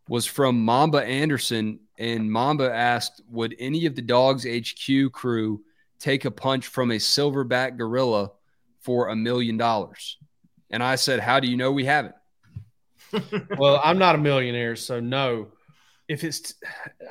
was 0.08 0.26
from 0.26 0.64
Mamba 0.64 1.04
Anderson, 1.04 1.82
and 1.98 2.32
Mamba 2.32 2.74
asked, 2.74 3.22
"Would 3.30 3.58
any 3.60 3.86
of 3.88 3.96
the 3.96 4.02
Dawgs 4.02 4.46
HQ 4.46 5.12
crew 5.12 5.64
take 6.00 6.24
a 6.24 6.32
punch 6.32 6.68
from 6.68 6.92
a 6.92 6.96
silverback 6.96 7.76
gorilla 7.76 8.32
for 8.88 9.10
a 9.10 9.16
million 9.18 9.58
dollars?" 9.58 10.18
And 10.70 10.82
I 10.82 10.96
said, 10.96 11.20
"How 11.20 11.42
do 11.42 11.50
you 11.50 11.58
know 11.58 11.74
we 11.74 11.84
haven't?" 11.84 12.16
well, 13.58 13.82
I'm 13.84 13.98
not 13.98 14.16
a 14.16 14.18
millionaire, 14.18 14.78
so 14.78 15.02
no. 15.02 15.50
If 16.08 16.24
it's, 16.24 16.54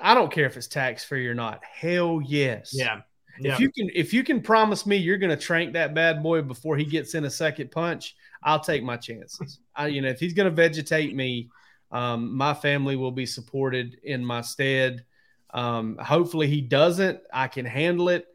I 0.01 0.15
don't 0.15 0.33
care 0.33 0.47
if 0.47 0.57
it's 0.57 0.67
tax 0.67 1.05
free 1.05 1.27
or 1.29 1.35
not. 1.35 1.63
Hell 1.63 2.23
yes. 2.25 2.71
Yeah. 2.73 3.03
yeah. 3.39 3.53
If 3.53 3.61
you 3.61 3.71
can, 3.71 3.91
if 3.95 4.15
you 4.15 4.25
can 4.25 4.41
promise 4.41 4.87
me 4.87 4.97
you're 4.97 5.19
going 5.19 5.37
to 5.37 5.43
trank 5.43 5.75
that 5.75 5.95
bad 5.95 6.23
boy 6.23 6.41
before 6.41 6.79
he 6.79 6.85
gets 6.85 7.15
in 7.15 7.27
a 7.27 7.31
second 7.31 7.71
punch, 7.71 8.17
I'll 8.43 8.61
take 8.61 8.83
my 8.83 8.97
chances. 8.97 9.61
I, 9.75 9.89
you 9.89 10.01
know, 10.01 10.09
if 10.09 10.19
he's 10.19 10.33
going 10.33 10.49
to 10.49 10.55
vegetate 10.55 11.15
me, 11.15 11.51
um, 11.93 12.35
my 12.35 12.55
family 12.55 12.97
will 12.97 13.13
be 13.13 13.27
supported 13.27 13.99
in 14.03 14.25
my 14.25 14.41
stead. 14.41 15.05
Um, 15.53 15.99
hopefully 15.99 16.47
he 16.47 16.63
doesn't. 16.63 17.21
I 17.33 17.49
can 17.49 17.67
handle 17.67 18.09
it. 18.09 18.27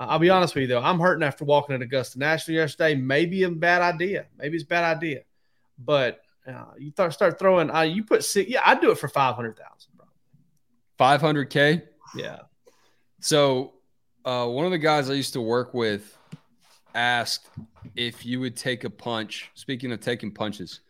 I'll 0.00 0.18
be 0.18 0.30
honest 0.30 0.54
with 0.54 0.62
you 0.62 0.68
though. 0.68 0.80
I'm 0.80 0.98
hurting 0.98 1.22
after 1.22 1.44
walking 1.44 1.74
at 1.74 1.82
Augusta 1.82 2.18
National 2.18 2.56
yesterday. 2.56 2.94
Maybe 2.94 3.42
a 3.42 3.50
bad 3.50 3.82
idea. 3.82 4.26
Maybe 4.38 4.56
it's 4.56 4.64
a 4.64 4.66
bad 4.66 4.96
idea, 4.96 5.20
but 5.78 6.22
uh, 6.48 6.64
you 6.78 6.90
th- 6.90 7.12
start 7.12 7.38
throwing. 7.38 7.70
Uh, 7.70 7.82
you 7.82 8.02
put 8.04 8.24
six. 8.24 8.50
Yeah, 8.50 8.62
I'd 8.64 8.80
do 8.80 8.90
it 8.90 8.98
for 8.98 9.08
five 9.08 9.34
hundred 9.34 9.58
thousand. 9.58 9.90
Five 10.96 11.22
hundred 11.22 11.46
k. 11.46 11.82
Yeah. 12.14 12.40
So, 13.20 13.72
uh, 14.24 14.46
one 14.46 14.66
of 14.66 14.70
the 14.70 14.78
guys 14.78 15.08
I 15.08 15.14
used 15.14 15.32
to 15.32 15.40
work 15.40 15.72
with 15.72 16.14
asked 16.94 17.48
if 17.96 18.26
you 18.26 18.38
would 18.40 18.54
take 18.54 18.84
a 18.84 18.90
punch. 18.90 19.50
Speaking 19.54 19.92
of 19.92 20.00
taking 20.00 20.30
punches, 20.30 20.80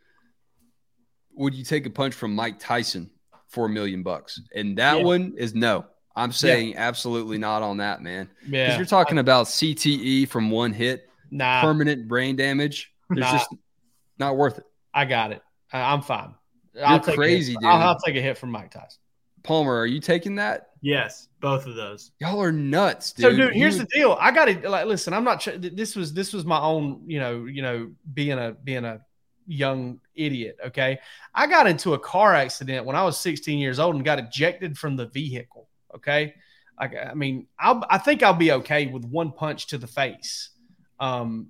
would 1.35 1.55
you 1.55 1.63
take 1.63 1.87
a 1.87 1.91
punch 1.91 2.15
from 2.15 2.35
Mike 2.35 2.59
Tyson 2.59 3.09
for 3.47 3.67
a 3.67 3.69
million 3.69 4.03
bucks? 4.03 4.41
And 4.53 4.79
that 4.79 4.99
yeah. 4.99 5.05
one 5.05 5.35
is 5.37 5.55
no. 5.55 5.87
I'm 6.17 6.33
saying 6.33 6.71
yeah. 6.71 6.81
absolutely 6.81 7.39
not 7.39 7.63
on 7.63 7.79
that, 7.79 8.03
man. 8.03 8.29
Yeah. 8.47 8.67
Because 8.67 8.79
you're 8.79 8.87
talking 8.87 9.19
about 9.19 9.47
CTE 9.47 10.29
from 10.29 10.51
one 10.51 10.73
hit, 10.73 11.09
nah. 11.31 11.61
permanent 11.61 12.09
brain 12.09 12.37
damage. 12.37 12.93
There's 13.09 13.21
nah. 13.21 13.33
just 13.33 13.55
not 14.19 14.37
worth 14.37 14.59
it. 14.59 14.65
I 14.93 15.05
got 15.05 15.33
it. 15.33 15.43
I'm 15.73 16.03
fine. 16.03 16.35
You're 16.75 16.87
I'll 16.87 17.01
take 17.01 17.17
crazy, 17.17 17.55
dude. 17.55 17.65
I'll, 17.65 17.89
I'll, 17.89 17.99
take 17.99 18.17
a 18.17 18.21
hit 18.21 18.39
from 18.39 18.51
Mike 18.51 18.71
Tyson. 18.71 19.01
Palmer, 19.43 19.77
are 19.77 19.87
you 19.87 20.01
taking 20.01 20.37
that? 20.37 20.71
Yes, 20.83 21.29
both 21.41 21.67
of 21.67 21.75
those. 21.75 22.13
Y'all 22.21 22.41
are 22.41 22.53
nuts, 22.53 23.13
dude. 23.13 23.23
So, 23.23 23.37
dude, 23.37 23.55
here's 23.55 23.77
You- 23.77 23.83
the 23.83 23.89
deal. 23.93 24.17
I 24.21 24.31
got 24.31 24.47
to 24.47 24.69
like 24.69 24.87
listen. 24.87 25.13
I'm 25.13 25.25
not. 25.25 25.41
ch- 25.41 25.59
This 25.59 25.97
was 25.97 26.13
this 26.13 26.33
was 26.33 26.45
my 26.45 26.61
own. 26.61 27.03
You 27.07 27.21
know. 27.21 27.45
You 27.47 27.63
know, 27.63 27.91
being 28.13 28.39
a 28.39 28.53
being 28.53 28.85
a 28.85 29.01
young 29.47 30.01
idiot. 30.15 30.57
Okay, 30.67 30.99
I 31.35 31.47
got 31.47 31.67
into 31.67 31.95
a 31.95 31.99
car 31.99 32.35
accident 32.35 32.87
when 32.87 32.97
I 32.97 33.03
was 33.03 33.19
16 33.19 33.59
years 33.59 33.79
old 33.79 33.95
and 33.95 34.05
got 34.05 34.19
ejected 34.19 34.79
from 34.79 34.97
the 34.97 35.07
vehicle. 35.07 35.60
Okay, 35.97 36.35
I, 36.79 36.85
I 37.11 37.15
mean, 37.15 37.47
I'll, 37.59 37.85
I 37.91 37.99
think 37.99 38.23
I'll 38.23 38.35
be 38.35 38.53
okay 38.53 38.87
with 38.87 39.05
one 39.05 39.33
punch 39.33 39.69
to 39.69 39.79
the 39.79 39.87
face. 39.87 40.51
Um, 40.99 41.49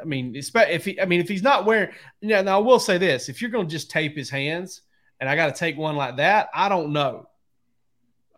I 0.00 0.04
mean, 0.04 0.34
if 0.34 0.84
he, 0.84 1.00
I 1.00 1.04
mean, 1.04 1.20
if 1.20 1.28
he's 1.28 1.42
not 1.42 1.66
wearing, 1.66 1.90
yeah. 2.20 2.40
Now 2.42 2.58
I 2.58 2.62
will 2.62 2.78
say 2.78 2.98
this: 2.98 3.28
if 3.28 3.42
you're 3.42 3.50
going 3.50 3.66
to 3.66 3.70
just 3.70 3.90
tape 3.90 4.16
his 4.16 4.30
hands, 4.30 4.82
and 5.20 5.28
I 5.28 5.36
got 5.36 5.54
to 5.54 5.58
take 5.58 5.76
one 5.76 5.96
like 5.96 6.16
that, 6.16 6.48
I 6.54 6.68
don't 6.68 6.92
know. 6.92 7.26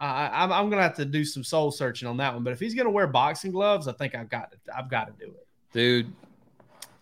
I, 0.00 0.42
I'm, 0.42 0.52
I'm 0.52 0.70
gonna 0.70 0.82
have 0.82 0.96
to 0.96 1.04
do 1.04 1.24
some 1.24 1.44
soul 1.44 1.70
searching 1.70 2.08
on 2.08 2.16
that 2.16 2.34
one. 2.34 2.42
But 2.42 2.52
if 2.52 2.58
he's 2.58 2.74
gonna 2.74 2.90
wear 2.90 3.06
boxing 3.06 3.52
gloves, 3.52 3.86
I 3.86 3.92
think 3.92 4.16
I've 4.16 4.28
got 4.28 4.50
to. 4.50 4.58
I've 4.76 4.90
got 4.90 5.06
to 5.06 5.24
do 5.24 5.30
it. 5.32 5.46
dude. 5.72 6.12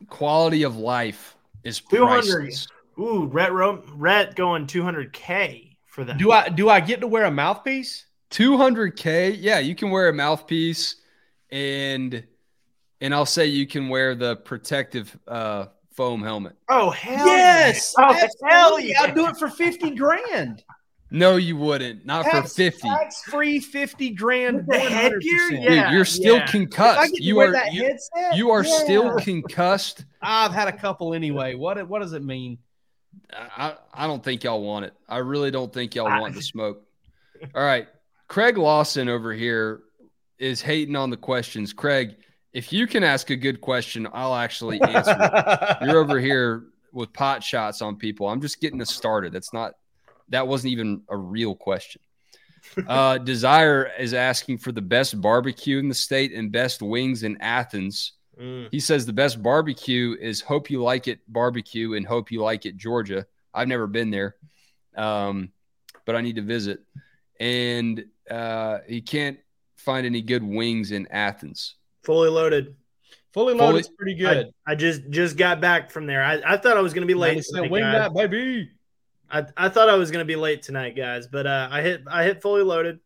Quality 0.08 0.62
of 0.62 0.76
life 0.76 1.36
is 1.62 1.80
200. 1.80 2.54
Ooh, 2.98 3.26
Rhett, 3.26 3.52
Ro- 3.52 3.82
Rhett 3.94 4.34
going 4.34 4.66
200K 4.66 5.76
for 5.86 6.04
that. 6.04 6.18
Do 6.18 6.32
I 6.32 6.48
do 6.48 6.68
I 6.68 6.80
get 6.80 7.00
to 7.00 7.06
wear 7.06 7.24
a 7.24 7.30
mouthpiece? 7.30 8.06
200k. 8.30 9.36
Yeah, 9.38 9.58
you 9.58 9.74
can 9.74 9.90
wear 9.90 10.08
a 10.08 10.12
mouthpiece, 10.12 10.96
and 11.50 12.24
and 13.00 13.14
I'll 13.14 13.26
say 13.26 13.46
you 13.46 13.66
can 13.66 13.88
wear 13.88 14.14
the 14.14 14.36
protective 14.36 15.16
uh, 15.26 15.66
foam 15.92 16.22
helmet. 16.22 16.56
Oh, 16.68 16.90
hell 16.90 17.26
Yes. 17.26 17.94
Oh, 17.98 18.12
hell 18.46 18.78
yeah. 18.80 19.02
I'll 19.02 19.14
do 19.14 19.26
it 19.26 19.36
for 19.36 19.48
fifty 19.48 19.90
grand. 19.90 20.62
No, 21.12 21.36
you 21.36 21.56
wouldn't. 21.56 22.06
Not 22.06 22.24
for 22.24 22.42
50. 22.44 22.86
Tax 22.88 23.22
free 23.24 23.58
fifty 23.58 24.10
grand. 24.10 24.58
With 24.58 24.66
the 24.66 24.78
headgear? 24.78 25.18
100%. 25.18 25.50
Dude, 25.50 25.62
Yeah, 25.64 25.90
you're 25.90 26.04
still 26.04 26.36
yeah. 26.36 26.46
Concussed. 26.46 27.18
You 27.18 27.40
are 27.40 27.50
that 27.50 27.72
you, 27.72 27.82
headset, 27.82 28.36
you 28.36 28.50
are 28.52 28.64
yeah. 28.64 28.78
still 28.78 29.18
concussed. 29.18 30.04
I've 30.22 30.52
had 30.52 30.68
a 30.68 30.72
couple 30.72 31.12
anyway. 31.12 31.56
What 31.56 31.88
what 31.88 32.00
does 32.00 32.12
it 32.12 32.22
mean? 32.22 32.58
I, 33.32 33.74
I 33.92 34.06
don't 34.06 34.22
think 34.22 34.44
y'all 34.44 34.62
want 34.62 34.84
it. 34.84 34.94
I 35.08 35.18
really 35.18 35.50
don't 35.50 35.72
think 35.72 35.96
y'all 35.96 36.06
I- 36.06 36.20
want 36.20 36.34
the 36.34 36.42
smoke. 36.42 36.86
All 37.56 37.62
right. 37.64 37.88
Craig 38.30 38.56
Lawson 38.56 39.08
over 39.08 39.32
here 39.32 39.80
is 40.38 40.62
hating 40.62 40.94
on 40.94 41.10
the 41.10 41.16
questions. 41.16 41.72
Craig, 41.72 42.14
if 42.52 42.72
you 42.72 42.86
can 42.86 43.02
ask 43.02 43.30
a 43.30 43.36
good 43.36 43.60
question, 43.60 44.06
I'll 44.14 44.36
actually 44.36 44.80
answer 44.80 45.16
it. 45.18 45.76
You're 45.82 45.98
over 45.98 46.20
here 46.20 46.66
with 46.92 47.12
pot 47.12 47.42
shots 47.42 47.82
on 47.82 47.96
people. 47.96 48.28
I'm 48.28 48.40
just 48.40 48.60
getting 48.60 48.80
us 48.80 48.94
started. 48.94 49.32
That's 49.32 49.52
not 49.52 49.72
that 50.28 50.46
wasn't 50.46 50.70
even 50.70 51.02
a 51.10 51.16
real 51.16 51.54
question. 51.54 52.00
Uh, 52.86 53.16
Desire 53.16 53.90
is 53.98 54.12
asking 54.12 54.58
for 54.58 54.70
the 54.70 54.82
best 54.82 55.18
barbecue 55.18 55.78
in 55.78 55.88
the 55.88 55.94
state 55.94 56.34
and 56.34 56.52
best 56.52 56.82
wings 56.82 57.22
in 57.22 57.40
Athens. 57.40 58.12
Mm. 58.38 58.68
He 58.70 58.80
says 58.80 59.06
the 59.06 59.14
best 59.14 59.42
barbecue 59.42 60.14
is 60.20 60.42
Hope 60.42 60.70
You 60.70 60.82
Like 60.82 61.08
It 61.08 61.20
Barbecue 61.26 61.94
and 61.94 62.06
Hope 62.06 62.30
You 62.30 62.42
Like 62.42 62.66
It 62.66 62.76
Georgia. 62.76 63.26
I've 63.54 63.66
never 63.66 63.86
been 63.86 64.10
there, 64.10 64.36
um, 64.94 65.52
but 66.04 66.16
I 66.16 66.20
need 66.20 66.36
to 66.36 66.42
visit. 66.42 66.80
And 67.40 68.04
uh, 68.30 68.78
he 68.86 69.00
can't 69.00 69.38
find 69.76 70.06
any 70.06 70.22
good 70.22 70.42
wings 70.42 70.92
in 70.92 71.06
Athens. 71.10 71.76
Fully 72.04 72.28
loaded. 72.28 72.76
Fully 73.32 73.54
Fully- 73.54 73.66
loaded 73.66 73.80
is 73.80 73.88
pretty 73.88 74.14
good. 74.14 74.50
I, 74.66 74.72
I 74.72 74.74
just 74.74 75.08
just 75.10 75.36
got 75.36 75.60
back 75.60 75.90
from 75.90 76.06
there. 76.06 76.22
I, 76.22 76.40
I 76.44 76.56
thought 76.56 76.76
I 76.76 76.80
was 76.80 76.94
going 76.94 77.06
to 77.06 77.12
be 77.12 77.18
late. 77.18 77.42
tonight, 77.42 77.70
wing 77.70 77.82
guys. 77.82 78.12
that 78.12 78.14
baby. 78.14 78.70
I, 79.30 79.44
I 79.56 79.68
thought 79.68 79.88
I 79.88 79.94
was 79.94 80.10
going 80.10 80.22
to 80.22 80.26
be 80.26 80.36
late 80.36 80.62
tonight, 80.62 80.96
guys, 80.96 81.28
but 81.28 81.46
uh, 81.46 81.68
I 81.70 81.82
hit 81.82 82.02
I 82.10 82.24
hit 82.24 82.42
fully 82.42 82.62
loaded 82.62 82.98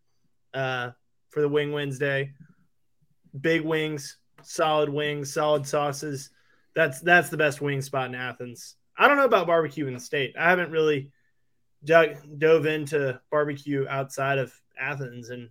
uh, 0.54 0.90
for 1.30 1.40
the 1.40 1.48
Wing 1.48 1.72
Wednesday. 1.72 2.32
Big 3.38 3.62
wings, 3.62 4.16
solid 4.42 4.88
wings, 4.88 5.32
solid 5.32 5.66
sauces. 5.66 6.30
That's 6.74 7.00
that's 7.00 7.28
the 7.28 7.36
best 7.36 7.60
wing 7.60 7.82
spot 7.82 8.06
in 8.08 8.14
Athens. 8.14 8.76
I 8.96 9.08
don't 9.08 9.16
know 9.16 9.24
about 9.24 9.46
barbecue 9.46 9.86
in 9.86 9.94
the 9.94 10.00
state. 10.00 10.34
I 10.38 10.48
haven't 10.48 10.70
really 10.70 11.10
dug, 11.84 12.16
dove 12.38 12.66
into 12.66 13.20
barbecue 13.30 13.86
outside 13.88 14.38
of 14.38 14.52
Athens, 14.78 15.30
and 15.30 15.50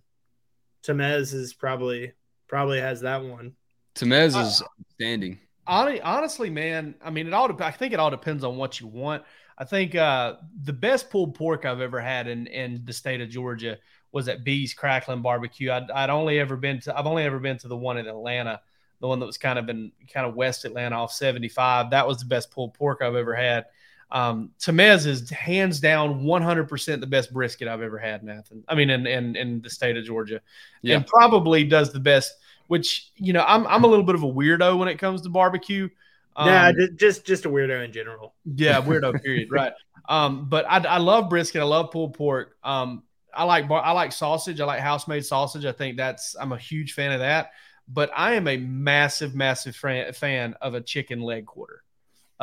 Temez 0.82 1.32
is 1.34 1.54
probably 1.54 2.12
probably 2.48 2.80
has 2.80 3.00
that 3.00 3.22
one. 3.24 3.54
Temez 3.94 4.34
Uh, 4.36 4.40
is 4.40 4.62
outstanding. 4.62 5.38
Hon- 5.66 6.00
honestly, 6.02 6.50
man, 6.50 6.94
I 7.02 7.10
mean, 7.10 7.26
it 7.26 7.32
all. 7.32 7.50
I 7.62 7.70
think 7.70 7.92
it 7.92 8.00
all 8.00 8.10
depends 8.10 8.44
on 8.44 8.56
what 8.56 8.80
you 8.80 8.86
want. 8.86 9.22
I 9.56 9.64
think 9.64 9.94
uh, 9.94 10.34
the 10.64 10.72
best 10.72 11.10
pulled 11.10 11.34
pork 11.34 11.64
I've 11.64 11.80
ever 11.80 12.00
had 12.00 12.26
in 12.26 12.46
in 12.48 12.84
the 12.84 12.92
state 12.92 13.20
of 13.20 13.28
Georgia 13.30 13.78
was 14.12 14.28
at 14.28 14.44
B's 14.44 14.74
Crackling 14.74 15.22
Barbecue. 15.22 15.70
I'd, 15.70 15.90
I'd 15.90 16.10
only 16.10 16.38
ever 16.38 16.56
been 16.56 16.80
to. 16.80 16.96
I've 16.96 17.06
only 17.06 17.24
ever 17.24 17.38
been 17.38 17.58
to 17.58 17.68
the 17.68 17.76
one 17.76 17.96
in 17.96 18.06
Atlanta, 18.06 18.60
the 19.00 19.08
one 19.08 19.20
that 19.20 19.26
was 19.26 19.38
kind 19.38 19.58
of 19.58 19.68
in 19.68 19.92
kind 20.12 20.26
of 20.26 20.34
West 20.34 20.64
Atlanta 20.64 20.96
off 20.96 21.12
seventy 21.12 21.48
five. 21.48 21.90
That 21.90 22.06
was 22.06 22.18
the 22.18 22.26
best 22.26 22.50
pulled 22.50 22.74
pork 22.74 23.00
I've 23.00 23.14
ever 23.14 23.34
had. 23.34 23.66
Um, 24.14 24.52
Temez 24.60 25.06
is 25.06 25.28
hands 25.28 25.80
down 25.80 26.22
100% 26.22 27.00
the 27.00 27.06
best 27.06 27.32
brisket 27.32 27.68
I've 27.68 27.82
ever 27.82 27.98
had 27.98 28.22
in 28.22 28.30
Athens. 28.30 28.64
I 28.68 28.74
mean, 28.76 28.88
in, 28.88 29.06
in, 29.06 29.34
in 29.36 29.60
the 29.60 29.68
state 29.68 29.96
of 29.96 30.04
Georgia 30.04 30.40
Yeah. 30.82 30.96
and 30.96 31.06
probably 31.06 31.64
does 31.64 31.92
the 31.92 32.00
best, 32.00 32.32
which, 32.68 33.10
you 33.16 33.32
know, 33.32 33.44
I'm, 33.46 33.66
I'm 33.66 33.84
a 33.84 33.88
little 33.88 34.04
bit 34.04 34.14
of 34.14 34.22
a 34.22 34.26
weirdo 34.32 34.78
when 34.78 34.88
it 34.88 34.98
comes 34.98 35.20
to 35.22 35.28
barbecue. 35.28 35.88
Um, 36.36 36.48
yeah, 36.48 36.72
just 36.96 37.24
just 37.24 37.44
a 37.44 37.48
weirdo 37.48 37.84
in 37.84 37.92
general. 37.92 38.34
yeah, 38.56 38.80
weirdo. 38.80 39.22
Period. 39.22 39.48
right. 39.52 39.72
Um, 40.08 40.48
but 40.48 40.64
I, 40.68 40.78
I 40.78 40.98
love 40.98 41.28
brisket. 41.30 41.60
I 41.60 41.64
love 41.64 41.92
pulled 41.92 42.14
pork. 42.14 42.56
Um, 42.64 43.04
I 43.32 43.44
like 43.44 43.68
bar- 43.68 43.84
I 43.84 43.92
like 43.92 44.10
sausage. 44.10 44.60
I 44.60 44.64
like 44.64 44.80
house 44.80 45.06
made 45.06 45.24
sausage. 45.24 45.64
I 45.64 45.70
think 45.70 45.96
that's 45.96 46.34
I'm 46.40 46.50
a 46.50 46.58
huge 46.58 46.94
fan 46.94 47.12
of 47.12 47.20
that. 47.20 47.50
But 47.86 48.10
I 48.16 48.34
am 48.34 48.48
a 48.48 48.56
massive, 48.56 49.36
massive 49.36 49.76
fan 49.76 50.12
fan 50.12 50.54
of 50.60 50.74
a 50.74 50.80
chicken 50.80 51.20
leg 51.20 51.46
quarter, 51.46 51.83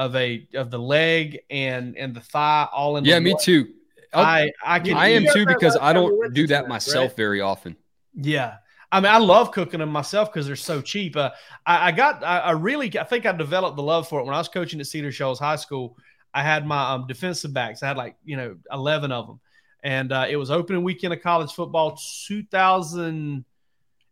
of 0.01 0.15
a 0.15 0.47
of 0.53 0.71
the 0.71 0.79
leg 0.79 1.39
and 1.49 1.95
and 1.97 2.13
the 2.13 2.21
thigh 2.21 2.67
all 2.71 2.97
in. 2.97 3.05
Yeah, 3.05 3.15
the 3.15 3.21
me 3.21 3.33
one. 3.33 3.43
too. 3.43 3.73
I'll- 4.13 4.25
I 4.25 4.51
I 4.65 4.79
can. 4.79 4.97
I 4.97 5.07
am 5.09 5.25
too 5.33 5.45
because 5.45 5.75
I 5.77 5.93
time 5.93 6.03
we 6.03 6.09
went 6.17 6.21
don't 6.21 6.33
do 6.33 6.47
that 6.47 6.67
myself 6.67 7.09
right? 7.09 7.17
very 7.17 7.41
often. 7.41 7.75
Yeah. 8.13 8.55
I 8.93 8.99
mean, 8.99 9.09
I 9.11 9.19
love 9.19 9.51
cooking 9.53 9.79
them 9.79 9.89
myself 9.89 10.33
because 10.33 10.45
they're 10.45 10.57
so 10.57 10.81
cheap. 10.81 11.15
Uh, 11.15 11.29
I, 11.65 11.87
I 11.87 11.91
got, 11.93 12.25
I, 12.25 12.39
I 12.39 12.51
really, 12.51 12.99
I 12.99 13.05
think 13.05 13.25
I 13.25 13.31
developed 13.31 13.77
the 13.77 13.83
love 13.83 14.09
for 14.09 14.19
it 14.19 14.25
when 14.25 14.33
I 14.35 14.37
was 14.37 14.49
coaching 14.49 14.81
at 14.81 14.87
Cedar 14.87 15.13
Shoals 15.13 15.39
High 15.39 15.55
School. 15.55 15.97
I 16.33 16.43
had 16.43 16.67
my 16.67 16.91
um, 16.91 17.07
defensive 17.07 17.53
backs. 17.53 17.83
I 17.83 17.87
had 17.87 17.95
like, 17.95 18.17
you 18.25 18.35
know, 18.35 18.57
11 18.69 19.13
of 19.13 19.27
them. 19.27 19.39
And 19.81 20.11
uh, 20.11 20.25
it 20.29 20.35
was 20.35 20.51
opening 20.51 20.83
weekend 20.83 21.13
of 21.13 21.21
college 21.21 21.53
football 21.53 21.97
2000. 22.27 23.45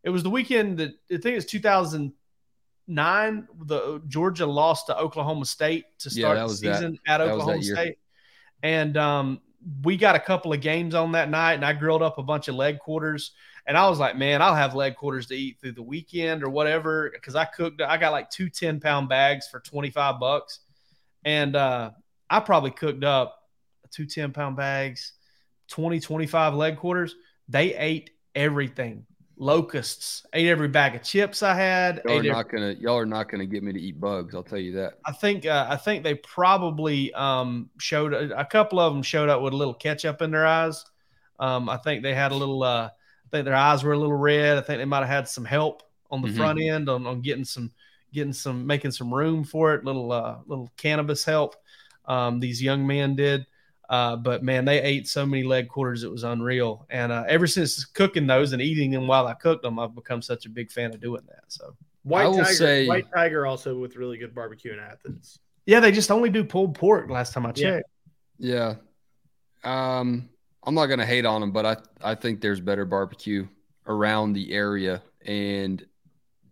It 0.03 0.09
was 0.09 0.23
the 0.23 0.29
weekend 0.29 0.77
that 0.77 0.91
I 1.11 1.17
think 1.17 1.37
it's 1.37 1.51
2009. 2.89 3.47
The 3.65 4.01
Georgia 4.07 4.45
lost 4.45 4.87
to 4.87 4.97
Oklahoma 4.97 5.45
State 5.45 5.85
to 5.99 6.09
start 6.09 6.35
that 6.35 6.41
the 6.41 6.47
was 6.47 6.61
that. 6.61 6.75
season 6.75 6.99
at 7.07 7.19
That 7.19 7.29
Oklahoma. 7.29 7.63
State. 7.63 7.97
And 8.63 8.97
um, 8.97 9.41
we 9.83 9.97
got 9.97 10.15
a 10.15 10.19
couple 10.19 10.51
of 10.53 10.61
games 10.61 10.95
on 10.95 11.13
that 11.13 11.29
night, 11.29 11.53
and 11.53 11.65
I 11.65 11.73
grilled 11.73 12.01
up 12.01 12.17
a 12.17 12.23
bunch 12.23 12.47
of 12.47 12.55
leg 12.55 12.79
quarters. 12.79 13.31
And 13.67 13.77
I 13.77 13.87
was 13.87 13.99
like, 13.99 14.17
man, 14.17 14.41
I'll 14.41 14.55
have 14.55 14.73
leg 14.73 14.95
quarters 14.95 15.27
to 15.27 15.35
eat 15.35 15.59
through 15.61 15.73
the 15.73 15.83
weekend 15.83 16.43
or 16.43 16.49
whatever. 16.49 17.13
Cause 17.21 17.35
I 17.35 17.45
cooked, 17.45 17.81
I 17.81 17.97
got 17.97 18.11
like 18.11 18.31
two 18.31 18.49
10 18.49 18.79
pound 18.79 19.09
bags 19.09 19.47
for 19.47 19.59
25 19.59 20.19
bucks. 20.19 20.61
And 21.23 21.55
uh, 21.55 21.91
I 22.29 22.39
probably 22.39 22.71
cooked 22.71 23.03
up 23.03 23.37
two 23.91 24.07
10 24.07 24.31
pound 24.31 24.55
bags, 24.55 25.13
20, 25.67 25.99
25 25.99 26.55
leg 26.55 26.77
quarters. 26.77 27.15
They 27.47 27.75
ate 27.75 28.09
everything. 28.33 29.05
Locusts 29.41 30.25
ate 30.33 30.47
every 30.47 30.67
bag 30.67 30.95
of 30.95 31.01
chips 31.03 31.41
I 31.43 31.53
had. 31.55 32.01
Y'all 32.03 32.13
are 32.15 32.17
every- 32.17 32.29
not 32.29 32.49
gonna 32.49 32.71
y'all 32.73 32.97
are 32.97 33.05
not 33.05 33.29
gonna 33.29 33.45
get 33.45 33.63
me 33.63 33.71
to 33.71 33.79
eat 33.79 33.97
bugs. 33.99 34.35
I'll 34.35 34.43
tell 34.43 34.59
you 34.59 34.73
that. 34.73 34.95
I 35.05 35.13
think 35.13 35.45
uh, 35.45 35.65
I 35.69 35.77
think 35.77 36.03
they 36.03 36.15
probably 36.15 37.13
um, 37.13 37.69
showed 37.79 38.13
a 38.13 38.45
couple 38.45 38.79
of 38.81 38.93
them 38.93 39.01
showed 39.01 39.29
up 39.29 39.41
with 39.41 39.53
a 39.53 39.55
little 39.55 39.73
ketchup 39.73 40.21
in 40.21 40.31
their 40.31 40.45
eyes. 40.45 40.83
Um, 41.39 41.69
I 41.69 41.77
think 41.77 42.03
they 42.03 42.13
had 42.13 42.33
a 42.33 42.35
little. 42.35 42.63
Uh, 42.63 42.89
I 42.89 43.29
think 43.31 43.45
their 43.45 43.55
eyes 43.55 43.81
were 43.83 43.93
a 43.93 43.97
little 43.97 44.17
red. 44.17 44.57
I 44.57 44.61
think 44.61 44.79
they 44.79 44.85
might 44.85 44.99
have 44.99 45.07
had 45.07 45.27
some 45.29 45.45
help 45.45 45.83
on 46.11 46.21
the 46.21 46.27
Mhm. 46.27 46.35
front 46.35 46.59
end 46.61 46.89
on, 46.89 47.07
on 47.07 47.21
getting 47.21 47.45
some 47.45 47.71
getting 48.11 48.33
some 48.33 48.67
making 48.67 48.91
some 48.91 49.13
room 49.13 49.45
for 49.45 49.73
it. 49.73 49.85
Little 49.85 50.11
uh, 50.11 50.39
little 50.47 50.69
cannabis 50.75 51.23
help. 51.23 51.55
Um, 52.05 52.41
these 52.41 52.61
young 52.61 52.85
men 52.85 53.15
did. 53.15 53.45
Uh, 53.89 54.15
but 54.15 54.43
man, 54.43 54.65
they 54.65 54.79
ate 54.81 55.07
so 55.07 55.25
many 55.25 55.41
leg 55.43 55.67
quarters 55.67 56.03
it 56.03 56.11
was 56.11 56.23
unreal. 56.23 56.85
And 56.91 57.11
uh, 57.11 57.23
ever 57.27 57.47
since 57.47 57.83
cooking 57.85 58.27
those 58.27 58.53
and 58.53 58.61
eating 58.61 58.91
them 58.91 59.07
while 59.07 59.25
I 59.25 59.33
cooked 59.33 59.63
them, 59.63 59.79
I've 59.79 59.95
become 59.95 60.21
such 60.21 60.45
a 60.45 60.49
big 60.49 60.71
fan 60.71 60.93
of 60.93 61.01
doing 61.01 61.23
that. 61.27 61.43
So 61.47 61.75
White 62.03 62.25
I 62.25 62.27
will 62.27 62.37
Tiger, 62.37 62.53
say- 62.53 62.87
White 62.87 63.07
Tiger 63.13 63.47
also 63.47 63.77
with 63.79 63.95
really 63.95 64.17
good 64.19 64.35
barbecue 64.35 64.71
in 64.73 64.79
Athens. 64.79 65.39
yeah, 65.65 65.79
they 65.79 65.91
just 65.91 66.11
only 66.11 66.29
do 66.29 66.43
pulled 66.43 66.75
pork. 66.75 67.09
Last 67.09 67.33
time 67.33 67.47
I 67.47 67.51
checked. 67.51 67.89
Yeah. 68.37 68.75
Um, 69.63 70.29
I'm 70.63 70.75
not 70.75 70.85
gonna 70.85 71.05
hate 71.05 71.25
on 71.25 71.41
them, 71.41 71.51
but 71.51 71.65
I 71.65 71.77
I 72.01 72.15
think 72.15 72.41
there's 72.41 72.59
better 72.61 72.85
barbecue 72.85 73.47
around 73.87 74.33
the 74.33 74.53
area. 74.53 75.01
And 75.25 75.83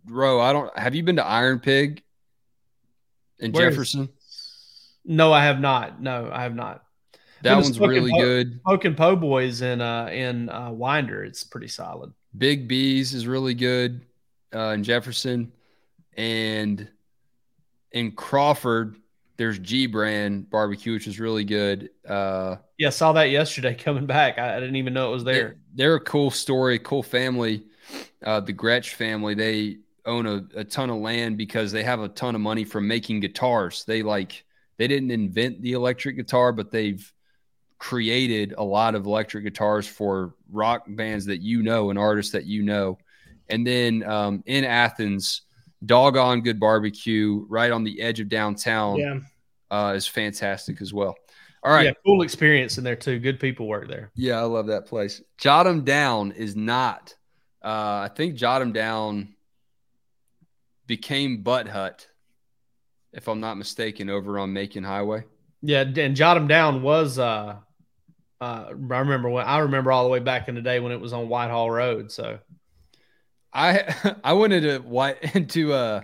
Ro, 0.06 0.40
I 0.40 0.52
don't 0.52 0.76
have 0.76 0.94
you 0.96 1.02
been 1.04 1.16
to 1.16 1.24
Iron 1.24 1.60
Pig 1.60 2.02
in 3.38 3.52
Where 3.52 3.68
is- 3.68 3.74
Jefferson? 3.74 4.08
No, 5.04 5.32
I 5.32 5.44
have 5.44 5.60
not. 5.60 6.02
No, 6.02 6.28
I 6.32 6.42
have 6.42 6.54
not. 6.54 6.82
That 7.42 7.56
one's 7.56 7.78
really 7.78 8.10
po- 8.10 8.20
good. 8.20 8.60
Smoking 8.62 8.94
Po 8.94 9.16
Boys 9.16 9.62
in 9.62 9.80
uh 9.80 10.08
in 10.12 10.48
uh, 10.48 10.70
Winder, 10.70 11.24
it's 11.24 11.44
pretty 11.44 11.68
solid. 11.68 12.12
Big 12.36 12.68
B's 12.68 13.14
is 13.14 13.26
really 13.26 13.54
good 13.54 14.04
uh, 14.54 14.70
in 14.70 14.84
Jefferson, 14.84 15.52
and 16.16 16.88
in 17.92 18.12
Crawford, 18.12 18.96
there's 19.36 19.58
G 19.58 19.86
Brand 19.86 20.50
Barbecue, 20.50 20.92
which 20.92 21.06
is 21.06 21.18
really 21.18 21.44
good. 21.44 21.90
Uh, 22.06 22.56
yeah, 22.76 22.90
saw 22.90 23.12
that 23.12 23.30
yesterday 23.30 23.74
coming 23.78 24.06
back. 24.06 24.38
I, 24.38 24.56
I 24.56 24.60
didn't 24.60 24.76
even 24.76 24.92
know 24.92 25.10
it 25.10 25.12
was 25.12 25.24
there. 25.24 25.34
They're, 25.34 25.56
they're 25.74 25.94
a 25.96 26.00
cool 26.00 26.30
story, 26.30 26.78
cool 26.78 27.02
family. 27.02 27.64
Uh, 28.22 28.40
the 28.40 28.52
Gretsch 28.52 28.94
family, 28.94 29.34
they 29.34 29.78
own 30.04 30.26
a, 30.26 30.44
a 30.56 30.64
ton 30.64 30.90
of 30.90 30.96
land 30.96 31.38
because 31.38 31.70
they 31.72 31.84
have 31.84 32.00
a 32.00 32.08
ton 32.08 32.34
of 32.34 32.40
money 32.40 32.64
from 32.64 32.88
making 32.88 33.20
guitars. 33.20 33.84
They 33.84 34.02
like 34.02 34.44
they 34.76 34.88
didn't 34.88 35.10
invent 35.10 35.62
the 35.62 35.72
electric 35.72 36.16
guitar, 36.16 36.52
but 36.52 36.70
they've 36.70 37.12
created 37.78 38.54
a 38.58 38.64
lot 38.64 38.94
of 38.94 39.06
electric 39.06 39.44
guitars 39.44 39.86
for 39.86 40.34
rock 40.50 40.84
bands 40.88 41.24
that 41.26 41.40
you 41.40 41.62
know 41.62 41.90
and 41.90 41.98
artists 41.98 42.32
that 42.32 42.44
you 42.44 42.62
know. 42.62 42.98
And 43.48 43.66
then 43.66 44.02
um, 44.02 44.42
in 44.46 44.64
Athens, 44.64 45.42
Doggone 45.86 46.40
Good 46.42 46.58
Barbecue, 46.58 47.46
right 47.48 47.70
on 47.70 47.84
the 47.84 48.00
edge 48.00 48.20
of 48.20 48.28
downtown, 48.28 48.96
Yeah. 48.98 49.18
uh, 49.70 49.92
is 49.96 50.06
fantastic 50.06 50.80
as 50.82 50.92
well. 50.92 51.14
All 51.62 51.72
right. 51.72 51.86
Yeah, 51.86 51.92
cool 52.04 52.22
experience 52.22 52.78
in 52.78 52.84
there 52.84 52.96
too. 52.96 53.18
Good 53.18 53.40
people 53.40 53.66
work 53.66 53.88
there. 53.88 54.10
Yeah, 54.14 54.38
I 54.40 54.42
love 54.42 54.66
that 54.68 54.86
place. 54.86 55.22
Jot 55.38 55.66
'em 55.66 55.84
down 55.84 56.32
is 56.32 56.54
not. 56.56 57.14
Uh, 57.64 58.06
I 58.06 58.10
think 58.14 58.34
Jot 58.36 58.60
'em 58.62 58.72
down 58.72 59.34
became 60.86 61.42
Butt 61.42 61.68
Hut, 61.68 62.06
if 63.12 63.28
I'm 63.28 63.40
not 63.40 63.56
mistaken, 63.56 64.08
over 64.08 64.38
on 64.38 64.52
Macon 64.52 64.84
Highway. 64.84 65.24
Yeah, 65.62 65.80
and 65.82 66.14
Jot 66.16 66.36
'em 66.36 66.46
down 66.46 66.82
was 66.82 67.18
uh 67.18 67.56
uh 68.40 68.66
I 68.68 68.70
remember 68.70 69.28
when 69.28 69.44
I 69.44 69.58
remember 69.58 69.92
all 69.92 70.04
the 70.04 70.10
way 70.10 70.20
back 70.20 70.48
in 70.48 70.54
the 70.54 70.62
day 70.62 70.80
when 70.80 70.92
it 70.92 71.00
was 71.00 71.12
on 71.12 71.28
Whitehall 71.28 71.70
Road. 71.70 72.12
So 72.12 72.38
I 73.52 73.94
I 74.24 74.32
went 74.34 74.52
into 74.52 74.78
white 74.78 75.18
into 75.34 75.72
uh 75.72 76.02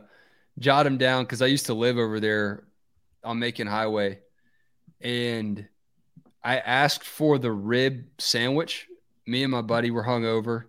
Jot 0.59 0.87
'em 0.87 0.99
down 0.99 1.25
because 1.25 1.43
I 1.43 1.47
used 1.47 1.67
to 1.67 1.75
live 1.75 1.99
over 1.99 2.21
there 2.21 2.65
on 3.25 3.41
Macon 3.41 3.67
Highway, 3.67 4.21
and 5.01 5.67
I 6.45 6.59
asked 6.59 7.05
for 7.05 7.39
the 7.39 7.51
rib 7.51 8.05
sandwich. 8.19 8.87
Me 9.27 9.43
and 9.43 9.51
my 9.51 9.63
buddy 9.63 9.91
were 9.91 10.05
hungover, 10.05 10.65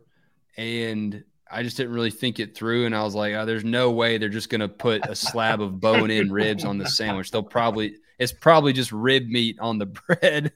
and 0.58 1.24
I 1.52 1.62
just 1.62 1.78
didn't 1.78 1.94
really 1.94 2.10
think 2.10 2.40
it 2.40 2.56
through. 2.56 2.88
And 2.88 2.96
I 2.96 3.04
was 3.04 3.14
like, 3.14 3.36
oh, 3.36 3.46
"There's 3.46 3.64
no 3.64 3.92
way 3.92 4.18
they're 4.18 4.30
just 4.30 4.50
gonna 4.50 4.70
put 4.70 5.06
a 5.06 5.16
slab 5.16 5.62
of 5.62 5.80
bone-in 5.80 6.32
ribs 6.32 6.66
on 6.66 6.80
the 6.80 6.88
sandwich. 6.90 7.30
They'll 7.30 7.44
probably 7.44 7.98
it's 8.18 8.32
probably 8.32 8.74
just 8.74 8.92
rib 8.92 9.28
meat 9.28 9.58
on 9.60 9.78
the 9.78 9.86
bread." 10.08 10.54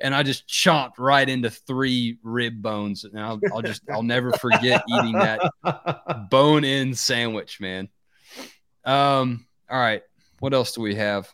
And 0.00 0.14
I 0.14 0.22
just 0.22 0.48
chomped 0.48 0.98
right 0.98 1.28
into 1.28 1.50
three 1.50 2.18
rib 2.22 2.60
bones, 2.62 3.04
and 3.04 3.18
I'll, 3.18 3.40
I'll 3.52 3.62
just 3.62 3.82
I'll 3.90 4.02
never 4.02 4.32
forget 4.32 4.82
eating 4.88 5.12
that 5.12 6.28
bone-in 6.30 6.94
sandwich, 6.94 7.60
man. 7.60 7.88
Um. 8.84 9.46
All 9.70 9.78
right. 9.78 10.02
What 10.40 10.54
else 10.54 10.72
do 10.72 10.80
we 10.80 10.94
have? 10.94 11.30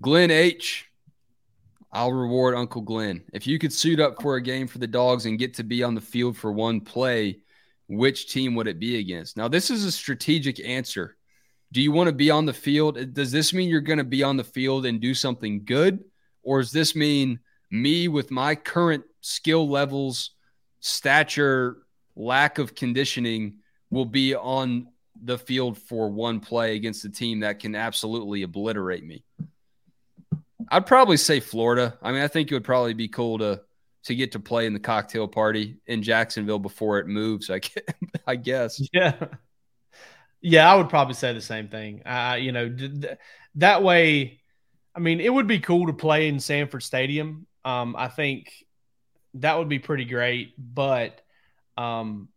Glenn 0.00 0.30
H. 0.30 0.86
I'll 1.92 2.12
reward 2.12 2.54
Uncle 2.54 2.80
Glenn. 2.80 3.22
If 3.34 3.46
you 3.46 3.58
could 3.58 3.72
suit 3.72 4.00
up 4.00 4.20
for 4.22 4.36
a 4.36 4.42
game 4.42 4.66
for 4.66 4.78
the 4.78 4.86
dogs 4.86 5.26
and 5.26 5.38
get 5.38 5.54
to 5.54 5.62
be 5.62 5.82
on 5.82 5.94
the 5.94 6.00
field 6.00 6.38
for 6.38 6.50
one 6.50 6.80
play, 6.80 7.40
which 7.88 8.32
team 8.32 8.54
would 8.54 8.66
it 8.66 8.78
be 8.78 8.98
against? 8.98 9.36
Now, 9.36 9.48
this 9.48 9.70
is 9.70 9.84
a 9.84 9.92
strategic 9.92 10.64
answer. 10.64 11.16
Do 11.72 11.80
you 11.80 11.90
want 11.90 12.08
to 12.08 12.12
be 12.12 12.30
on 12.30 12.46
the 12.46 12.52
field? 12.52 12.98
Uh, 12.98 13.04
does 13.04 13.32
this 13.32 13.52
mean 13.52 13.68
you're 13.68 13.80
going 13.80 13.98
to 13.98 14.04
be 14.04 14.22
on 14.22 14.36
the 14.36 14.44
field 14.44 14.86
and 14.86 15.00
do 15.00 15.14
something 15.14 15.64
good? 15.64 16.04
Or 16.42 16.60
does 16.60 16.70
this 16.70 16.94
mean 16.94 17.40
me 17.70 18.08
with 18.08 18.30
my 18.30 18.54
current 18.54 19.04
skill 19.22 19.68
levels, 19.68 20.32
stature, 20.80 21.78
lack 22.14 22.58
of 22.58 22.74
conditioning 22.74 23.56
will 23.90 24.04
be 24.04 24.34
on 24.34 24.88
the 25.24 25.38
field 25.38 25.78
for 25.78 26.10
one 26.10 26.40
play 26.40 26.76
against 26.76 27.04
a 27.04 27.10
team 27.10 27.40
that 27.40 27.58
can 27.58 27.74
absolutely 27.74 28.42
obliterate 28.42 29.04
me? 29.04 29.24
I'd 30.70 30.86
probably 30.86 31.16
say 31.16 31.40
Florida. 31.40 31.98
I 32.02 32.12
mean, 32.12 32.22
I 32.22 32.28
think 32.28 32.50
it 32.50 32.54
would 32.54 32.64
probably 32.64 32.94
be 32.94 33.08
cool 33.08 33.38
to 33.38 33.62
to 34.04 34.16
get 34.16 34.32
to 34.32 34.40
play 34.40 34.66
in 34.66 34.72
the 34.72 34.80
cocktail 34.80 35.28
party 35.28 35.76
in 35.86 36.02
Jacksonville 36.02 36.58
before 36.58 36.98
it 36.98 37.06
moves. 37.06 37.50
I 37.50 37.60
guess. 37.60 37.84
I 38.26 38.36
guess. 38.36 38.88
Yeah. 38.92 39.14
Yeah, 40.42 40.70
I 40.70 40.74
would 40.76 40.88
probably 40.88 41.14
say 41.14 41.32
the 41.32 41.40
same 41.40 41.68
thing. 41.68 42.02
Uh, 42.04 42.36
you 42.40 42.52
know, 42.52 42.68
d- 42.68 43.06
that 43.56 43.82
way, 43.82 44.40
I 44.94 45.00
mean, 45.00 45.20
it 45.20 45.32
would 45.32 45.46
be 45.46 45.60
cool 45.60 45.86
to 45.86 45.92
play 45.92 46.28
in 46.28 46.40
Sanford 46.40 46.82
Stadium. 46.82 47.46
Um, 47.64 47.94
I 47.96 48.08
think 48.08 48.52
that 49.34 49.58
would 49.58 49.68
be 49.68 49.78
pretty 49.78 50.04
great, 50.04 50.54
but 50.58 51.20
um, 51.78 52.28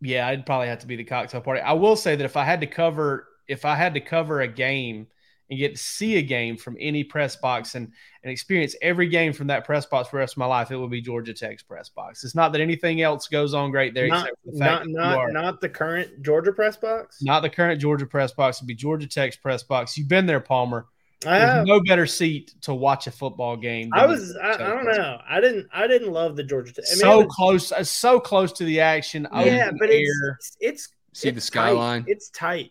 yeah, 0.00 0.26
I'd 0.28 0.46
probably 0.46 0.68
have 0.68 0.80
to 0.80 0.88
be 0.88 0.96
the 0.96 1.04
cocktail 1.04 1.40
party. 1.42 1.60
I 1.62 1.74
will 1.74 1.96
say 1.96 2.16
that 2.16 2.24
if 2.24 2.36
I 2.36 2.44
had 2.44 2.62
to 2.62 2.66
cover, 2.68 3.28
if 3.48 3.64
I 3.64 3.76
had 3.76 3.94
to 3.94 4.00
cover 4.00 4.40
a 4.40 4.48
game 4.48 5.08
and 5.50 5.58
get 5.58 5.76
to 5.76 5.82
see 5.82 6.16
a 6.16 6.22
game 6.22 6.56
from 6.56 6.76
any 6.78 7.02
press 7.04 7.36
box 7.36 7.74
and 7.74 7.90
and 8.22 8.30
experience 8.32 8.76
every 8.82 9.08
game 9.08 9.32
from 9.32 9.46
that 9.46 9.64
press 9.64 9.86
box 9.86 10.08
for 10.08 10.16
the 10.16 10.20
rest 10.20 10.34
of 10.34 10.38
my 10.38 10.46
life, 10.46 10.70
it 10.70 10.76
would 10.76 10.90
be 10.90 11.00
Georgia 11.00 11.32
Tech's 11.32 11.62
press 11.62 11.88
box. 11.88 12.22
It's 12.24 12.34
not 12.34 12.52
that 12.52 12.60
anything 12.60 13.00
else 13.00 13.28
goes 13.28 13.54
on 13.54 13.70
great 13.70 13.94
there, 13.94 14.08
Not, 14.08 14.26
except 14.26 14.44
for 14.44 14.50
the 14.52 14.58
fact 14.58 14.86
not, 14.88 15.02
that 15.02 15.08
not, 15.10 15.18
are- 15.18 15.32
not 15.32 15.60
the 15.60 15.68
current 15.68 16.22
Georgia 16.22 16.52
press 16.52 16.76
box. 16.76 17.22
not 17.22 17.40
the 17.40 17.48
current 17.50 17.80
Georgia 17.80 18.06
press 18.06 18.32
box. 18.32 18.58
It'd 18.58 18.66
be 18.66 18.74
Georgia 18.74 19.06
Tech's 19.06 19.36
press 19.36 19.62
box. 19.62 19.96
You've 19.96 20.08
been 20.08 20.26
there, 20.26 20.40
Palmer. 20.40 20.86
I 21.26 21.38
There's 21.38 21.50
have. 21.50 21.66
no 21.66 21.80
better 21.80 22.06
seat 22.06 22.54
to 22.62 22.74
watch 22.74 23.08
a 23.08 23.10
football 23.10 23.56
game. 23.56 23.90
I 23.92 24.06
was. 24.06 24.36
I, 24.36 24.52
I 24.52 24.56
don't 24.58 24.84
know. 24.84 25.18
I 25.28 25.40
didn't. 25.40 25.66
I 25.72 25.88
didn't 25.88 26.12
love 26.12 26.36
the 26.36 26.44
Georgia 26.44 26.72
Tech. 26.72 26.84
I 26.86 26.92
mean, 26.92 26.98
so 27.00 27.18
was- 27.24 27.34
close, 27.34 27.72
uh, 27.72 27.82
so 27.82 28.20
close 28.20 28.52
to 28.52 28.64
the 28.64 28.80
action. 28.80 29.26
Yeah, 29.32 29.64
open 29.66 29.78
but 29.80 29.90
air. 29.90 30.36
it's 30.38 30.56
it's 30.60 30.88
See 31.14 31.28
it's 31.30 31.34
the 31.36 31.40
skyline? 31.40 32.02
Tight. 32.04 32.10
It's 32.12 32.30
tight. 32.30 32.70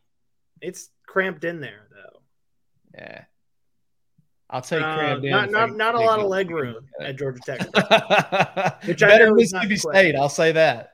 It's 0.62 0.90
cramped 1.06 1.44
in 1.44 1.60
there 1.60 1.88
though. 1.92 2.17
Yeah. 2.98 3.24
I'll 4.50 4.62
take 4.62 4.82
Uh, 4.82 5.18
not 5.22 5.52
not 5.52 5.76
not 5.76 5.96
a 5.96 6.00
lot 6.00 6.20
of 6.20 6.28
leg 6.28 6.50
room 6.52 6.88
at 7.02 7.18
Georgia 7.18 7.40
Tech. 7.46 7.60
Which 8.86 9.04
I 9.04 9.08
better 9.08 9.28
know 9.28 9.36
Mississippi 9.36 9.76
State. 9.76 10.16
I'll 10.16 10.30
say 10.30 10.54
that. 10.54 10.94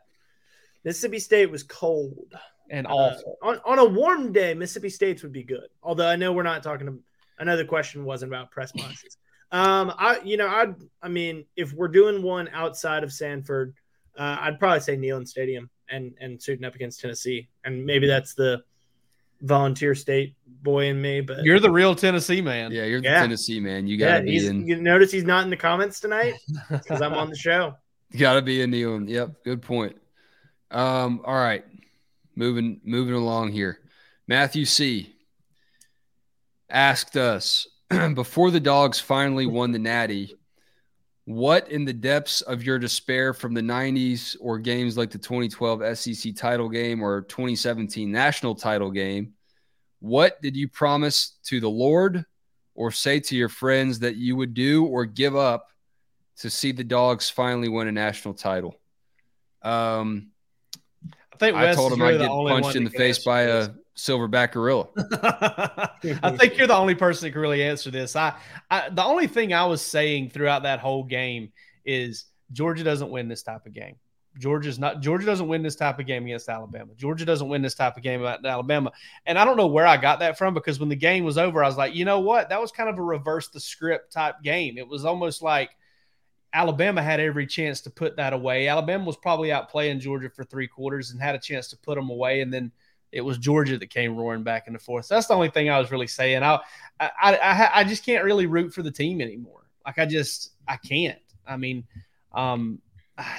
Mississippi 0.83 1.19
State 1.19 1.51
was 1.51 1.63
cold 1.63 2.33
And 2.71 2.87
Uh, 2.87 2.89
awful. 2.89 3.37
on 3.43 3.59
on 3.63 3.79
a 3.79 3.85
warm 3.85 4.31
day, 4.33 4.53
Mississippi 4.55 4.89
State's 4.89 5.21
would 5.21 5.31
be 5.33 5.43
good. 5.43 5.67
Although 5.83 6.07
I 6.07 6.15
know 6.15 6.33
we're 6.33 6.43
not 6.43 6.63
talking. 6.63 6.87
To, 6.87 7.55
the 7.57 7.65
question 7.65 8.05
wasn't 8.05 8.31
about 8.31 8.51
press 8.51 8.71
boxes. 8.71 9.17
Um, 9.51 9.93
I 9.97 10.19
you 10.23 10.37
know 10.37 10.47
I 10.47 10.73
I 11.03 11.09
mean 11.09 11.45
if 11.55 11.73
we're 11.73 11.89
doing 11.89 12.23
one 12.23 12.49
outside 12.53 13.03
of 13.03 13.13
Sanford, 13.13 13.75
uh, 14.17 14.37
I'd 14.39 14.57
probably 14.59 14.79
say 14.79 14.97
Neyland 14.97 15.27
Stadium 15.27 15.69
and 15.89 16.15
and 16.19 16.41
suiting 16.41 16.65
up 16.65 16.73
against 16.73 17.01
Tennessee, 17.01 17.49
and 17.65 17.85
maybe 17.85 18.07
that's 18.07 18.33
the 18.33 18.63
volunteer 19.43 19.93
state 19.93 20.35
boy 20.63 20.85
in 20.85 21.01
me. 21.01 21.21
But 21.21 21.43
You're 21.43 21.59
the 21.59 21.71
real 21.71 21.93
Tennessee 21.93 22.41
man. 22.41 22.71
Yeah, 22.71 22.85
you're 22.85 23.01
the 23.01 23.09
Tennessee 23.09 23.59
man. 23.59 23.85
You 23.85 23.97
gotta 23.97 24.23
be 24.23 24.45
in. 24.45 24.65
you 24.65 24.77
notice 24.77 25.11
he's 25.11 25.25
not 25.25 25.43
in 25.43 25.49
the 25.49 25.57
comments 25.57 25.99
tonight 25.99 26.35
because 26.71 27.01
I'm 27.01 27.13
on 27.13 27.29
the 27.29 27.35
show. 27.35 27.75
You 28.11 28.19
gotta 28.19 28.41
be 28.41 28.61
in 28.61 28.71
Neyland. 28.71 29.09
Yep, 29.09 29.43
good 29.43 29.61
point. 29.61 29.97
Um, 30.71 31.21
all 31.25 31.35
right, 31.35 31.65
moving 32.35 32.81
moving 32.83 33.13
along 33.13 33.51
here. 33.51 33.79
Matthew 34.27 34.65
C. 34.65 35.13
asked 36.69 37.17
us 37.17 37.67
before 38.13 38.51
the 38.51 38.59
dogs 38.59 38.99
finally 38.99 39.45
won 39.45 39.71
the 39.71 39.79
Natty. 39.79 40.35
What 41.25 41.69
in 41.69 41.85
the 41.85 41.93
depths 41.93 42.41
of 42.41 42.63
your 42.63 42.77
despair 42.77 43.33
from 43.33 43.53
the 43.53 43.61
90s 43.61 44.35
or 44.41 44.59
games 44.59 44.97
like 44.97 45.09
the 45.09 45.17
2012 45.17 45.97
SEC 45.97 46.35
title 46.35 46.67
game 46.67 47.01
or 47.01 47.21
2017 47.21 48.11
national 48.11 48.55
title 48.55 48.91
game, 48.91 49.33
what 49.99 50.41
did 50.41 50.57
you 50.57 50.67
promise 50.67 51.37
to 51.45 51.61
the 51.61 51.69
Lord 51.69 52.25
or 52.75 52.91
say 52.91 53.21
to 53.21 53.37
your 53.37 53.47
friends 53.47 53.99
that 53.99 54.17
you 54.17 54.35
would 54.35 54.53
do 54.53 54.85
or 54.85 55.05
give 55.05 55.35
up 55.35 55.69
to 56.39 56.49
see 56.49 56.73
the 56.73 56.83
dogs 56.83 57.29
finally 57.29 57.69
win 57.69 57.87
a 57.87 57.91
national 57.93 58.33
title? 58.33 58.79
Um, 59.61 60.31
I 61.33 61.37
think 61.37 61.55
I 61.55 61.73
told 61.73 61.93
him 61.93 62.01
I'd 62.01 62.17
get 62.17 62.27
punched 62.27 62.75
in 62.75 62.83
the 62.83 62.89
face 62.89 63.23
by 63.23 63.43
a 63.43 63.69
silverback 63.95 64.53
gorilla. 64.53 64.87
I 66.23 66.35
think 66.37 66.57
you're 66.57 66.67
the 66.67 66.75
only 66.75 66.95
person 66.95 67.27
that 67.27 67.31
can 67.31 67.41
really 67.41 67.63
answer 67.63 67.91
this. 67.91 68.15
I, 68.15 68.33
I 68.69 68.89
the 68.89 69.03
only 69.03 69.27
thing 69.27 69.53
I 69.53 69.65
was 69.65 69.81
saying 69.81 70.29
throughout 70.29 70.63
that 70.63 70.79
whole 70.79 71.03
game 71.03 71.51
is 71.85 72.25
Georgia 72.51 72.83
doesn't 72.83 73.09
win 73.09 73.27
this 73.27 73.43
type 73.43 73.65
of 73.65 73.73
game. 73.73 73.95
Georgia's 74.39 74.79
not 74.79 75.01
Georgia 75.01 75.25
doesn't 75.25 75.47
win 75.47 75.61
this 75.61 75.75
type 75.75 75.99
of 75.99 76.07
game 76.07 76.25
against 76.25 76.49
Alabama. 76.49 76.91
Georgia 76.97 77.25
doesn't 77.25 77.49
win 77.49 77.61
this 77.61 77.75
type 77.75 77.97
of 77.97 78.03
game 78.03 78.23
against 78.23 78.45
Alabama. 78.45 78.91
And 79.25 79.37
I 79.37 79.45
don't 79.45 79.57
know 79.57 79.67
where 79.67 79.85
I 79.85 79.97
got 79.97 80.19
that 80.19 80.37
from 80.37 80.53
because 80.53 80.79
when 80.79 80.89
the 80.89 80.95
game 80.95 81.23
was 81.23 81.37
over, 81.37 81.63
I 81.63 81.67
was 81.67 81.77
like, 81.77 81.93
you 81.93 82.05
know 82.05 82.19
what? 82.19 82.49
That 82.49 82.59
was 82.59 82.71
kind 82.71 82.89
of 82.89 82.97
a 82.97 83.03
reverse 83.03 83.49
the 83.49 83.59
script 83.59 84.11
type 84.11 84.41
game. 84.43 84.77
It 84.77 84.87
was 84.87 85.05
almost 85.05 85.43
like 85.43 85.69
Alabama 86.51 87.03
had 87.03 87.19
every 87.19 87.45
chance 87.45 87.81
to 87.81 87.89
put 87.91 88.15
that 88.17 88.33
away. 88.33 88.67
Alabama 88.67 89.05
was 89.05 89.17
probably 89.17 89.51
out 89.51 89.69
playing 89.69 89.99
Georgia 89.99 90.29
for 90.29 90.43
three 90.43 90.67
quarters 90.67 91.11
and 91.11 91.21
had 91.21 91.35
a 91.35 91.39
chance 91.39 91.67
to 91.69 91.77
put 91.77 91.95
them 91.95 92.09
away. 92.09 92.41
And 92.41 92.51
then 92.51 92.71
it 93.13 93.21
was 93.21 93.37
Georgia 93.37 93.77
that 93.77 93.89
came 93.89 94.17
roaring 94.17 94.43
back 94.43 94.67
in 94.67 94.73
the 94.73 94.79
fourth. 94.79 95.05
So 95.05 95.13
that's 95.13 95.27
the 95.27 95.35
only 95.35 95.49
thing 95.49 95.69
I 95.69 95.79
was 95.79 95.91
really 95.91 96.07
saying. 96.07 96.43
I, 96.43 96.59
I, 96.99 97.09
I, 97.21 97.69
I 97.75 97.83
just 97.83 98.05
can't 98.05 98.23
really 98.23 98.47
root 98.47 98.73
for 98.73 98.81
the 98.81 98.91
team 98.91 99.21
anymore. 99.21 99.67
Like 99.85 99.99
I 99.99 100.05
just 100.05 100.51
I 100.67 100.77
can't. 100.77 101.19
I 101.47 101.57
mean, 101.57 101.85
um, 102.33 102.79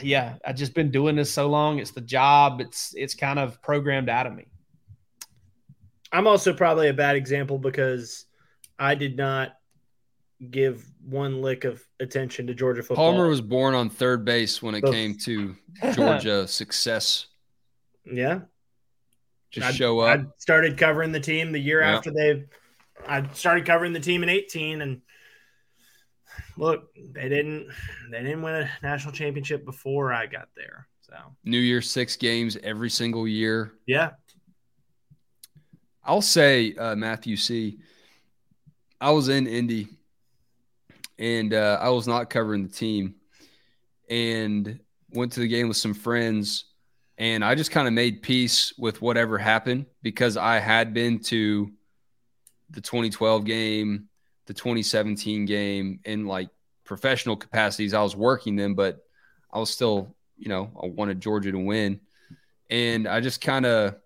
yeah, 0.03 0.35
I've 0.47 0.57
just 0.57 0.75
been 0.75 0.91
doing 0.91 1.17
this 1.17 1.33
so 1.33 1.49
long. 1.49 1.81
It's 1.81 1.91
the 1.91 2.01
job. 2.01 2.61
It's 2.61 2.95
it's 2.97 3.15
kind 3.15 3.39
of 3.39 3.61
programmed 3.63 4.09
out 4.09 4.27
of 4.27 4.35
me. 4.35 4.47
I'm 6.13 6.29
also 6.29 6.55
probably 6.55 6.89
a 6.89 6.95
bad 6.95 7.17
example 7.17 7.59
because 7.59 8.27
I 8.79 8.95
did 8.95 9.17
not 9.17 9.57
give 10.51 10.85
one 11.05 11.43
lick 11.43 11.65
of 11.65 11.83
attention 11.99 12.47
to 12.47 12.55
Georgia 12.55 12.83
football. 12.83 13.13
Palmer 13.13 13.29
was 13.29 13.41
born 13.41 13.75
on 13.75 13.91
third 13.91 14.25
base 14.25 14.63
when 14.63 14.77
it 14.77 14.85
came 14.85 15.17
to 15.25 15.57
Georgia 15.95 16.47
success. 16.47 17.27
Yeah. 18.05 18.41
Just 19.55 19.67
I'd, 19.67 19.75
show 19.75 20.01
up. 20.01 20.21
I 20.21 20.25
started 20.39 20.77
covering 20.79 21.13
the 21.13 21.21
team 21.21 21.53
the 21.53 21.59
year 21.59 21.81
Yeah. 21.81 21.97
after 21.97 22.11
they 22.11 22.45
I 23.07 23.27
started 23.33 23.67
covering 23.67 23.93
the 23.93 24.01
team 24.01 24.23
in 24.23 24.29
18 24.29 24.81
and 24.83 25.01
look, 26.57 26.89
they 27.13 27.29
didn't 27.29 27.69
they 28.11 28.23
didn't 28.23 28.43
win 28.43 28.55
a 28.55 28.71
national 28.83 29.13
championship 29.13 29.65
before 29.65 30.13
I 30.13 30.27
got 30.27 30.49
there. 30.57 30.89
So, 31.03 31.15
New 31.45 31.59
Year 31.59 31.83
six 31.83 32.17
games 32.17 32.57
every 32.63 32.91
single 32.91 33.29
year. 33.29 33.73
yeah. 33.87 34.11
I'll 36.07 36.21
say, 36.23 36.75
uh, 36.75 36.95
Matthew 36.97 37.37
C. 37.37 37.79
I 39.01 39.11
was 39.13 39.29
in 39.31 39.47
Indy, 39.47 39.89
and 41.19 41.55
uh, 41.55 41.79
I 41.81 41.89
was 41.91 42.07
not 42.07 42.29
covering 42.29 42.63
the 42.63 42.73
team, 42.73 43.15
and 44.11 44.81
went 45.13 45.33
to 45.33 45.41
the 45.41 45.49
game 45.49 45.67
with 45.69 45.79
some 45.79 45.95
friends, 45.95 46.67
and 47.19 47.45
I 47.45 47.55
just 47.55 47.71
kind 47.71 47.87
of 47.87 47.95
made 47.95 48.23
peace 48.23 48.73
with 48.77 49.01
whatever 49.01 49.39
happened 49.39 49.87
because 50.03 50.37
I 50.37 50.59
had 50.59 50.93
been 50.93 51.21
to 51.25 51.71
the 52.71 52.81
2012 52.81 53.45
game, 53.45 54.09
the 54.47 54.55
2017 54.55 55.45
game, 55.45 56.01
in 56.05 56.27
like 56.27 56.49
professional 56.85 57.37
capacities. 57.37 57.95
I 57.95 58.03
was 58.03 58.17
working 58.17 58.57
them, 58.57 58.75
but 58.75 59.05
I 59.53 59.59
was 59.59 59.71
still, 59.71 60.15
you 60.37 60.49
know, 60.49 60.71
I 60.83 60.87
wanted 60.87 61.21
Georgia 61.21 61.53
to 61.53 61.59
win, 61.59 62.01
and 62.71 63.07
I 63.07 63.21
just 63.21 63.41
kind 63.41 63.67
of. 63.67 63.97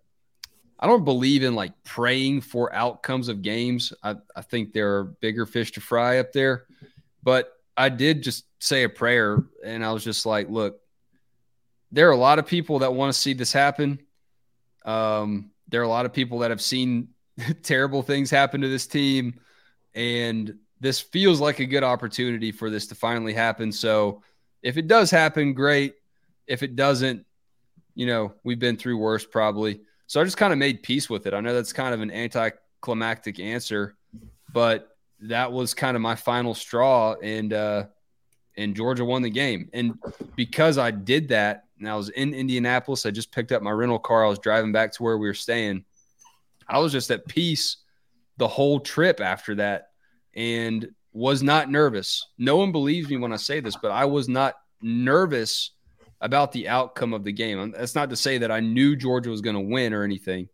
I 0.81 0.87
don't 0.87 1.05
believe 1.05 1.43
in 1.43 1.57
like 1.57 1.73
praying 1.83 2.43
for 2.43 2.73
outcomes 2.73 3.27
of 3.27 3.43
games. 3.43 3.93
I, 4.01 4.15
I 4.37 4.43
think 4.43 4.73
there 4.73 4.99
are 4.99 5.05
bigger 5.05 5.45
fish 5.45 5.73
to 5.73 5.81
fry 5.81 6.21
up 6.21 6.33
there. 6.33 6.67
But 7.21 7.53
I 7.77 7.89
did 7.89 8.23
just 8.23 8.45
say 8.61 8.85
a 8.85 8.89
prayer 8.89 9.43
and 9.65 9.85
I 9.85 9.93
was 9.93 10.05
just 10.05 10.25
like, 10.25 10.49
look, 10.49 10.81
there 11.91 12.09
are 12.09 12.13
a 12.13 12.17
lot 12.17 12.39
of 12.39 12.47
people 12.47 12.81
that 12.81 12.93
want 12.93 13.13
to 13.13 13.19
see 13.19 13.33
this 13.33 13.53
happen. 13.53 13.99
Um, 14.85 15.51
there 15.69 15.81
are 15.81 15.85
a 15.85 15.89
lot 15.89 16.07
of 16.07 16.13
people 16.13 16.41
that 16.41 16.51
have 16.51 16.61
seen 16.61 17.09
terrible 17.63 18.03
things 18.03 18.31
happen 18.31 18.61
to 18.61 18.69
this 18.69 18.87
team. 18.87 19.41
And 19.95 20.59
this 20.81 21.01
feels 21.01 21.41
like 21.41 21.59
a 21.59 21.67
good 21.67 21.85
opportunity 21.85 22.53
for 22.53 22.71
this 22.71 22.87
to 22.89 22.95
finally 22.95 23.33
happen. 23.33 23.73
So 23.73 24.23
if 24.63 24.77
it 24.77 24.87
does 24.87 25.11
happen, 25.11 25.55
great. 25.55 25.95
If 26.47 26.63
it 26.63 26.77
doesn't, 26.77 27.25
you 27.95 28.07
know, 28.07 28.33
we've 28.45 28.59
been 28.59 28.77
through 28.77 28.99
worse 28.99 29.25
probably. 29.25 29.81
So 30.07 30.21
I 30.21 30.25
just 30.25 30.37
kind 30.37 30.53
of 30.53 30.59
made 30.59 30.83
peace 30.83 31.11
with 31.11 31.27
it. 31.27 31.35
I 31.35 31.41
know 31.41 31.53
that's 31.53 31.73
kind 31.73 31.95
of 31.95 32.01
an 32.01 32.11
anticlimactic 32.11 33.41
answer, 33.41 33.97
but 34.53 34.97
that 35.21 35.53
was 35.53 35.75
kind 35.75 35.97
of 35.97 36.01
my 36.01 36.15
final 36.15 36.55
straw, 36.55 37.15
and 37.23 37.53
uh, 37.53 37.85
and 38.59 38.75
Georgia 38.75 39.05
won 39.05 39.23
the 39.23 39.31
game. 39.31 39.71
And 39.73 39.99
because 40.37 40.77
I 40.77 40.91
did 40.91 41.29
that, 41.29 41.65
and 41.79 41.89
I 41.89 41.95
was 41.95 42.09
in 42.11 42.35
Indianapolis, 42.35 43.07
I 43.07 43.13
just 43.13 43.33
picked 43.33 43.53
up 43.53 43.63
my 43.63 43.71
rental 43.71 44.01
car. 44.01 44.25
I 44.25 44.29
was 44.29 44.41
driving 44.41 44.73
back 44.73 44.93
to 44.93 45.03
where 45.03 45.17
we 45.17 45.29
were 45.29 45.35
staying. 45.35 45.85
I 46.69 46.81
was 46.81 46.93
just 46.93 47.11
at 47.11 47.27
peace 47.27 47.77
the 48.37 48.49
whole 48.49 48.81
trip 48.81 49.21
after 49.21 49.55
that, 49.57 49.91
and 50.35 50.89
was 51.13 51.43
not 51.43 51.71
nervous. 51.71 52.27
No 52.37 52.57
one 52.57 52.73
believes 52.73 53.09
me 53.09 53.17
when 53.17 53.33
I 53.33 53.37
say 53.37 53.61
this, 53.61 53.77
but 53.77 53.91
I 53.91 54.05
was 54.05 54.29
not 54.29 54.55
nervous 54.83 55.71
about 56.21 56.53
the 56.53 56.69
outcome 56.69 57.15
of 57.15 57.25
the 57.25 57.33
game. 57.33 57.73
That's 57.73 57.95
not 57.95 58.11
to 58.11 58.17
say 58.17 58.39
that 58.39 58.51
I 58.51 58.61
knew 58.61 58.97
Georgia 58.97 59.31
was 59.31 59.41
going 59.41 59.57
to 59.57 59.73
win 59.73 59.95
or 59.95 60.03
anything, 60.03 60.49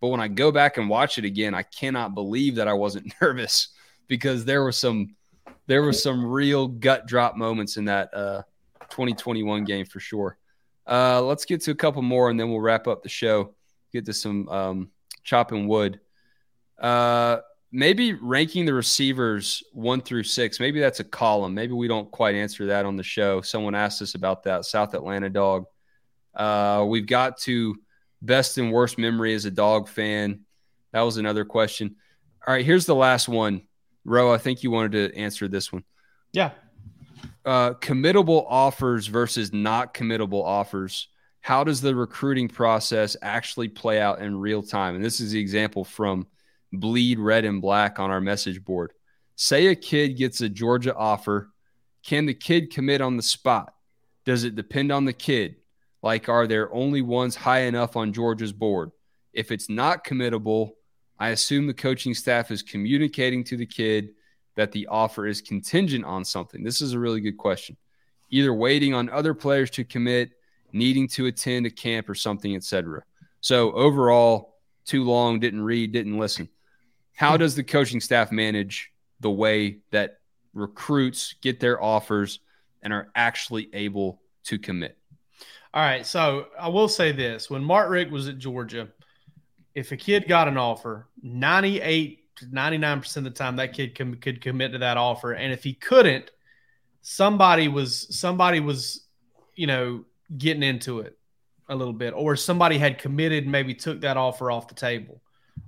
but 0.00 0.08
when 0.08 0.20
I 0.20 0.28
go 0.28 0.52
back 0.52 0.76
and 0.76 0.88
watch 0.88 1.18
it 1.18 1.24
again, 1.24 1.54
I 1.54 1.62
cannot 1.62 2.14
believe 2.14 2.54
that 2.56 2.68
I 2.68 2.72
wasn't 2.72 3.12
nervous 3.20 3.68
because 4.06 4.44
there 4.44 4.62
were 4.62 4.72
some 4.72 5.16
there 5.68 5.82
were 5.82 5.92
some 5.92 6.24
real 6.26 6.66
gut 6.66 7.06
drop 7.06 7.36
moments 7.36 7.76
in 7.76 7.84
that 7.84 8.12
uh, 8.12 8.42
2021 8.88 9.64
game 9.64 9.84
for 9.86 10.00
sure. 10.00 10.36
Uh, 10.86 11.20
let's 11.22 11.44
get 11.44 11.60
to 11.60 11.70
a 11.70 11.74
couple 11.74 12.02
more 12.02 12.30
and 12.30 12.40
then 12.40 12.50
we'll 12.50 12.60
wrap 12.60 12.88
up 12.88 13.02
the 13.02 13.08
show. 13.08 13.54
Get 13.92 14.06
to 14.06 14.14
some 14.14 14.48
um, 14.48 14.90
chopping 15.22 15.68
wood. 15.68 16.00
Uh, 16.80 17.38
maybe 17.70 18.14
ranking 18.14 18.64
the 18.64 18.72
receivers 18.72 19.62
one 19.72 20.00
through 20.00 20.22
six. 20.22 20.58
Maybe 20.58 20.80
that's 20.80 21.00
a 21.00 21.04
column. 21.04 21.54
Maybe 21.54 21.74
we 21.74 21.86
don't 21.86 22.10
quite 22.10 22.34
answer 22.34 22.66
that 22.66 22.86
on 22.86 22.96
the 22.96 23.02
show. 23.02 23.42
Someone 23.42 23.74
asked 23.74 24.00
us 24.00 24.14
about 24.14 24.44
that. 24.44 24.64
South 24.64 24.94
Atlanta 24.94 25.28
dog. 25.28 25.66
Uh, 26.34 26.86
we've 26.88 27.06
got 27.06 27.36
to 27.40 27.76
best 28.22 28.56
and 28.56 28.72
worst 28.72 28.96
memory 28.96 29.34
as 29.34 29.44
a 29.44 29.50
dog 29.50 29.86
fan. 29.86 30.40
That 30.92 31.02
was 31.02 31.18
another 31.18 31.44
question. 31.44 31.96
All 32.46 32.54
right, 32.54 32.64
here's 32.64 32.86
the 32.86 32.94
last 32.94 33.28
one. 33.28 33.67
Ro, 34.08 34.32
I 34.32 34.38
think 34.38 34.62
you 34.62 34.70
wanted 34.70 34.92
to 34.92 35.16
answer 35.16 35.48
this 35.48 35.72
one. 35.72 35.84
Yeah. 36.32 36.52
Uh, 37.44 37.74
committable 37.74 38.46
offers 38.48 39.06
versus 39.06 39.52
not 39.52 39.94
committable 39.94 40.44
offers. 40.44 41.08
How 41.40 41.64
does 41.64 41.80
the 41.80 41.94
recruiting 41.94 42.48
process 42.48 43.16
actually 43.22 43.68
play 43.68 44.00
out 44.00 44.20
in 44.20 44.38
real 44.38 44.62
time? 44.62 44.94
And 44.96 45.04
this 45.04 45.20
is 45.20 45.32
the 45.32 45.40
example 45.40 45.84
from 45.84 46.26
bleed 46.72 47.18
red 47.18 47.44
and 47.44 47.62
black 47.62 47.98
on 47.98 48.10
our 48.10 48.20
message 48.20 48.64
board. 48.64 48.92
Say 49.36 49.68
a 49.68 49.74
kid 49.74 50.16
gets 50.16 50.40
a 50.40 50.48
Georgia 50.48 50.94
offer. 50.94 51.50
Can 52.04 52.26
the 52.26 52.34
kid 52.34 52.72
commit 52.72 53.00
on 53.00 53.16
the 53.16 53.22
spot? 53.22 53.72
Does 54.24 54.44
it 54.44 54.56
depend 54.56 54.92
on 54.92 55.04
the 55.04 55.12
kid? 55.12 55.56
Like, 56.02 56.28
are 56.28 56.46
there 56.46 56.72
only 56.72 57.02
ones 57.02 57.36
high 57.36 57.60
enough 57.60 57.96
on 57.96 58.12
Georgia's 58.12 58.52
board? 58.52 58.90
If 59.32 59.50
it's 59.52 59.68
not 59.68 60.04
committable, 60.04 60.72
I 61.18 61.30
assume 61.30 61.66
the 61.66 61.74
coaching 61.74 62.14
staff 62.14 62.50
is 62.50 62.62
communicating 62.62 63.44
to 63.44 63.56
the 63.56 63.66
kid 63.66 64.10
that 64.54 64.72
the 64.72 64.86
offer 64.88 65.26
is 65.26 65.40
contingent 65.40 66.04
on 66.04 66.24
something. 66.24 66.62
This 66.62 66.80
is 66.80 66.92
a 66.92 66.98
really 66.98 67.20
good 67.20 67.36
question. 67.36 67.76
Either 68.30 68.52
waiting 68.52 68.94
on 68.94 69.08
other 69.10 69.34
players 69.34 69.70
to 69.70 69.84
commit, 69.84 70.32
needing 70.72 71.08
to 71.08 71.26
attend 71.26 71.66
a 71.66 71.70
camp 71.70 72.08
or 72.08 72.14
something, 72.14 72.54
etc. 72.54 73.02
So 73.40 73.72
overall, 73.72 74.56
too 74.84 75.04
long, 75.04 75.40
didn't 75.40 75.62
read, 75.62 75.92
didn't 75.92 76.18
listen. 76.18 76.48
How 77.14 77.36
does 77.36 77.54
the 77.54 77.64
coaching 77.64 78.00
staff 78.00 78.30
manage 78.30 78.92
the 79.20 79.30
way 79.30 79.78
that 79.90 80.18
recruits 80.54 81.34
get 81.40 81.60
their 81.60 81.82
offers 81.82 82.40
and 82.82 82.92
are 82.92 83.10
actually 83.14 83.70
able 83.72 84.20
to 84.44 84.58
commit? 84.58 84.96
All 85.74 85.82
right. 85.82 86.06
So 86.06 86.46
I 86.58 86.68
will 86.68 86.88
say 86.88 87.12
this 87.12 87.50
when 87.50 87.62
Mark 87.62 87.90
Richt 87.90 88.10
was 88.10 88.28
at 88.28 88.38
Georgia, 88.38 88.88
if 89.74 89.92
a 89.92 89.96
kid 89.96 90.28
got 90.28 90.48
an 90.48 90.56
offer, 90.56 91.08
98 91.22 92.36
to 92.36 92.46
99% 92.46 93.16
of 93.16 93.24
the 93.24 93.30
time 93.30 93.56
that 93.56 93.72
kid 93.72 93.96
com- 93.96 94.16
could 94.16 94.40
commit 94.40 94.72
to 94.72 94.78
that 94.78 94.96
offer. 94.96 95.32
And 95.32 95.52
if 95.52 95.62
he 95.62 95.74
couldn't, 95.74 96.30
somebody 97.02 97.68
was 97.68 98.16
somebody 98.16 98.60
was, 98.60 99.06
you 99.54 99.66
know, 99.66 100.04
getting 100.36 100.62
into 100.62 101.00
it 101.00 101.18
a 101.68 101.74
little 101.74 101.92
bit, 101.92 102.14
or 102.14 102.36
somebody 102.36 102.78
had 102.78 102.98
committed 102.98 103.44
and 103.44 103.52
maybe 103.52 103.74
took 103.74 104.00
that 104.00 104.16
offer 104.16 104.50
off 104.50 104.68
the 104.68 104.74
table. 104.74 105.20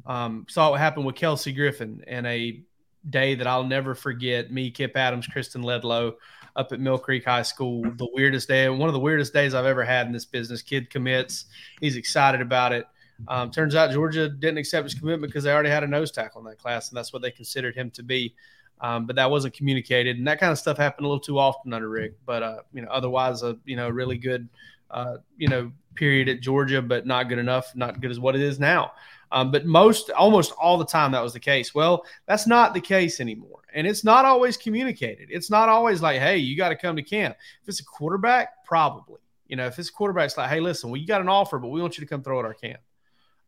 Um, 0.06 0.46
saw 0.48 0.70
what 0.70 0.80
happened 0.80 1.06
with 1.06 1.16
Kelsey 1.16 1.52
Griffin 1.52 2.02
in 2.06 2.24
a 2.26 2.62
day 3.08 3.34
that 3.34 3.46
I'll 3.46 3.64
never 3.64 3.94
forget. 3.94 4.52
Me, 4.52 4.70
Kip 4.70 4.96
Adams, 4.96 5.26
Kristen 5.26 5.62
Ledlow 5.62 6.14
up 6.56 6.72
at 6.72 6.80
Mill 6.80 6.98
Creek 6.98 7.24
High 7.24 7.42
School. 7.42 7.82
The 7.96 8.08
weirdest 8.12 8.48
day, 8.48 8.68
one 8.68 8.88
of 8.88 8.92
the 8.92 9.00
weirdest 9.00 9.32
days 9.32 9.54
I've 9.54 9.66
ever 9.66 9.84
had 9.84 10.06
in 10.06 10.12
this 10.12 10.24
business. 10.24 10.62
Kid 10.62 10.90
commits, 10.90 11.46
he's 11.80 11.96
excited 11.96 12.40
about 12.40 12.72
it. 12.72 12.86
Um, 13.28 13.50
turns 13.50 13.74
out 13.74 13.90
Georgia 13.90 14.28
didn't 14.28 14.58
accept 14.58 14.84
his 14.84 14.94
commitment 14.94 15.30
because 15.30 15.44
they 15.44 15.52
already 15.52 15.70
had 15.70 15.84
a 15.84 15.86
nose 15.86 16.10
tackle 16.10 16.40
in 16.40 16.46
that 16.46 16.58
class, 16.58 16.88
and 16.88 16.96
that's 16.96 17.12
what 17.12 17.22
they 17.22 17.30
considered 17.30 17.74
him 17.74 17.90
to 17.92 18.02
be. 18.02 18.34
Um, 18.80 19.06
but 19.06 19.16
that 19.16 19.30
wasn't 19.30 19.54
communicated, 19.54 20.16
and 20.16 20.26
that 20.26 20.40
kind 20.40 20.52
of 20.52 20.58
stuff 20.58 20.78
happened 20.78 21.04
a 21.04 21.08
little 21.08 21.20
too 21.20 21.38
often 21.38 21.72
under 21.72 21.88
Richt. 21.88 22.18
But 22.24 22.42
uh, 22.42 22.60
you 22.72 22.82
know, 22.82 22.88
otherwise, 22.90 23.42
a 23.42 23.58
you 23.64 23.76
know, 23.76 23.88
really 23.88 24.16
good, 24.16 24.48
uh, 24.90 25.18
you 25.36 25.48
know, 25.48 25.70
period 25.94 26.28
at 26.28 26.40
Georgia, 26.40 26.80
but 26.80 27.06
not 27.06 27.28
good 27.28 27.38
enough, 27.38 27.76
not 27.76 28.00
good 28.00 28.10
as 28.10 28.18
what 28.18 28.34
it 28.34 28.40
is 28.40 28.58
now. 28.58 28.92
Um, 29.32 29.50
but 29.50 29.64
most, 29.64 30.10
almost 30.10 30.52
all 30.52 30.76
the 30.76 30.84
time, 30.84 31.12
that 31.12 31.22
was 31.22 31.32
the 31.32 31.40
case. 31.40 31.74
Well, 31.74 32.04
that's 32.26 32.46
not 32.46 32.74
the 32.74 32.80
case 32.80 33.20
anymore, 33.20 33.60
and 33.74 33.86
it's 33.86 34.02
not 34.02 34.24
always 34.24 34.56
communicated. 34.56 35.28
It's 35.30 35.50
not 35.50 35.68
always 35.68 36.00
like, 36.00 36.18
"Hey, 36.18 36.38
you 36.38 36.56
got 36.56 36.70
to 36.70 36.76
come 36.76 36.96
to 36.96 37.02
camp." 37.02 37.36
If 37.62 37.68
it's 37.68 37.80
a 37.80 37.84
quarterback, 37.84 38.64
probably. 38.64 39.20
You 39.46 39.56
know, 39.56 39.66
if 39.66 39.78
it's 39.78 39.90
a 39.90 39.92
quarterback, 39.92 40.26
it's 40.26 40.36
like, 40.38 40.48
"Hey, 40.48 40.60
listen, 40.60 40.90
well, 40.90 41.00
got 41.06 41.20
an 41.20 41.28
offer, 41.28 41.58
but 41.58 41.68
we 41.68 41.82
want 41.82 41.98
you 41.98 42.04
to 42.04 42.08
come 42.08 42.22
throw 42.22 42.38
at 42.38 42.46
our 42.46 42.54
camp." 42.54 42.80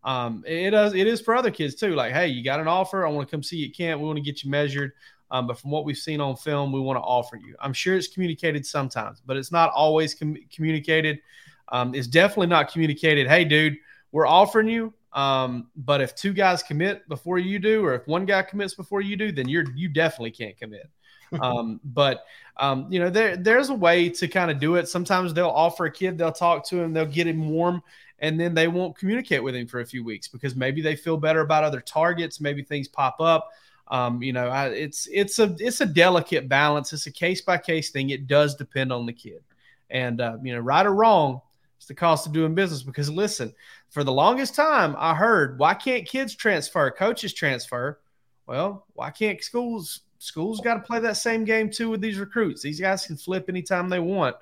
Um, 0.04 0.44
it 0.46 0.70
does. 0.70 0.94
It 0.94 1.06
is 1.06 1.20
for 1.20 1.34
other 1.34 1.50
kids 1.50 1.74
too. 1.74 1.94
Like, 1.94 2.12
hey, 2.12 2.28
you 2.28 2.42
got 2.42 2.60
an 2.60 2.68
offer. 2.68 3.06
I 3.06 3.10
want 3.10 3.28
to 3.28 3.30
come 3.30 3.42
see 3.42 3.58
you 3.58 3.68
at 3.68 3.74
camp. 3.74 4.00
We 4.00 4.06
want 4.06 4.16
to 4.18 4.22
get 4.22 4.42
you 4.42 4.50
measured. 4.50 4.92
Um, 5.30 5.46
but 5.46 5.58
from 5.58 5.70
what 5.70 5.84
we've 5.84 5.96
seen 5.96 6.20
on 6.20 6.36
film, 6.36 6.72
we 6.72 6.80
want 6.80 6.98
to 6.98 7.02
offer 7.02 7.36
you. 7.36 7.56
I'm 7.58 7.72
sure 7.72 7.96
it's 7.96 8.08
communicated 8.08 8.66
sometimes, 8.66 9.22
but 9.24 9.36
it's 9.38 9.50
not 9.50 9.70
always 9.72 10.14
com- 10.14 10.36
communicated. 10.54 11.20
Um, 11.68 11.94
it's 11.94 12.06
definitely 12.06 12.48
not 12.48 12.70
communicated. 12.70 13.26
Hey, 13.26 13.44
dude, 13.44 13.78
we're 14.12 14.26
offering 14.26 14.68
you. 14.68 14.92
Um, 15.14 15.68
but 15.74 16.00
if 16.00 16.14
two 16.14 16.32
guys 16.32 16.62
commit 16.62 17.08
before 17.08 17.38
you 17.38 17.58
do, 17.58 17.84
or 17.84 17.94
if 17.94 18.06
one 18.06 18.26
guy 18.26 18.42
commits 18.42 18.74
before 18.74 19.00
you 19.00 19.16
do, 19.16 19.32
then 19.32 19.48
you're 19.48 19.64
you 19.74 19.88
definitely 19.88 20.30
can't 20.30 20.56
commit. 20.58 20.88
um, 21.40 21.80
but 21.84 22.24
um, 22.58 22.86
you 22.90 23.00
know, 23.00 23.08
there 23.08 23.36
there's 23.36 23.70
a 23.70 23.74
way 23.74 24.08
to 24.10 24.28
kind 24.28 24.50
of 24.50 24.58
do 24.58 24.76
it. 24.76 24.88
Sometimes 24.88 25.32
they'll 25.32 25.48
offer 25.48 25.86
a 25.86 25.90
kid, 25.90 26.18
they'll 26.18 26.32
talk 26.32 26.66
to 26.68 26.80
him, 26.80 26.92
they'll 26.92 27.06
get 27.06 27.26
him 27.26 27.48
warm, 27.48 27.82
and 28.22 28.38
then 28.38 28.54
they 28.54 28.68
won't 28.68 28.96
communicate 28.96 29.42
with 29.42 29.54
him 29.54 29.66
for 29.66 29.80
a 29.80 29.84
few 29.84 30.04
weeks 30.04 30.28
because 30.28 30.54
maybe 30.54 30.80
they 30.80 30.96
feel 30.96 31.16
better 31.16 31.40
about 31.40 31.64
other 31.64 31.80
targets, 31.80 32.40
maybe 32.40 32.62
things 32.62 32.88
pop 32.88 33.20
up. 33.20 33.50
Um, 33.88 34.22
you 34.22 34.32
know, 34.32 34.48
I, 34.48 34.68
it's 34.68 35.08
it's 35.12 35.40
a 35.40 35.54
it's 35.58 35.80
a 35.82 35.86
delicate 35.86 36.48
balance. 36.48 36.92
It's 36.92 37.06
a 37.06 37.10
case 37.10 37.42
by 37.42 37.58
case 37.58 37.90
thing. 37.90 38.10
It 38.10 38.28
does 38.28 38.54
depend 38.54 38.92
on 38.92 39.04
the 39.04 39.12
kid, 39.12 39.42
and 39.90 40.20
uh, 40.20 40.38
you 40.42 40.54
know, 40.54 40.60
right 40.60 40.86
or 40.86 40.94
wrong, 40.94 41.42
it's 41.76 41.86
the 41.88 41.94
cost 41.94 42.26
of 42.26 42.32
doing 42.32 42.54
business. 42.54 42.84
Because 42.84 43.10
listen, 43.10 43.52
for 43.90 44.04
the 44.04 44.12
longest 44.12 44.54
time, 44.54 44.94
I 44.96 45.14
heard, 45.14 45.58
why 45.58 45.74
can't 45.74 46.06
kids 46.06 46.34
transfer? 46.34 46.90
Coaches 46.92 47.34
transfer. 47.34 48.00
Well, 48.46 48.86
why 48.94 49.10
can't 49.10 49.42
schools 49.42 50.02
schools 50.18 50.60
got 50.60 50.74
to 50.74 50.80
play 50.80 51.00
that 51.00 51.16
same 51.16 51.44
game 51.44 51.68
too 51.68 51.90
with 51.90 52.00
these 52.00 52.18
recruits. 52.18 52.62
These 52.62 52.80
guys 52.80 53.04
can 53.04 53.16
flip 53.16 53.46
anytime 53.48 53.88
they 53.88 53.98
want, 53.98 54.36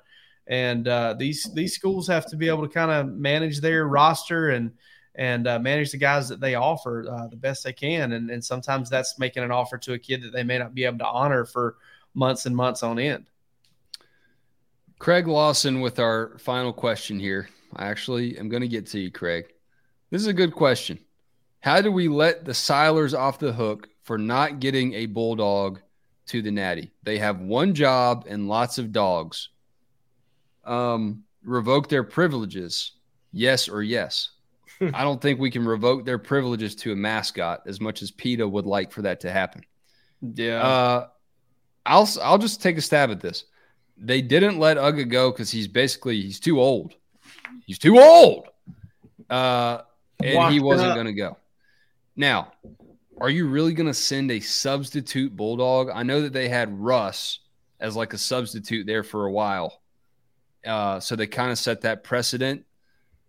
and 0.51 0.87
uh, 0.87 1.15
these 1.17 1.51
these 1.53 1.73
schools 1.73 2.07
have 2.07 2.27
to 2.27 2.35
be 2.35 2.47
able 2.47 2.67
to 2.67 2.71
kind 2.71 2.91
of 2.91 3.07
manage 3.07 3.59
their 3.59 3.87
roster 3.87 4.49
and 4.49 4.71
and 5.15 5.47
uh, 5.47 5.57
manage 5.57 5.91
the 5.91 5.97
guys 5.97 6.29
that 6.29 6.39
they 6.39 6.55
offer 6.55 7.05
uh, 7.09 7.27
the 7.27 7.35
best 7.35 7.63
they 7.63 7.73
can. 7.73 8.13
And, 8.13 8.29
and 8.29 8.43
sometimes 8.43 8.89
that's 8.89 9.19
making 9.19 9.43
an 9.43 9.51
offer 9.51 9.77
to 9.77 9.93
a 9.93 9.99
kid 9.99 10.21
that 10.23 10.31
they 10.31 10.43
may 10.43 10.57
not 10.57 10.73
be 10.73 10.85
able 10.85 10.99
to 10.99 11.07
honor 11.07 11.43
for 11.43 11.75
months 12.13 12.45
and 12.45 12.55
months 12.55 12.81
on 12.81 12.97
end. 12.97 13.25
Craig 14.99 15.27
Lawson 15.27 15.81
with 15.81 15.99
our 15.99 16.37
final 16.37 16.71
question 16.71 17.19
here. 17.19 17.49
I 17.75 17.87
actually 17.89 18.37
am 18.37 18.47
going 18.47 18.61
to 18.61 18.69
get 18.69 18.87
to 18.87 18.99
you, 18.99 19.11
Craig. 19.11 19.47
This 20.11 20.21
is 20.21 20.27
a 20.27 20.33
good 20.33 20.53
question. 20.53 20.97
How 21.59 21.81
do 21.81 21.91
we 21.91 22.07
let 22.07 22.45
the 22.45 22.53
Seilers 22.53 23.13
off 23.13 23.37
the 23.37 23.51
hook 23.51 23.89
for 24.03 24.17
not 24.17 24.61
getting 24.61 24.93
a 24.93 25.07
bulldog 25.07 25.81
to 26.27 26.41
the 26.41 26.51
natty. 26.51 26.91
They 27.03 27.17
have 27.17 27.41
one 27.41 27.73
job 27.73 28.25
and 28.27 28.47
lots 28.47 28.77
of 28.77 28.93
dogs. 28.93 29.49
Um, 30.63 31.23
revoke 31.43 31.89
their 31.89 32.03
privileges, 32.03 32.93
yes 33.31 33.67
or 33.67 33.81
yes. 33.81 34.29
I 34.93 35.03
don't 35.03 35.21
think 35.21 35.39
we 35.39 35.51
can 35.51 35.65
revoke 35.65 36.05
their 36.05 36.17
privileges 36.17 36.75
to 36.77 36.91
a 36.91 36.95
mascot 36.95 37.63
as 37.65 37.79
much 37.79 38.01
as 38.01 38.11
PETA 38.11 38.47
would 38.47 38.65
like 38.65 38.91
for 38.91 39.03
that 39.03 39.21
to 39.21 39.31
happen. 39.31 39.61
Yeah. 40.21 40.61
Uh, 40.61 41.07
I'll 41.85 42.09
I'll 42.21 42.37
just 42.37 42.61
take 42.61 42.77
a 42.77 42.81
stab 42.81 43.11
at 43.11 43.21
this. 43.21 43.45
They 43.97 44.21
didn't 44.21 44.59
let 44.59 44.77
Uga 44.77 45.09
go 45.09 45.31
because 45.31 45.51
he's 45.51 45.67
basically 45.67 46.21
he's 46.21 46.39
too 46.39 46.59
old. 46.59 46.95
He's 47.65 47.79
too 47.79 47.99
old. 47.99 48.47
Uh, 49.29 49.81
and 50.23 50.53
he 50.53 50.59
wasn't 50.59 50.93
going 50.93 51.07
to 51.07 51.13
go. 51.13 51.37
Now, 52.15 52.51
are 53.19 53.29
you 53.29 53.47
really 53.47 53.73
going 53.73 53.87
to 53.87 53.93
send 53.93 54.31
a 54.31 54.39
substitute 54.39 55.35
bulldog? 55.35 55.89
I 55.93 56.03
know 56.03 56.21
that 56.21 56.33
they 56.33 56.49
had 56.49 56.77
Russ 56.77 57.39
as 57.79 57.95
like 57.95 58.13
a 58.13 58.17
substitute 58.17 58.85
there 58.85 59.03
for 59.03 59.25
a 59.25 59.31
while. 59.31 59.80
Uh, 60.65 60.99
so 60.99 61.15
they 61.15 61.27
kind 61.27 61.51
of 61.51 61.57
set 61.57 61.81
that 61.81 62.03
precedent. 62.03 62.65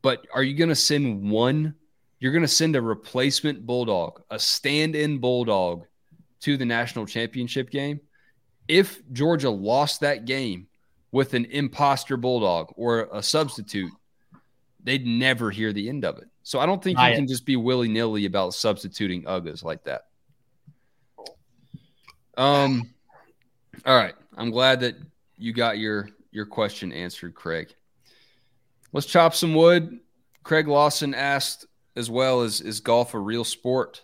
But 0.03 0.27
are 0.35 0.43
you 0.43 0.57
going 0.57 0.69
to 0.69 0.75
send 0.75 1.31
one? 1.31 1.75
You're 2.19 2.33
going 2.33 2.43
to 2.43 2.49
send 2.49 2.77
a 2.77 2.83
replacement 2.83 3.65
bulldog, 3.67 4.23
a 4.31 4.39
stand 4.39 4.95
in 4.95 5.19
bulldog 5.19 5.85
to 6.41 6.57
the 6.57 6.65
national 6.65 7.07
championship 7.07 7.71
game. 7.71 8.01
If 8.69 9.01
Georgia 9.13 9.51
lost 9.51 10.01
that 10.01 10.25
game 10.25 10.67
with 11.11 11.35
an 11.35 11.47
imposter 11.47 12.17
bulldog 12.17 12.73
or 12.77 13.09
a 13.13 13.23
substitute, 13.23 13.93
they'd 14.83 15.07
never 15.07 15.51
hear 15.51 15.73
the 15.73 15.89
end 15.89 16.05
of 16.05 16.19
it. 16.19 16.29
So 16.43 16.59
I 16.59 16.67
don't 16.67 16.83
think 16.83 16.99
you 16.99 17.15
can 17.15 17.27
just 17.27 17.47
be 17.47 17.57
willy 17.57 17.89
nilly 17.89 18.27
about 18.27 18.55
substituting 18.55 19.23
Ugas 19.25 19.63
like 19.63 19.85
that. 19.85 20.07
Um, 22.37 22.91
all 23.85 23.97
right. 23.97 24.15
I'm 24.37 24.51
glad 24.51 24.81
that 24.81 24.97
you 25.37 25.53
got 25.53 25.79
your 25.79 26.09
your 26.33 26.47
question 26.47 26.93
answered, 26.93 27.35
Craig. 27.35 27.75
Let's 28.93 29.07
chop 29.07 29.35
some 29.35 29.55
wood. 29.55 30.01
Craig 30.43 30.67
Lawson 30.67 31.15
asked 31.15 31.67
as 31.95 32.11
well 32.11 32.41
as 32.41 32.61
is 32.61 32.81
golf 32.81 33.15
a 33.15 33.19
real 33.19 33.45
sport? 33.45 34.03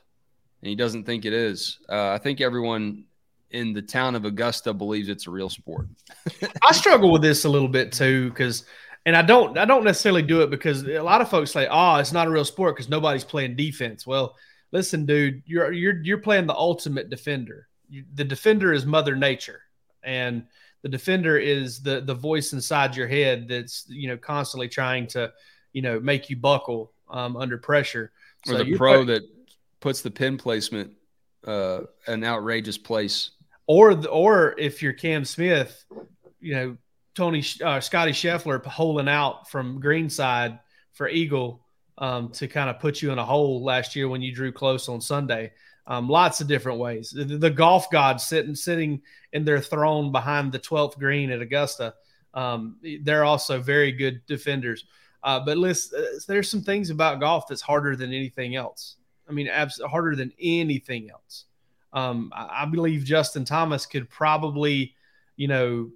And 0.62 0.68
he 0.68 0.76
doesn't 0.76 1.04
think 1.04 1.24
it 1.24 1.32
is. 1.32 1.78
Uh, 1.88 2.10
I 2.10 2.18
think 2.18 2.40
everyone 2.40 3.04
in 3.50 3.72
the 3.72 3.82
town 3.82 4.14
of 4.14 4.24
Augusta 4.24 4.74
believes 4.74 5.08
it's 5.08 5.26
a 5.26 5.30
real 5.30 5.48
sport. 5.48 5.86
I 6.62 6.72
struggle 6.72 7.10
with 7.10 7.22
this 7.22 7.44
a 7.44 7.48
little 7.48 7.68
bit 7.68 7.92
too 7.92 8.28
because 8.28 8.64
and 9.06 9.16
I 9.16 9.22
don't 9.22 9.56
I 9.56 9.64
don't 9.64 9.84
necessarily 9.84 10.22
do 10.22 10.42
it 10.42 10.50
because 10.50 10.82
a 10.86 11.00
lot 11.00 11.22
of 11.22 11.30
folks 11.30 11.50
say, 11.50 11.66
"Oh, 11.70 11.96
it's 11.96 12.12
not 12.12 12.26
a 12.26 12.30
real 12.30 12.44
sport 12.44 12.76
because 12.76 12.90
nobody's 12.90 13.24
playing 13.24 13.56
defense." 13.56 14.06
Well, 14.06 14.36
listen, 14.70 15.06
dude, 15.06 15.42
you're 15.46 15.72
you're 15.72 16.02
you're 16.02 16.18
playing 16.18 16.46
the 16.46 16.54
ultimate 16.54 17.08
defender. 17.08 17.68
You, 17.88 18.04
the 18.12 18.24
defender 18.24 18.72
is 18.72 18.84
Mother 18.84 19.16
Nature, 19.16 19.62
and 20.08 20.44
the 20.82 20.88
defender 20.88 21.36
is 21.36 21.80
the 21.80 22.00
the 22.00 22.14
voice 22.14 22.52
inside 22.52 22.96
your 22.96 23.06
head 23.06 23.46
that's 23.48 23.84
you 23.88 24.08
know 24.08 24.16
constantly 24.16 24.68
trying 24.68 25.06
to 25.08 25.32
you 25.72 25.82
know 25.82 26.00
make 26.00 26.30
you 26.30 26.36
buckle 26.36 26.92
um, 27.10 27.36
under 27.36 27.58
pressure. 27.58 28.10
So 28.46 28.56
or 28.56 28.64
the 28.64 28.76
pro 28.76 29.04
that 29.04 29.22
puts 29.80 30.00
the 30.00 30.10
pin 30.10 30.38
placement 30.38 30.92
uh, 31.46 31.80
an 32.06 32.24
outrageous 32.24 32.78
place. 32.78 33.32
Or 33.66 33.94
the, 33.94 34.08
or 34.08 34.54
if 34.58 34.82
you're 34.82 34.94
Cam 34.94 35.24
Smith, 35.24 35.84
you 36.40 36.54
know 36.54 36.76
Tony 37.14 37.44
uh, 37.62 37.80
Scottie 37.80 38.12
Scheffler 38.12 38.64
holing 38.64 39.08
out 39.08 39.50
from 39.50 39.80
greenside 39.80 40.58
for 40.94 41.08
Eagle 41.08 41.64
um, 41.98 42.30
to 42.30 42.48
kind 42.48 42.70
of 42.70 42.78
put 42.78 43.02
you 43.02 43.10
in 43.10 43.18
a 43.18 43.24
hole 43.24 43.62
last 43.62 43.94
year 43.94 44.08
when 44.08 44.22
you 44.22 44.32
drew 44.32 44.52
close 44.52 44.88
on 44.88 45.00
Sunday. 45.00 45.52
Um, 45.90 46.06
lots 46.06 46.42
of 46.42 46.48
different 46.48 46.78
ways. 46.78 47.10
The, 47.10 47.24
the, 47.24 47.50
golf 47.50 47.90
gods 47.90 48.26
sitting 48.26 48.54
sitting 48.54 49.00
in 49.32 49.42
their 49.46 49.58
throne 49.58 50.12
behind 50.12 50.52
the 50.52 50.58
12th 50.58 50.98
green 50.98 51.30
at 51.30 51.40
Augusta. 51.40 51.94
Um, 52.34 52.76
they're 53.02 53.24
also 53.24 53.58
very 53.58 53.92
good 53.92 54.20
defenders. 54.26 54.84
Uh, 55.22 55.40
but 55.40 55.56
listen, 55.56 55.98
uh, 55.98 56.18
there's 56.28 56.50
some 56.50 56.60
things 56.60 56.90
about 56.90 57.20
golf 57.20 57.48
that's 57.48 57.62
harder 57.62 57.96
than 57.96 58.12
anything 58.12 58.54
else. 58.54 58.96
I 59.26 59.32
mean, 59.32 59.48
abs- 59.48 59.80
harder 59.80 60.14
than 60.14 60.30
anything 60.38 61.10
else. 61.10 61.46
Um, 61.94 62.32
I, 62.36 62.64
I 62.64 62.66
believe 62.66 63.02
Justin 63.04 63.46
Thomas 63.46 63.86
could 63.86 64.10
probably, 64.10 64.94
you 65.36 65.48
know, 65.48 65.90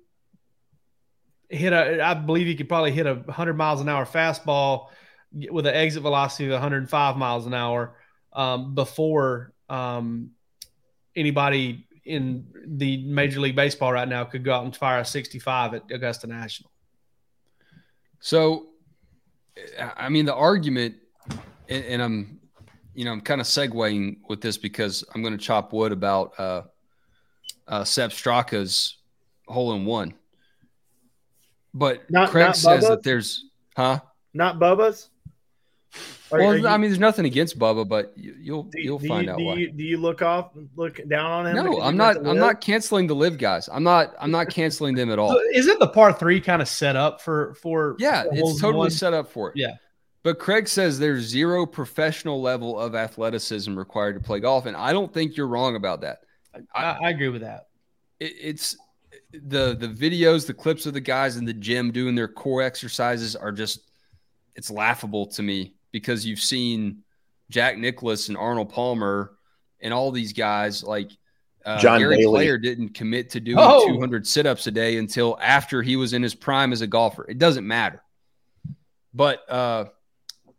hit 1.51 1.75
a, 1.75 2.03
I 2.03 2.15
believe 2.15 2.47
he 2.47 2.55
could 2.55 2.69
probably 2.69 2.93
hit 2.93 3.07
a 3.07 3.15
100 3.15 3.53
miles 3.59 3.83
an 3.83 3.91
hour 3.91 4.07
fastball 4.07 4.89
with 5.51 5.67
an 5.67 5.75
exit 5.75 6.01
velocity 6.03 6.47
of 6.47 6.53
105 6.53 7.17
miles 7.19 7.47
an 7.47 7.53
hour 7.53 7.95
um, 8.33 8.75
before 8.75 9.53
um, 9.73 10.31
anybody 11.17 11.87
in 12.05 12.47
the 12.67 13.03
Major 13.05 13.41
League 13.41 13.57
Baseball 13.57 13.93
right 13.93 14.07
now 14.07 14.23
could 14.25 14.45
go 14.45 14.53
out 14.53 14.65
and 14.65 14.77
fire 14.77 15.01
a 15.01 15.05
65 15.05 15.75
at 15.75 15.83
Augusta 15.91 16.27
National. 16.27 16.71
So, 18.21 18.67
I 19.97 20.09
mean, 20.11 20.27
the 20.27 20.35
argument, 20.35 20.97
and, 21.69 21.85
and 21.85 22.03
I'm, 22.03 22.41
you 22.95 23.05
know, 23.05 23.13
I'm 23.13 23.23
kind 23.23 23.41
of 23.41 23.47
segueing 23.47 24.19
with 24.29 24.41
this 24.43 24.59
because 24.59 25.05
I'm 25.15 25.23
going 25.23 25.37
to 25.37 25.43
chop 25.43 25.73
wood 25.73 25.93
about 25.93 26.39
uh, 26.39 26.63
uh, 27.67 27.85
Sepp 27.85 28.11
Straka's 28.11 28.99
hole 29.49 29.73
in 29.73 29.87
one. 29.87 30.13
But 31.73 32.11
not, 32.11 32.29
Craig 32.29 32.49
not 32.49 32.57
says 32.57 32.85
Bubba? 32.85 32.89
that 32.89 33.03
there's, 33.03 33.47
huh? 33.75 34.01
Not 34.35 34.59
Bubba's. 34.59 35.09
Well, 36.31 36.57
you, 36.57 36.67
I 36.67 36.79
mean, 36.79 36.91
there's 36.91 36.99
nothing 36.99 37.27
against 37.27 37.59
Bubba, 37.59 37.87
but 37.87 38.13
you, 38.17 38.55
will 38.55 38.71
you'll 38.75 38.99
do 38.99 39.09
find 39.09 39.27
you, 39.27 39.33
out 39.33 39.39
do 39.39 39.45
why. 39.45 39.55
You, 39.55 39.73
do 39.73 39.85
you 39.85 39.99
look 39.99 40.23
off, 40.23 40.51
look 40.77 41.07
down 41.09 41.31
on 41.31 41.47
him? 41.47 41.57
No, 41.57 41.81
I'm 41.81 41.97
not. 41.97 42.17
I'm 42.27 42.39
not 42.39 42.61
canceling 42.61 43.07
the 43.07 43.15
live 43.15 43.39
guys. 43.39 43.69
I'm 43.71 43.83
not. 43.83 44.15
I'm 44.19 44.31
not 44.31 44.49
canceling 44.49 44.95
them 44.95 45.11
at 45.11 45.19
all. 45.19 45.31
So 45.31 45.41
isn't 45.55 45.79
the 45.79 45.89
par 45.89 46.13
three 46.13 46.41
kind 46.41 46.63
of 46.63 46.69
set 46.69 46.97
up 46.97 47.21
for 47.21 47.55
for? 47.55 47.97
Yeah, 47.99 48.25
it's 48.31 48.61
totally 48.61 48.79
one? 48.79 48.91
set 48.91 49.13
up 49.13 49.31
for 49.31 49.51
it. 49.51 49.57
Yeah. 49.57 49.75
But 50.23 50.39
Craig 50.39 50.69
says 50.69 50.99
there's 50.99 51.25
zero 51.25 51.67
professional 51.67 52.41
level 52.41 52.79
of 52.79 52.95
athleticism 52.95 53.77
required 53.77 54.15
to 54.15 54.21
play 54.21 54.41
golf, 54.41 54.67
and 54.67 54.77
I 54.77 54.93
don't 54.93 55.13
think 55.13 55.37
you're 55.37 55.49
wrong 55.49 55.75
about 55.75 56.03
that. 56.03 56.21
I, 56.75 56.97
I 57.03 57.11
agree 57.11 57.29
with 57.29 57.43
that. 57.43 57.67
It, 58.21 58.33
it's 58.41 58.77
the 59.33 59.75
the 59.75 59.89
videos, 59.89 60.47
the 60.47 60.55
clips 60.55 60.87
of 60.87 60.95
the 60.95 61.01
guys 61.01 61.37
in 61.37 61.45
the 61.45 61.53
gym 61.53 61.91
doing 61.91 62.15
their 62.15 62.29
core 62.29 62.63
exercises 62.63 63.37
are 63.37 63.53
just 63.53 63.91
it's 64.55 64.71
laughable 64.71 65.27
to 65.27 65.43
me 65.43 65.75
because 65.93 66.27
you've 66.27 66.41
seen 66.41 67.03
Jack 67.51 67.79
Nicklaus 67.79 68.29
and 68.29 68.37
Arnold 68.37 68.71
Palmer 68.71 69.33
and 69.81 69.93
all 69.93 70.11
these 70.11 70.33
guys 70.33 70.83
like 70.83 71.11
uh, 71.65 71.79
John 71.79 72.01
Gary 72.01 72.17
Bailey. 72.17 72.39
Player 72.39 72.59
didn't 72.59 72.91
commit 72.91 73.31
to 73.31 73.41
doing 73.41 73.59
oh. 73.61 73.87
200 73.87 74.27
sit-ups 74.27 74.67
a 74.67 74.71
day 74.71 74.97
until 74.97 75.39
after 75.41 75.83
he 75.83 75.97
was 75.97 76.13
in 76.13 76.23
his 76.23 76.35
prime 76.35 76.73
as 76.73 76.81
a 76.81 76.87
golfer. 76.87 77.25
It 77.29 77.39
doesn't 77.39 77.67
matter. 77.67 78.03
But 79.15 79.49
uh, 79.51 79.87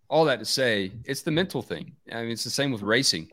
all 0.07 0.25
that 0.25 0.39
to 0.39 0.45
say, 0.45 0.91
it's 1.05 1.23
the 1.23 1.31
mental 1.31 1.61
thing. 1.61 1.95
I 2.11 2.21
mean, 2.21 2.31
it's 2.31 2.43
the 2.43 2.49
same 2.49 2.71
with 2.71 2.81
racing. 2.81 3.29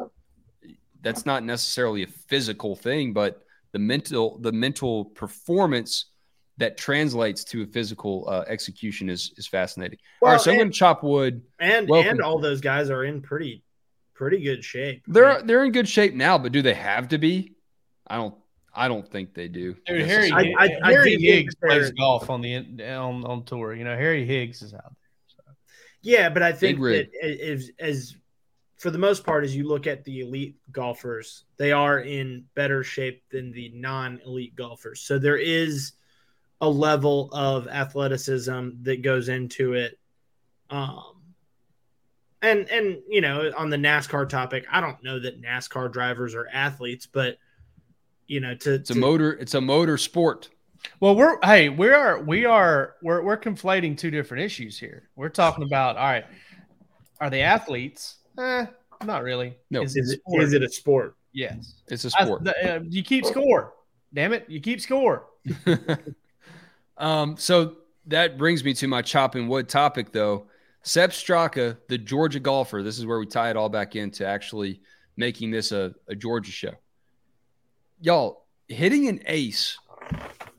That's 1.03 1.27
not 1.27 1.45
necessarily 1.45 2.03
a 2.03 2.07
physical 2.07 2.75
thing, 2.77 3.13
but 3.13 3.43
the 3.73 3.79
mental 3.79 4.39
the 4.39 4.53
mental 4.53 5.05
performance 5.05 6.10
that 6.61 6.77
translates 6.77 7.43
to 7.43 7.63
a 7.63 7.67
physical 7.67 8.27
uh, 8.29 8.45
execution 8.47 9.09
is 9.11 9.33
is 9.37 9.47
fascinating. 9.49 9.99
Well, 10.21 10.31
all 10.31 10.37
right, 10.37 10.41
so 10.41 10.51
and, 10.51 10.57
I'm 10.61 10.65
going 10.67 10.73
to 10.73 10.79
chop 10.79 11.03
wood. 11.03 11.43
And 11.59 11.89
Welcome. 11.89 12.11
and 12.11 12.21
all 12.21 12.39
those 12.39 12.61
guys 12.61 12.91
are 12.91 13.05
in 13.05 13.21
pretty 13.21 13.65
pretty 14.15 14.41
good 14.43 14.63
shape. 14.63 15.03
They're 15.09 15.43
they're 15.43 15.65
in 15.65 15.73
good 15.73 15.89
shape 15.89 16.15
now, 16.15 16.39
but 16.39 16.53
do 16.53 16.63
they 16.63 16.75
have 16.75 17.09
to 17.09 17.19
be? 17.19 17.57
I 18.07 18.17
don't 18.17 18.35
I 18.75 18.87
don't 18.87 19.09
think 19.11 19.35
they 19.35 19.49
do. 19.49 19.75
Dude, 19.87 20.07
Harry, 20.07 20.31
I- 20.31 20.55
I- 20.59 20.79
I 20.85 20.93
Harry 20.93 21.11
do 21.13 21.17
think 21.17 21.23
Higgs 21.23 21.55
they're- 21.61 21.71
plays 21.71 21.91
golf 21.93 22.31
on 22.31 22.41
the 22.41 22.57
on 22.57 23.25
on 23.25 23.45
tour. 23.45 23.75
You 23.75 23.85
know, 23.85 23.97
Harry 23.97 24.25
Higgs 24.25 24.63
is 24.63 24.75
out 24.75 24.85
there. 24.85 25.55
Yeah, 26.03 26.29
but 26.29 26.43
I 26.43 26.53
think 26.53 26.79
that 26.81 27.09
as, 27.23 27.71
as 27.79 28.17
for 28.79 28.91
the 28.91 28.99
most 28.99 29.25
part, 29.25 29.45
as 29.45 29.55
you 29.55 29.69
look 29.69 29.87
at 29.87 30.05
the 30.05 30.21
elite 30.21 30.57
golfers, 30.73 31.45
they 31.59 31.73
are 31.73 32.01
in 32.01 32.45
better 32.55 32.83
shape 32.83 33.23
than 33.31 33.53
the 33.53 33.71
non-elite 33.75 34.55
golfers. 34.57 35.01
So 35.01 35.19
there 35.19 35.37
is 35.37 35.93
a 36.61 36.69
level 36.69 37.31
of 37.33 37.69
athleticism 37.69 38.71
that 38.83 39.03
goes 39.03 39.29
into 39.29 39.75
it. 39.75 39.99
Um, 40.69 41.23
and 42.43 42.69
and 42.71 42.99
you 43.09 43.21
know, 43.21 43.51
on 43.57 43.71
the 43.71 43.77
NASCAR 43.77 44.29
topic, 44.29 44.65
I 44.71 44.81
don't 44.81 45.03
know 45.03 45.19
that 45.21 45.43
NASCAR 45.43 45.93
drivers 45.93 46.35
are 46.35 46.49
athletes, 46.53 47.07
but 47.07 47.39
you 48.27 48.41
know, 48.41 48.55
to, 48.55 48.75
It's 48.75 48.91
a 48.91 48.95
motor. 48.95 49.33
It's 49.33 49.55
a 49.55 49.61
motor 49.61 49.99
sport. 49.99 50.49
Well, 51.01 51.15
we're 51.15 51.39
hey, 51.43 51.69
we 51.69 51.91
are 51.91 52.21
we 52.23 52.45
are 52.47 52.95
we're 53.03 53.23
we're 53.23 53.37
conflating 53.37 53.97
two 53.97 54.11
different 54.11 54.45
issues 54.45 54.79
here. 54.79 55.09
We're 55.17 55.29
talking 55.29 55.65
about 55.65 55.97
all 55.97 56.05
right, 56.05 56.25
are 57.21 57.29
they 57.29 57.43
athletes? 57.43 58.17
Eh, 58.39 58.67
not 59.05 59.23
really. 59.23 59.57
No. 59.71 59.83
Is 59.83 59.97
it 59.97 60.01
is 60.01 60.13
it, 60.13 60.21
sport? 60.21 60.43
is 60.43 60.53
it 60.55 60.63
a 60.63 60.69
sport? 60.71 61.17
yes. 61.33 61.75
It's 61.89 62.05
a 62.05 62.11
sport. 62.11 62.45
the- 62.45 62.77
uh, 62.77 62.81
you 62.89 63.03
keep 63.03 63.27
score. 63.27 63.75
Damn 64.15 64.33
it, 64.33 64.47
you 64.49 64.61
keep 64.61 64.81
score. 64.81 65.27
um, 67.01 67.37
so 67.37 67.77
that 68.07 68.39
brings 68.39 68.63
me 68.63 68.75
to 68.75 68.87
my 68.87 69.03
chopping 69.03 69.49
wood 69.49 69.69
topic, 69.69 70.13
though. 70.13 70.47
Sepp 70.83 71.11
Straka, 71.11 71.77
the 71.89 71.99
Georgia 71.99 72.41
golfer. 72.41 72.83
This 72.83 72.99
is 72.99 73.07
where 73.07 73.19
we 73.19 73.27
tie 73.27 73.51
it 73.51 73.57
all 73.57 73.69
back 73.69 73.97
into 73.97 74.27
actually 74.27 74.81
making 75.17 75.51
this 75.51 75.73
a, 75.73 75.95
a 76.09 76.15
Georgia 76.15 76.53
show. 76.53 76.73
Y'all, 78.01 78.47
hitting 78.69 79.09
an 79.09 79.21
ace, 79.27 79.79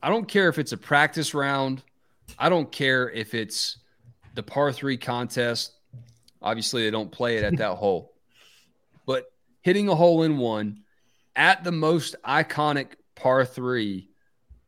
I 0.03 0.09
don't 0.09 0.27
care 0.27 0.49
if 0.49 0.59
it's 0.59 0.73
a 0.73 0.77
practice 0.77 1.33
round. 1.33 1.83
I 2.37 2.49
don't 2.49 2.71
care 2.71 3.09
if 3.09 3.33
it's 3.33 3.77
the 4.35 4.43
par 4.43 4.71
three 4.71 4.97
contest. 4.97 5.73
Obviously, 6.41 6.83
they 6.83 6.91
don't 6.91 7.11
play 7.11 7.37
it 7.37 7.43
at 7.43 7.57
that 7.57 7.75
hole. 7.75 8.13
But 9.05 9.25
hitting 9.61 9.89
a 9.89 9.95
hole 9.95 10.23
in 10.23 10.37
one 10.37 10.83
at 11.35 11.63
the 11.63 11.71
most 11.71 12.15
iconic 12.25 12.93
par 13.15 13.45
three 13.45 14.09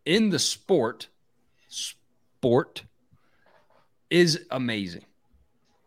in 0.06 0.30
the 0.30 0.40
sport, 0.40 1.08
sport 1.74 2.84
is 4.10 4.46
amazing. 4.52 5.06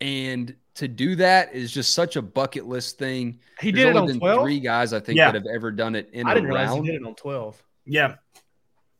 And 0.00 0.54
to 0.74 0.88
do 0.88 1.16
that 1.16 1.54
is 1.54 1.72
just 1.72 1.94
such 1.94 2.16
a 2.16 2.22
bucket 2.22 2.66
list 2.66 2.98
thing. 2.98 3.38
He 3.60 3.70
There's 3.70 3.86
did 3.86 3.90
it 3.90 3.96
on 3.96 4.06
been 4.06 4.18
twelve. 4.18 4.42
three 4.42 4.60
guys 4.60 4.92
I 4.92 5.00
think 5.00 5.16
Yeah. 5.16 5.30
that 5.32 5.34
have 5.42 5.46
ever 5.54 5.70
done 5.70 5.94
it 5.94 6.10
in 6.12 6.26
I 6.26 6.32
a 6.32 6.34
didn't 6.34 6.48
realize 6.50 6.68
round. 6.68 6.84
he 6.84 6.92
did 6.92 7.00
it 7.00 7.06
on 7.06 7.14
twelve. 7.14 7.62
Yeah, 7.86 8.16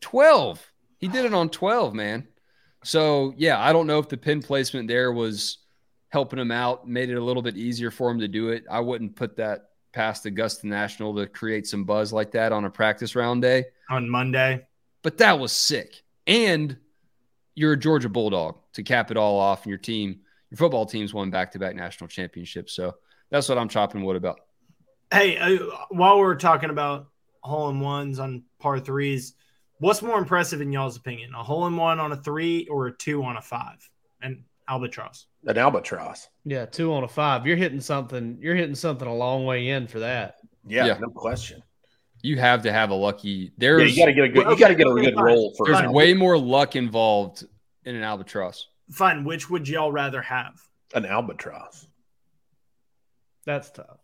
12. 0.00 0.64
He 0.98 1.08
did 1.08 1.24
it 1.24 1.34
on 1.34 1.50
12, 1.50 1.92
man. 1.92 2.28
So, 2.84 3.34
yeah, 3.36 3.60
I 3.60 3.72
don't 3.72 3.86
know 3.88 3.98
if 3.98 4.08
the 4.08 4.16
pin 4.16 4.40
placement 4.40 4.86
there 4.88 5.12
was 5.12 5.58
helping 6.10 6.38
him 6.38 6.52
out, 6.52 6.88
made 6.88 7.10
it 7.10 7.16
a 7.16 7.20
little 7.24 7.42
bit 7.42 7.56
easier 7.56 7.90
for 7.90 8.10
him 8.10 8.20
to 8.20 8.28
do 8.28 8.50
it. 8.50 8.64
I 8.70 8.78
wouldn't 8.80 9.16
put 9.16 9.36
that 9.36 9.70
past 9.92 10.24
Augusta 10.24 10.66
National 10.68 11.14
to 11.16 11.26
create 11.26 11.66
some 11.66 11.84
buzz 11.84 12.12
like 12.12 12.30
that 12.32 12.52
on 12.52 12.64
a 12.64 12.70
practice 12.70 13.16
round 13.16 13.42
day. 13.42 13.64
on 13.90 14.08
Monday. 14.08 14.64
But 15.02 15.18
that 15.18 15.38
was 15.38 15.50
sick. 15.52 16.02
And 16.26 16.76
you're 17.54 17.72
a 17.72 17.76
Georgia 17.78 18.08
Bulldog 18.08 18.56
to 18.74 18.82
cap 18.82 19.10
it 19.10 19.16
all 19.16 19.38
off, 19.38 19.62
and 19.64 19.70
your 19.70 19.78
team, 19.78 20.20
your 20.50 20.58
football 20.58 20.86
team's 20.86 21.14
won 21.14 21.30
back 21.30 21.52
to 21.52 21.58
back 21.58 21.74
national 21.74 22.08
championships. 22.08 22.74
So 22.74 22.94
that's 23.30 23.48
what 23.48 23.58
I'm 23.58 23.68
chopping 23.68 24.04
wood 24.04 24.16
about. 24.16 24.40
Hey, 25.12 25.38
uh, 25.38 25.58
while 25.90 26.18
we're 26.18 26.34
talking 26.34 26.70
about 26.70 27.08
hole 27.40 27.68
in 27.70 27.80
ones 27.80 28.18
on 28.18 28.42
par 28.58 28.80
threes, 28.80 29.34
what's 29.78 30.02
more 30.02 30.18
impressive 30.18 30.60
in 30.60 30.72
y'all's 30.72 30.96
opinion? 30.96 31.32
A 31.34 31.42
hole 31.42 31.66
in 31.66 31.76
one 31.76 32.00
on 32.00 32.12
a 32.12 32.16
three 32.16 32.66
or 32.66 32.88
a 32.88 32.92
two 32.96 33.22
on 33.22 33.36
a 33.36 33.42
five? 33.42 33.88
And 34.20 34.42
albatross. 34.68 35.26
An 35.44 35.56
albatross. 35.56 36.28
Yeah, 36.44 36.66
two 36.66 36.92
on 36.92 37.04
a 37.04 37.08
five. 37.08 37.46
You're 37.46 37.56
hitting 37.56 37.80
something. 37.80 38.38
You're 38.40 38.56
hitting 38.56 38.74
something 38.74 39.06
a 39.06 39.14
long 39.14 39.44
way 39.44 39.68
in 39.68 39.86
for 39.86 40.00
that. 40.00 40.36
Yeah, 40.66 40.86
Yeah. 40.86 40.98
no 40.98 41.08
question. 41.08 41.62
You 42.26 42.38
have 42.38 42.62
to 42.62 42.72
have 42.72 42.90
a 42.90 42.94
lucky. 42.94 43.28
Yeah, 43.28 43.50
There's 43.58 43.96
you 43.96 44.02
got 44.02 44.06
to 44.06 44.12
get 44.12 44.24
a 44.24 44.28
good. 44.28 44.44
Well, 44.46 44.54
You 44.54 44.58
got 44.60 44.68
to 44.68 44.74
get 44.74 44.86
a 44.86 44.94
good 44.94 45.14
fine. 45.14 45.24
roll 45.24 45.54
for. 45.56 45.66
there's 45.66 45.78
Fine. 45.78 45.92
way 45.92 46.12
more 46.14 46.36
luck 46.38 46.74
involved 46.76 47.44
in 47.84 47.94
an 47.94 48.02
albatross. 48.02 48.66
Fine. 48.90 49.24
Which 49.24 49.48
would 49.50 49.68
y'all 49.68 49.92
rather 49.92 50.22
have? 50.22 50.60
an 50.94 51.04
albatross. 51.04 51.86
That's 53.44 53.70
tough. 53.70 53.98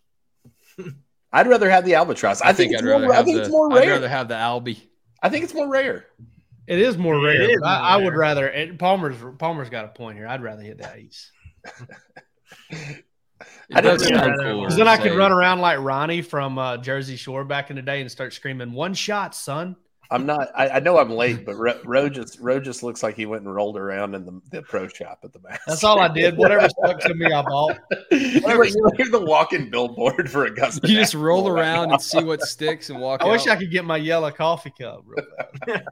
I'd 1.33 1.47
rather 1.47 1.71
have 1.71 1.85
the 1.85 1.95
albatross. 1.95 2.43
I, 2.43 2.53
think, 2.53 2.71
I'd 2.73 2.75
it's 2.75 2.83
more. 2.83 2.93
rather 2.93 3.13
I 3.13 3.23
think 3.23 3.37
the, 3.37 3.43
it's 3.43 3.51
more 3.51 3.69
rare. 3.71 3.79
I'd 3.79 3.85
rare. 3.87 3.95
rather 3.95 4.09
have 4.09 4.29
the 4.29 4.35
Albie. 4.35 4.81
I 5.23 5.29
think 5.29 5.45
it's 5.45 5.55
more 5.55 5.69
rare. 5.69 6.07
It 6.67 6.79
is 6.79 6.99
more 6.99 7.15
It 7.17 7.23
rare. 7.25 7.51
is 7.51 7.59
but 7.61 7.67
I, 7.69 7.79
more 7.79 7.89
I 7.89 7.97
would 8.05 8.15
rather. 8.17 8.47
And 8.49 8.79
Palmer's 8.79 9.17
Palmer's 9.39 9.71
got 9.71 9.85
a 9.87 9.89
point 9.89 10.17
here. 10.19 10.27
I'd 10.27 10.43
rather 10.43 10.63
hit 10.63 10.79
the 10.79 10.93
ace 10.95 11.31
It 12.71 13.05
I 13.73 13.81
didn't 13.81 13.99
does 14.01 14.11
know 14.11 14.19
sound 14.19 14.61
because 14.61 14.77
then 14.77 14.89
I 14.89 14.97
could 14.97 15.17
run 15.17 15.33
around 15.33 15.61
like 15.61 15.79
Ronnie 15.79 16.23
from 16.23 16.59
uh, 16.59 16.77
Jersey 16.79 17.17
Shore 17.17 17.45
back 17.45 17.71
in 17.71 17.77
the 17.77 17.83
day 17.83 18.01
and 18.01 18.11
start 18.11 18.33
screaming 18.33 18.73
"one 18.73 18.95
shot, 18.95 19.35
son." 19.35 19.77
I'm 20.13 20.27
not. 20.27 20.49
I, 20.55 20.69
I 20.69 20.81
know 20.81 20.99
I'm 20.99 21.11
late, 21.11 21.47
but 21.47 21.57
Ro, 21.57 21.81
Ro 21.85 22.09
just 22.09 22.39
Ro 22.39 22.61
just 22.61 22.83
looks 22.83 23.03
like 23.03 23.17
he 23.17 23.25
went 23.25 23.45
and 23.45 23.55
rolled 23.55 23.79
around 23.79 24.15
in 24.15 24.27
the, 24.27 24.41
the 24.51 24.63
pro 24.63 24.87
shop 24.87 25.21
at 25.25 25.33
the 25.33 25.41
Mass. 25.41 25.59
That's 25.67 25.85
all 25.85 26.01
I 26.01 26.09
did. 26.09 26.37
Whatever 26.37 26.69
stuck 26.85 27.01
to 27.01 27.15
me, 27.15 27.27
I 27.27 27.43
bought. 27.43 27.79
you're, 28.11 28.65
you're 28.67 29.11
the 29.11 29.25
walking 29.27 29.71
billboard 29.71 30.31
for 30.31 30.45
Augusta. 30.45 30.87
You 30.87 30.97
just 30.97 31.15
roll 31.15 31.45
National 31.45 31.55
right 31.55 31.63
around 31.63 31.89
now. 31.89 31.95
and 31.95 32.03
see 32.03 32.23
what 32.23 32.43
sticks 32.43 32.91
and 32.91 33.01
walk 33.01 33.23
I 33.23 33.29
wish 33.29 33.47
I 33.47 33.57
could 33.57 33.71
get 33.71 33.85
my 33.85 33.97
yellow 33.97 34.31
coffee 34.31 34.73
cup. 34.79 35.03
Real 35.07 35.27
bad. 35.67 35.87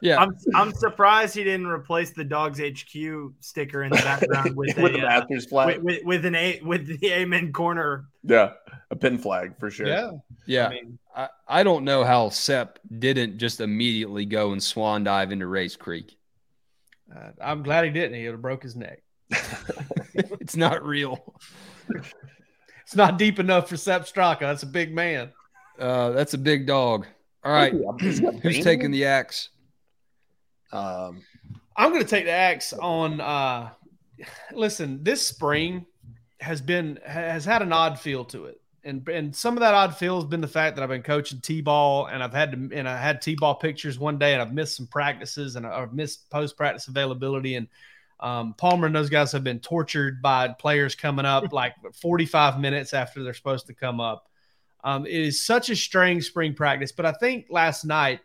Yeah, 0.00 0.20
I'm 0.20 0.36
I'm 0.54 0.72
surprised 0.72 1.34
he 1.34 1.44
didn't 1.44 1.66
replace 1.66 2.10
the 2.10 2.24
Dawgs 2.24 2.58
HQ 2.58 3.32
sticker 3.40 3.84
in 3.84 3.90
the 3.90 3.96
background 3.96 4.56
with, 4.56 4.76
with 4.76 4.94
a, 4.94 4.98
the 4.98 5.06
uh, 5.06 5.40
flag. 5.48 5.82
with, 5.82 5.82
with, 5.82 6.04
with 6.04 6.24
an 6.24 6.34
a 6.34 6.60
with 6.64 7.00
the 7.00 7.12
amen 7.12 7.52
corner. 7.52 8.06
yeah, 8.24 8.52
a 8.92 8.96
pin 8.96 9.18
flag 9.18 9.58
for 9.58 9.70
sure. 9.70 9.88
Yeah, 9.88 10.10
yeah. 10.46 10.66
I 10.66 10.70
mean, 10.70 10.98
I, 11.16 11.28
I 11.48 11.62
don't 11.62 11.84
know 11.84 12.04
how 12.04 12.28
Sepp 12.28 12.78
didn't 12.98 13.38
just 13.38 13.60
immediately 13.60 14.24
go 14.26 14.52
and 14.52 14.62
swan 14.62 15.02
dive 15.02 15.32
into 15.32 15.46
Rae's 15.46 15.76
Creek. 15.76 16.16
uh, 17.14 17.30
I'm 17.40 17.62
glad 17.62 17.84
he 17.84 17.90
didn't. 17.90 18.14
He 18.18 18.24
would 18.26 18.32
have 18.32 18.42
broke 18.42 18.62
his 18.62 18.76
neck. 18.76 19.02
It's 20.40 20.56
not 20.56 20.84
real. 20.84 21.34
It's 22.82 22.94
not 22.94 23.16
deep 23.16 23.38
enough 23.38 23.68
for 23.68 23.76
Sepp 23.76 24.02
Straka. 24.02 24.40
That's 24.40 24.62
a 24.64 24.66
big 24.66 24.94
man. 24.94 25.32
Uh, 25.78 26.10
that's 26.10 26.34
a 26.34 26.38
big 26.38 26.66
dog. 26.66 27.06
All 27.44 27.52
right, 27.52 27.72
He's 27.98 28.20
got 28.20 28.34
who's 28.34 28.62
taking 28.62 28.90
the 28.90 29.06
axe? 29.06 29.48
Um, 30.72 31.22
I'm 31.76 31.90
going 31.90 32.02
to 32.02 32.08
take 32.08 32.26
the 32.26 32.32
axe 32.32 32.72
on. 32.72 33.20
Uh, 33.20 33.70
listen, 34.52 35.02
this 35.02 35.26
spring 35.26 35.86
has 36.40 36.60
been 36.60 36.98
has 37.06 37.44
had 37.44 37.62
an 37.62 37.72
odd 37.72 37.98
feel 37.98 38.24
to 38.26 38.46
it, 38.46 38.60
and 38.84 39.06
and 39.08 39.34
some 39.34 39.56
of 39.56 39.60
that 39.60 39.74
odd 39.74 39.96
feel 39.96 40.16
has 40.16 40.24
been 40.24 40.40
the 40.40 40.48
fact 40.48 40.76
that 40.76 40.82
I've 40.82 40.88
been 40.88 41.02
coaching 41.02 41.40
t-ball, 41.40 42.06
and 42.06 42.22
I've 42.22 42.34
had 42.34 42.52
to 42.52 42.76
and 42.76 42.88
I 42.88 42.96
had 42.96 43.22
t-ball 43.22 43.56
pictures 43.56 43.98
one 43.98 44.18
day, 44.18 44.32
and 44.32 44.42
I've 44.42 44.52
missed 44.52 44.76
some 44.76 44.86
practices, 44.86 45.56
and 45.56 45.66
I've 45.66 45.92
missed 45.92 46.28
post 46.30 46.56
practice 46.56 46.88
availability, 46.88 47.54
and 47.54 47.68
um, 48.20 48.54
Palmer 48.54 48.86
and 48.86 48.94
those 48.94 49.10
guys 49.10 49.32
have 49.32 49.44
been 49.44 49.60
tortured 49.60 50.22
by 50.22 50.48
players 50.48 50.94
coming 50.94 51.24
up 51.24 51.52
like 51.52 51.74
45 52.00 52.60
minutes 52.60 52.94
after 52.94 53.22
they're 53.22 53.34
supposed 53.34 53.66
to 53.66 53.74
come 53.74 54.00
up. 54.00 54.28
Um, 54.84 55.06
it 55.06 55.12
is 55.12 55.44
such 55.44 55.70
a 55.70 55.76
strange 55.76 56.26
spring 56.26 56.54
practice, 56.54 56.92
but 56.92 57.06
I 57.06 57.12
think 57.12 57.46
last 57.50 57.84
night 57.84 58.20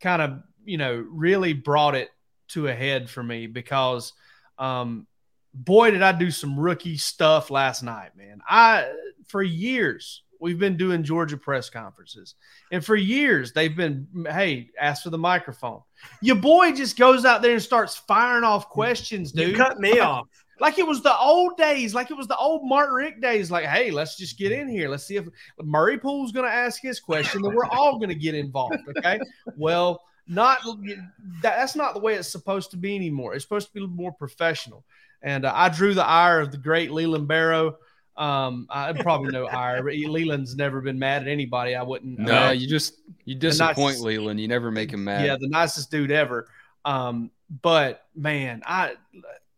kind 0.00 0.20
of 0.20 0.42
you 0.64 0.76
know 0.76 1.04
really 1.08 1.54
brought 1.54 1.94
it 1.94 2.10
to 2.48 2.68
a 2.68 2.74
head 2.74 3.08
for 3.08 3.22
me 3.22 3.46
because 3.46 4.12
um, 4.58 5.06
boy 5.54 5.92
did 5.92 6.02
I 6.02 6.12
do 6.12 6.30
some 6.30 6.58
rookie 6.58 6.98
stuff 6.98 7.50
last 7.50 7.82
night, 7.82 8.16
man. 8.16 8.42
I 8.46 8.92
for 9.26 9.42
years 9.42 10.22
we've 10.40 10.58
been 10.58 10.76
doing 10.76 11.02
Georgia 11.02 11.36
press 11.36 11.70
conferences, 11.70 12.34
and 12.70 12.84
for 12.84 12.96
years 12.96 13.52
they've 13.52 13.76
been 13.76 14.06
hey 14.30 14.70
ask 14.80 15.02
for 15.02 15.10
the 15.10 15.18
microphone. 15.18 15.80
Your 16.20 16.36
boy 16.36 16.72
just 16.72 16.98
goes 16.98 17.24
out 17.24 17.42
there 17.42 17.52
and 17.52 17.62
starts 17.62 17.96
firing 17.96 18.44
off 18.44 18.68
questions, 18.68 19.32
dude 19.32 19.50
You 19.50 19.56
cut 19.56 19.78
me 19.80 19.98
off. 20.00 20.26
like 20.60 20.78
it 20.78 20.86
was 20.86 21.02
the 21.02 21.16
old 21.16 21.56
days, 21.56 21.94
like 21.94 22.10
it 22.10 22.16
was 22.16 22.28
the 22.28 22.36
old 22.36 22.68
Martin 22.68 22.94
Rick 22.94 23.20
days. 23.22 23.50
Like, 23.50 23.64
hey, 23.64 23.90
let's 23.90 24.16
just 24.16 24.38
get 24.38 24.52
in 24.52 24.68
here. 24.68 24.88
Let's 24.88 25.04
see 25.04 25.16
if 25.16 25.26
Murray 25.62 25.98
Pool's 25.98 26.32
going 26.32 26.46
to 26.46 26.52
ask 26.54 26.82
his 26.82 27.00
question, 27.00 27.42
then 27.42 27.54
we're 27.54 27.66
all 27.66 27.96
going 27.98 28.10
to 28.10 28.14
get 28.14 28.34
involved. 28.34 28.76
Okay. 28.96 29.18
well, 29.56 30.02
not 30.26 30.58
that, 30.64 30.98
that's 31.42 31.76
not 31.76 31.94
the 31.94 32.00
way 32.00 32.14
it's 32.14 32.30
supposed 32.30 32.70
to 32.70 32.76
be 32.76 32.94
anymore. 32.96 33.34
It's 33.34 33.44
supposed 33.44 33.68
to 33.68 33.74
be 33.74 33.86
more 33.86 34.12
professional. 34.12 34.84
And 35.22 35.44
uh, 35.44 35.52
I 35.54 35.68
drew 35.68 35.94
the 35.94 36.06
ire 36.06 36.40
of 36.40 36.50
the 36.50 36.58
great 36.58 36.90
Leland 36.90 37.28
Barrow. 37.28 37.76
Um, 38.16 38.66
I 38.70 38.92
probably 38.92 39.32
know 39.32 39.48
but 39.82 39.94
Leland's 39.94 40.54
never 40.56 40.80
been 40.80 40.98
mad 40.98 41.22
at 41.22 41.28
anybody. 41.28 41.74
I 41.74 41.82
wouldn't. 41.82 42.18
No, 42.18 42.46
uh, 42.46 42.50
you 42.52 42.68
just 42.68 43.00
you 43.24 43.34
disappoint 43.34 44.00
Leland. 44.00 44.40
You 44.40 44.48
never 44.48 44.70
make 44.70 44.92
him 44.92 45.04
mad. 45.04 45.26
yeah, 45.26 45.36
the 45.38 45.48
nicest 45.48 45.90
dude 45.90 46.12
ever. 46.12 46.48
Um, 46.84 47.30
but 47.62 48.06
man, 48.14 48.62
I 48.66 48.94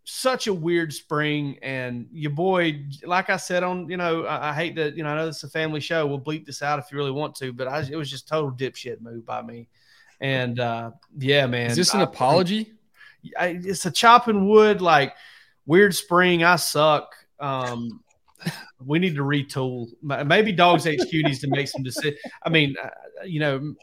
such 0.04 0.46
a 0.46 0.54
weird 0.54 0.92
spring, 0.92 1.58
and 1.62 2.08
your 2.12 2.30
boy, 2.30 2.84
like 3.04 3.28
I 3.28 3.36
said 3.36 3.62
on, 3.62 3.90
you 3.90 3.96
know, 3.96 4.24
I, 4.24 4.50
I 4.50 4.54
hate 4.54 4.76
to, 4.76 4.92
you 4.96 5.02
know, 5.02 5.10
I 5.10 5.16
know 5.16 5.26
this 5.26 5.38
is 5.38 5.44
a 5.44 5.48
family 5.48 5.80
show. 5.80 6.06
We'll 6.06 6.20
bleep 6.20 6.46
this 6.46 6.62
out 6.62 6.78
if 6.78 6.86
you 6.90 6.96
really 6.96 7.10
want 7.10 7.34
to, 7.36 7.52
but 7.52 7.66
I, 7.68 7.80
it 7.80 7.96
was 7.96 8.08
just 8.10 8.28
total 8.28 8.52
dipshit 8.52 9.00
move 9.00 9.26
by 9.26 9.42
me. 9.42 9.68
And 10.20 10.60
uh, 10.60 10.92
yeah, 11.18 11.46
man, 11.46 11.70
Is 11.70 11.76
this 11.76 11.92
an 11.92 12.00
I- 12.00 12.04
apology? 12.04 12.72
I, 13.38 13.60
it's 13.62 13.84
a 13.84 13.90
chopping 13.90 14.48
wood 14.48 14.80
like 14.80 15.14
weird 15.66 15.94
spring. 15.94 16.44
I 16.44 16.56
suck. 16.56 17.12
Um, 17.40 18.00
we 18.84 18.98
need 18.98 19.14
to 19.16 19.22
retool. 19.22 19.88
Maybe 20.02 20.52
Dawgs 20.52 20.84
HQ 20.84 21.12
needs 21.12 21.40
to 21.40 21.48
make 21.48 21.68
some 21.68 21.82
decisions. 21.82 22.16
I 22.44 22.48
mean, 22.50 22.74
uh, 22.82 22.88
you 23.24 23.40
know, 23.40 23.74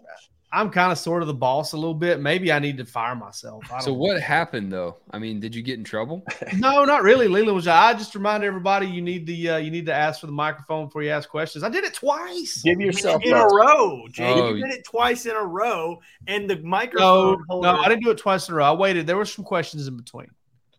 I'm 0.56 0.70
kind 0.70 0.92
of 0.92 1.00
sort 1.00 1.24
of 1.24 1.28
the 1.28 1.34
boss 1.34 1.74
a 1.74 1.78
little 1.78 1.96
bit. 1.96 2.20
Maybe 2.20 2.52
I 2.52 2.60
need 2.60 2.78
to 2.78 2.86
fire 2.86 3.16
myself. 3.16 3.64
I 3.72 3.78
don't 3.78 3.82
So 3.82 3.90
know. 3.92 3.98
what 3.98 4.22
happened 4.22 4.72
though? 4.72 4.98
I 5.10 5.18
mean, 5.18 5.40
did 5.40 5.56
you 5.56 5.64
get 5.64 5.80
in 5.80 5.84
trouble? 5.84 6.24
No, 6.58 6.86
not 6.86 7.02
really. 7.02 7.28
Leland 7.28 7.56
was. 7.56 7.68
I 7.68 7.94
just 7.96 8.14
remind 8.14 8.44
everybody 8.44 8.86
you 8.86 9.02
need 9.02 9.26
the 9.26 9.50
uh, 9.50 9.58
you 9.58 9.72
need 9.72 9.88
to 9.88 9.94
ask 9.94 10.20
for 10.22 10.28
the 10.28 10.32
microphone 10.32 10.86
before 10.86 11.02
you 11.02 11.10
ask 11.10 11.28
questions. 11.28 11.64
I 11.64 11.70
did 11.70 11.84
it 11.84 11.96
twice. 11.96 12.62
Give 12.64 12.80
yourself 12.80 13.24
in 13.24 13.34
a 13.34 13.46
row, 13.46 14.04
Jake. 14.12 14.38
Oh. 14.38 14.54
You 14.54 14.64
did 14.64 14.76
it 14.76 14.86
twice 14.86 15.26
in 15.26 15.36
a 15.36 15.44
row, 15.44 16.00
and 16.28 16.48
the 16.48 16.58
microphone 16.60 17.44
holder. 17.50 17.72
no, 17.74 17.80
I 17.80 17.90
didn't 17.90 18.04
do 18.04 18.12
it 18.12 18.20
twice 18.20 18.48
in 18.48 18.54
a 18.54 18.58
row. 18.58 18.66
I 18.66 18.74
waited. 18.74 19.08
There 19.08 19.18
were 19.18 19.26
some 19.26 19.44
questions 19.44 19.88
in 19.88 19.98
between. 19.98 20.28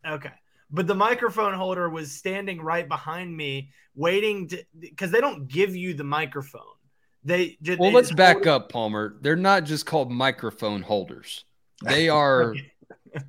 Okay. 0.07 0.31
But 0.71 0.87
the 0.87 0.95
microphone 0.95 1.55
holder 1.55 1.89
was 1.89 2.13
standing 2.13 2.61
right 2.61 2.89
behind 2.89 3.37
me, 3.37 3.71
waiting 3.95 4.49
to 4.49 4.65
because 4.79 5.11
they 5.11 5.21
don't 5.21 5.47
give 5.49 5.77
you 5.77 5.95
the 5.95 6.05
microphone. 6.05 6.63
They 7.25 7.57
just 7.63 7.79
Well, 7.79 7.91
they 7.91 7.95
let's 7.97 8.09
just 8.09 8.17
back 8.19 8.37
hold 8.37 8.49
up, 8.49 8.69
Palmer. 8.73 9.17
They're 9.21 9.37
not 9.37 9.65
just 9.65 9.87
called 9.87 10.11
microphone 10.11 10.83
holders. 10.83 11.45
They 11.83 12.09
are 12.23 12.55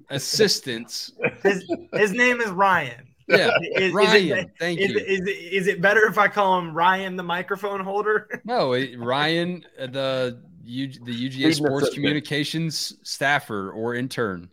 assistants. 0.10 1.12
His, 1.44 1.64
his 1.94 2.12
name 2.12 2.42
is 2.42 2.50
Ryan. 2.50 3.08
Yeah, 3.28 3.48
Is- 3.48 3.82
is 3.82 3.90
it- 3.90 3.94
Ryan. 3.94 4.52
Thank 4.60 4.80
Is, 4.80 4.92
you. 4.92 4.98
is, 5.00 5.20
it- 5.22 5.30
is 5.54 5.68
it 5.68 5.82
better 5.82 6.06
if 6.08 6.18
I 6.18 6.28
call 6.28 6.60
him 6.60 6.74
Ryan 6.74 7.16
the 7.16 7.24
microphone 7.24 7.80
holder? 7.82 8.28
No, 8.46 8.74
it- 8.74 9.00
Ryan, 9.00 9.66
uh, 9.80 9.88
the 9.88 10.42
U, 10.64 10.88
the 10.88 11.30
UGA 11.30 11.56
Sports. 11.56 11.94
Communications 11.94 12.98
staffer 13.04 13.72
or 13.72 13.96
intern. 13.96 14.50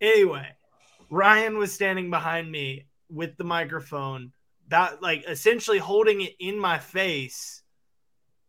anyway, 0.00 0.48
Ryan 1.10 1.58
was 1.58 1.72
standing 1.72 2.10
behind 2.10 2.50
me 2.50 2.86
with 3.10 3.36
the 3.36 3.44
microphone, 3.44 4.32
that 4.68 5.02
like 5.02 5.24
essentially 5.28 5.78
holding 5.78 6.20
it 6.20 6.34
in 6.38 6.58
my 6.58 6.78
face. 6.78 7.62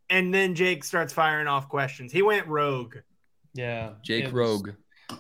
And 0.10 0.34
then 0.34 0.56
Jake 0.56 0.84
starts 0.84 1.14
firing 1.14 1.48
off 1.48 1.70
questions. 1.70 2.12
He 2.12 2.22
went 2.24 2.48
rogue. 2.48 2.98
Yeah, 3.54 3.92
Jake 4.04 4.26
it 4.26 4.28
was- 4.28 4.34
Rogue. 4.34 4.70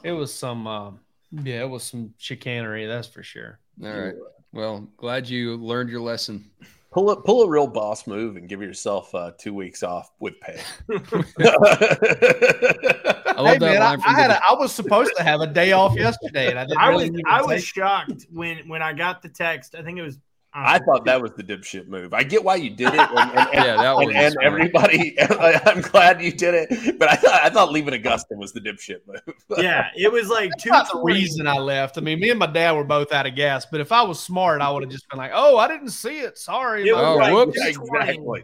It 0.04 0.12
was 0.12 0.34
some. 0.34 0.68
Uh, 0.68 0.92
yeah, 1.32 1.62
it 1.62 1.70
was 1.70 1.84
some 1.84 2.14
chicanery. 2.18 2.86
That's 2.86 3.08
for 3.08 3.24
sure. 3.24 3.60
All 3.84 3.92
right. 3.92 4.16
Well, 4.52 4.88
glad 4.98 5.30
you 5.30 5.58
learned 5.58 5.90
your 5.90 6.02
lesson. 6.02 6.50
Pull 6.92 7.12
a 7.12 7.22
pull 7.22 7.44
a 7.44 7.50
real 7.50 7.68
boss 7.68 8.08
move 8.08 8.36
and 8.36 8.50
give 8.50 8.62
yourself 8.62 9.14
uh, 9.14 9.32
two 9.38 9.54
weeks 9.54 9.84
off 9.84 10.12
with 10.20 10.34
pay. 10.42 10.60
I 13.40 13.42
love 13.42 13.54
hey 13.54 13.60
that 13.60 13.74
man, 13.74 13.82
I, 13.82 13.90
line 13.92 14.02
from 14.02 14.16
I 14.16 14.20
had 14.20 14.32
a, 14.32 14.44
I 14.44 14.54
was 14.54 14.72
supposed 14.74 15.12
to 15.18 15.24
have 15.24 15.42
a 15.42 15.48
day 15.48 15.72
off 15.72 15.96
yesterday, 15.96 16.50
and 16.50 16.60
I 16.60 16.66
didn't. 16.66 16.78
I 16.78 16.90
really 16.90 17.10
was 17.10 17.22
I 17.28 17.42
was 17.42 17.62
take- 17.62 17.74
shocked 17.76 18.28
when 18.32 18.68
when 18.68 18.82
I 18.82 18.94
got 18.94 19.22
the 19.22 19.30
text. 19.30 19.76
I 19.76 19.82
think 19.82 19.98
it 19.98 20.02
was. 20.04 20.16
don't 20.16 20.66
I 20.66 20.80
thought 20.80 21.06
that 21.06 21.22
was 21.22 21.32
the 21.38 21.44
dipshit 21.44 21.88
move. 21.88 22.12
I 22.14 22.24
get 22.24 22.44
why 22.44 22.56
you 22.56 22.72
did 22.72 22.88
it, 22.94 23.00
and, 23.00 23.18
and, 23.20 23.38
and, 23.40 23.54
Yeah, 23.54 23.76
that 23.78 23.96
and, 23.96 24.08
was 24.08 24.16
and 24.16 24.34
smart. 24.34 24.46
everybody. 24.46 25.16
I'm 25.66 25.82
glad 25.82 26.22
you 26.24 26.32
did 26.32 26.54
it, 26.56 26.98
but 27.00 27.08
I 27.10 27.16
thought 27.16 27.42
I 27.44 27.50
thought 27.50 27.72
leaving 27.72 27.94
Augusta 27.94 28.36
was 28.36 28.52
the 28.52 28.60
dipshit 28.60 29.02
move. 29.08 29.22
Yeah, 29.58 29.88
it 29.96 30.12
was 30.12 30.28
like 30.28 30.50
two. 30.60 30.70
That's 30.72 30.94
not 30.94 31.02
the 31.02 31.06
reason 31.06 31.46
I 31.48 31.60
left. 31.60 31.98
I 31.98 32.02
mean, 32.02 32.20
me 32.20 32.30
and 32.32 32.40
my 32.40 32.48
dad 32.48 32.72
were 32.74 32.84
both 32.84 33.12
out 33.12 33.26
of 33.28 33.36
gas. 33.36 33.66
But 33.72 33.80
if 33.80 33.92
I 33.92 34.02
was 34.02 34.20
smart, 34.20 34.62
I 34.62 34.70
would 34.72 34.84
have 34.84 34.92
just 34.92 35.08
been 35.10 35.18
like, 35.20 35.32
"Oh, 35.34 35.58
I 35.58 35.68
didn't 35.68 35.90
see 35.92 36.20
it. 36.20 36.38
Sorry." 36.38 36.88
It 36.90 36.94
was 36.96 37.04
Oh, 37.06 37.16
like 37.16 37.32
whoops. 37.34 37.54
220. 37.56 38.10
exactly. 38.10 38.44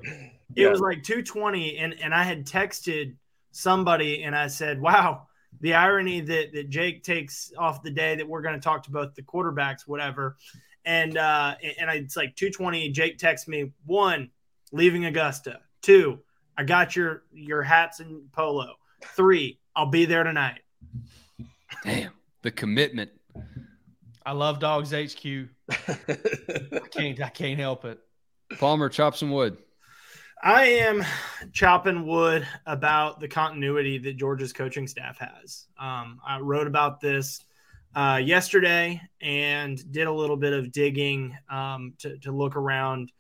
It 0.56 0.62
Yeah. 0.62 0.70
was 0.70 0.80
like 0.80 1.02
220, 1.04 1.78
and 1.80 1.96
and 2.02 2.14
I 2.14 2.24
had 2.24 2.46
texted 2.46 3.16
somebody, 3.56 4.24
and 4.24 4.36
I 4.36 4.48
said, 4.48 4.80
"Wow, 4.82 5.28
the 5.62 5.74
irony 5.74 6.22
that 6.22 6.54
that 6.54 6.70
Jake 6.70 7.04
takes 7.04 7.52
off 7.58 7.82
the 7.82 7.92
day 7.92 8.16
that 8.16 8.28
we're 8.28 8.42
going 8.42 8.56
to 8.56 8.62
talk 8.62 8.84
to 8.84 8.92
both 8.92 9.16
the 9.16 9.24
quarterbacks, 9.24 9.88
whatever." 9.88 10.38
And 10.86 11.18
uh, 11.18 11.56
and 11.80 11.90
I, 11.90 11.96
it's 11.96 12.18
like 12.18 12.36
220. 12.36 12.92
Jake 12.92 13.18
texts 13.18 13.48
me 13.48 13.72
one, 13.86 14.30
leaving 14.72 15.06
Augusta. 15.06 15.60
Two, 15.82 16.20
I 16.58 16.64
got 16.64 16.96
your 16.96 17.24
your 17.32 17.64
hats 17.64 18.00
and 18.00 18.32
polo. 18.32 18.76
Three, 19.16 19.60
I'll 19.76 19.88
be 19.88 20.06
there 20.06 20.24
tonight. 20.24 20.60
Damn, 21.84 22.14
the 22.42 22.52
commitment. 22.52 23.12
I 24.26 24.32
love 24.32 24.60
Dawgs 24.60 24.92
HQ. 24.92 25.26
I 25.70 26.88
can't. 26.92 27.22
I 27.22 27.30
can't 27.30 27.60
help 27.60 27.86
it. 27.86 28.00
Palmer, 28.60 28.90
chop 28.90 29.16
some 29.16 29.32
wood. 29.32 29.58
I 30.44 30.66
am 30.66 31.04
chopping 31.54 32.06
wood 32.06 32.48
about 32.66 33.20
the 33.20 33.28
continuity 33.28 33.98
that 34.00 34.18
Georgia's 34.18 34.54
coaching 34.54 34.88
staff 34.88 35.18
has. 35.18 35.66
Um, 35.80 36.20
I 36.26 36.40
wrote 36.40 36.68
about 36.68 37.00
this 37.00 37.42
uh, 37.96 38.22
yesterday 38.24 39.02
and 39.22 39.80
did 39.92 40.08
a 40.08 40.12
little 40.12 40.38
bit 40.38 40.54
of 40.54 40.72
digging 40.72 41.36
um, 41.50 41.94
to, 42.00 42.18
to 42.20 42.32
look 42.32 42.56
around. 42.56 43.12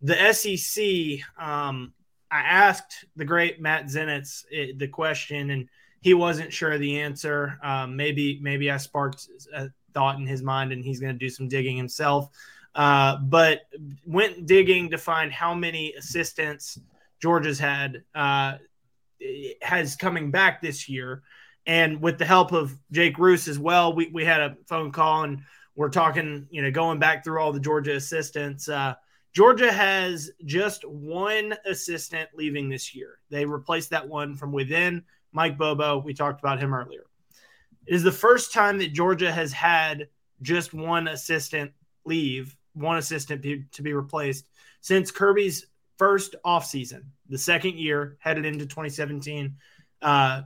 The 0.00 0.32
SEC, 0.32 1.20
um, 1.38 1.92
I 2.30 2.40
asked 2.40 3.04
the 3.14 3.26
great 3.26 3.60
Matt 3.60 3.86
Zenitz 3.86 4.44
eh, 4.52 4.72
the 4.76 4.88
question, 4.88 5.50
and 5.50 5.68
he 6.00 6.14
wasn't 6.14 6.52
sure 6.52 6.72
of 6.72 6.80
the 6.80 7.00
answer. 7.00 7.58
Um, 7.62 7.94
maybe 7.96 8.40
maybe 8.42 8.70
I 8.70 8.78
sparked 8.78 9.28
a 9.54 9.68
thought 9.92 10.18
in 10.18 10.26
his 10.26 10.42
mind, 10.42 10.72
and 10.72 10.82
he's 10.82 10.98
going 10.98 11.12
to 11.12 11.18
do 11.18 11.28
some 11.28 11.46
digging 11.46 11.76
himself. 11.76 12.28
Uh, 12.74 13.18
but 13.18 13.62
went 14.06 14.46
digging 14.46 14.90
to 14.90 14.98
find 14.98 15.30
how 15.30 15.54
many 15.54 15.92
assistants 15.94 16.78
Georgia's 17.20 17.58
had 17.58 18.02
uh, 18.14 18.54
has 19.60 19.94
coming 19.96 20.30
back 20.30 20.62
this 20.62 20.88
year, 20.88 21.22
and 21.66 22.00
with 22.00 22.18
the 22.18 22.24
help 22.24 22.52
of 22.52 22.76
Jake 22.90 23.18
Rowe's 23.18 23.46
as 23.46 23.58
well, 23.58 23.92
we 23.92 24.08
we 24.08 24.24
had 24.24 24.40
a 24.40 24.56
phone 24.66 24.90
call 24.90 25.24
and 25.24 25.42
we're 25.74 25.88
talking, 25.88 26.46
you 26.50 26.62
know, 26.62 26.70
going 26.70 26.98
back 26.98 27.24
through 27.24 27.40
all 27.40 27.52
the 27.52 27.60
Georgia 27.60 27.96
assistants. 27.96 28.68
Uh, 28.68 28.94
Georgia 29.32 29.72
has 29.72 30.30
just 30.44 30.86
one 30.86 31.54
assistant 31.64 32.28
leaving 32.34 32.68
this 32.68 32.94
year. 32.94 33.18
They 33.30 33.46
replaced 33.46 33.90
that 33.90 34.06
one 34.06 34.34
from 34.34 34.52
within. 34.52 35.04
Mike 35.32 35.56
Bobo, 35.56 35.98
we 35.98 36.12
talked 36.12 36.40
about 36.40 36.60
him 36.60 36.74
earlier. 36.74 37.06
It 37.86 37.94
is 37.94 38.02
the 38.02 38.12
first 38.12 38.52
time 38.52 38.78
that 38.78 38.92
Georgia 38.92 39.32
has 39.32 39.52
had 39.52 40.08
just 40.42 40.74
one 40.74 41.08
assistant 41.08 41.72
leave, 42.04 42.54
one 42.74 42.96
assistant 42.98 43.42
be, 43.42 43.64
to 43.72 43.82
be 43.82 43.92
replaced 43.92 44.46
since 44.80 45.10
Kirby's 45.10 45.66
first 45.98 46.34
offseason, 46.44 47.02
the 47.28 47.38
second 47.38 47.78
year 47.78 48.16
headed 48.20 48.44
into 48.44 48.66
2017. 48.66 49.56
Uh, 50.00 50.42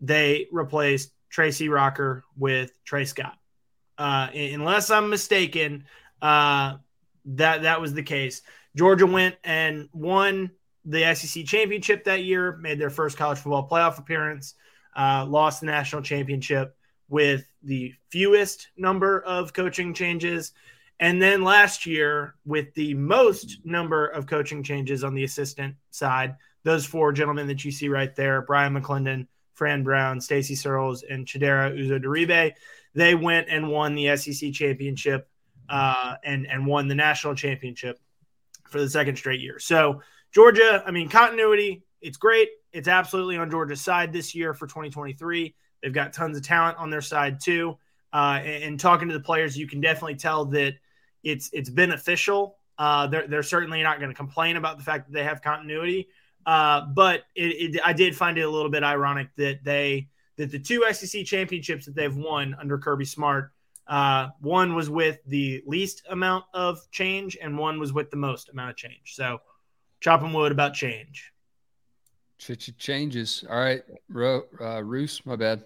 they 0.00 0.46
replaced 0.52 1.12
Tracy 1.28 1.68
Rocker 1.68 2.24
with 2.36 2.72
Tray 2.84 3.04
Scott. 3.04 3.36
Uh, 3.98 4.28
unless 4.34 4.90
I'm 4.90 5.10
mistaken, 5.10 5.84
uh, 6.20 6.76
that 7.24 7.62
that 7.62 7.80
was 7.80 7.94
the 7.94 8.02
case. 8.02 8.42
Georgia 8.74 9.06
went 9.06 9.36
and 9.44 9.88
won 9.92 10.50
the 10.84 11.14
SEC 11.14 11.44
championship 11.44 12.04
that 12.04 12.24
year, 12.24 12.56
made 12.56 12.78
their 12.78 12.90
first 12.90 13.16
college 13.16 13.38
football 13.38 13.68
playoff 13.68 13.98
appearance, 13.98 14.54
uh, 14.96 15.24
lost 15.28 15.60
the 15.60 15.66
national 15.66 16.02
championship 16.02 16.76
with 17.08 17.46
the 17.62 17.92
fewest 18.10 18.68
number 18.76 19.20
of 19.22 19.52
coaching 19.52 19.94
changes. 19.94 20.52
And 21.02 21.20
then 21.20 21.42
last 21.42 21.84
year, 21.84 22.36
with 22.46 22.72
the 22.74 22.94
most 22.94 23.58
number 23.64 24.06
of 24.06 24.28
coaching 24.28 24.62
changes 24.62 25.02
on 25.02 25.14
the 25.14 25.24
assistant 25.24 25.74
side, 25.90 26.36
those 26.62 26.86
four 26.86 27.10
gentlemen 27.10 27.48
that 27.48 27.64
you 27.64 27.72
see 27.72 27.88
right 27.88 28.14
there 28.14 28.42
Brian 28.42 28.72
McClendon, 28.72 29.26
Fran 29.54 29.82
Brown, 29.82 30.20
Stacy 30.20 30.54
Searels, 30.54 31.02
and 31.02 31.26
Chidera 31.26 31.76
Uzo-Diribe, 31.76 32.52
they 32.94 33.16
went 33.16 33.48
and 33.50 33.68
won 33.68 33.96
the 33.96 34.16
SEC 34.16 34.52
championship 34.52 35.28
uh, 35.68 36.14
and, 36.22 36.46
and 36.46 36.68
won 36.68 36.86
the 36.86 36.94
national 36.94 37.34
championship 37.34 37.98
for 38.68 38.80
the 38.80 38.88
second 38.88 39.16
straight 39.16 39.40
year. 39.40 39.58
So, 39.58 40.02
Georgia, 40.32 40.84
I 40.86 40.92
mean, 40.92 41.08
continuity, 41.08 41.82
it's 42.00 42.16
great. 42.16 42.48
It's 42.72 42.86
absolutely 42.86 43.38
on 43.38 43.50
Georgia's 43.50 43.80
side 43.80 44.12
this 44.12 44.36
year 44.36 44.54
for 44.54 44.68
2023. 44.68 45.52
They've 45.82 45.92
got 45.92 46.12
tons 46.12 46.36
of 46.36 46.44
talent 46.44 46.78
on 46.78 46.90
their 46.90 47.00
side 47.00 47.40
too. 47.40 47.76
Uh, 48.12 48.38
and, 48.44 48.62
and 48.62 48.80
talking 48.80 49.08
to 49.08 49.14
the 49.14 49.20
players, 49.20 49.58
you 49.58 49.66
can 49.66 49.80
definitely 49.80 50.14
tell 50.14 50.44
that 50.44 50.74
it's 51.22 51.50
it's 51.52 51.70
beneficial. 51.70 52.56
Uh, 52.78 53.06
they're 53.06 53.26
they're 53.28 53.42
certainly 53.42 53.82
not 53.82 53.98
going 53.98 54.10
to 54.10 54.16
complain 54.16 54.56
about 54.56 54.78
the 54.78 54.84
fact 54.84 55.06
that 55.06 55.12
they 55.12 55.24
have 55.24 55.42
continuity. 55.42 56.08
Uh, 56.44 56.86
but 56.86 57.22
it, 57.36 57.76
it, 57.76 57.80
I 57.84 57.92
did 57.92 58.16
find 58.16 58.36
it 58.36 58.42
a 58.42 58.50
little 58.50 58.70
bit 58.70 58.82
ironic 58.82 59.28
that 59.36 59.62
they 59.62 60.08
that 60.36 60.50
the 60.50 60.58
two 60.58 60.84
SEC 60.92 61.24
championships 61.24 61.86
that 61.86 61.94
they've 61.94 62.16
won 62.16 62.56
under 62.58 62.78
Kirby 62.78 63.04
Smart, 63.04 63.52
uh, 63.86 64.28
one 64.40 64.74
was 64.74 64.90
with 64.90 65.18
the 65.26 65.62
least 65.66 66.02
amount 66.10 66.44
of 66.54 66.80
change, 66.90 67.36
and 67.40 67.56
one 67.56 67.78
was 67.78 67.92
with 67.92 68.10
the 68.10 68.16
most 68.16 68.48
amount 68.48 68.70
of 68.70 68.76
change. 68.76 69.14
So, 69.14 69.40
chopping 70.00 70.32
wood 70.32 70.50
about 70.50 70.74
change. 70.74 71.32
Ch- 72.38 72.76
changes. 72.76 73.44
All 73.48 73.58
right, 73.60 73.82
Ro- 74.08 74.46
uh, 74.60 74.82
Roos, 74.82 75.20
my 75.24 75.36
bad. 75.36 75.62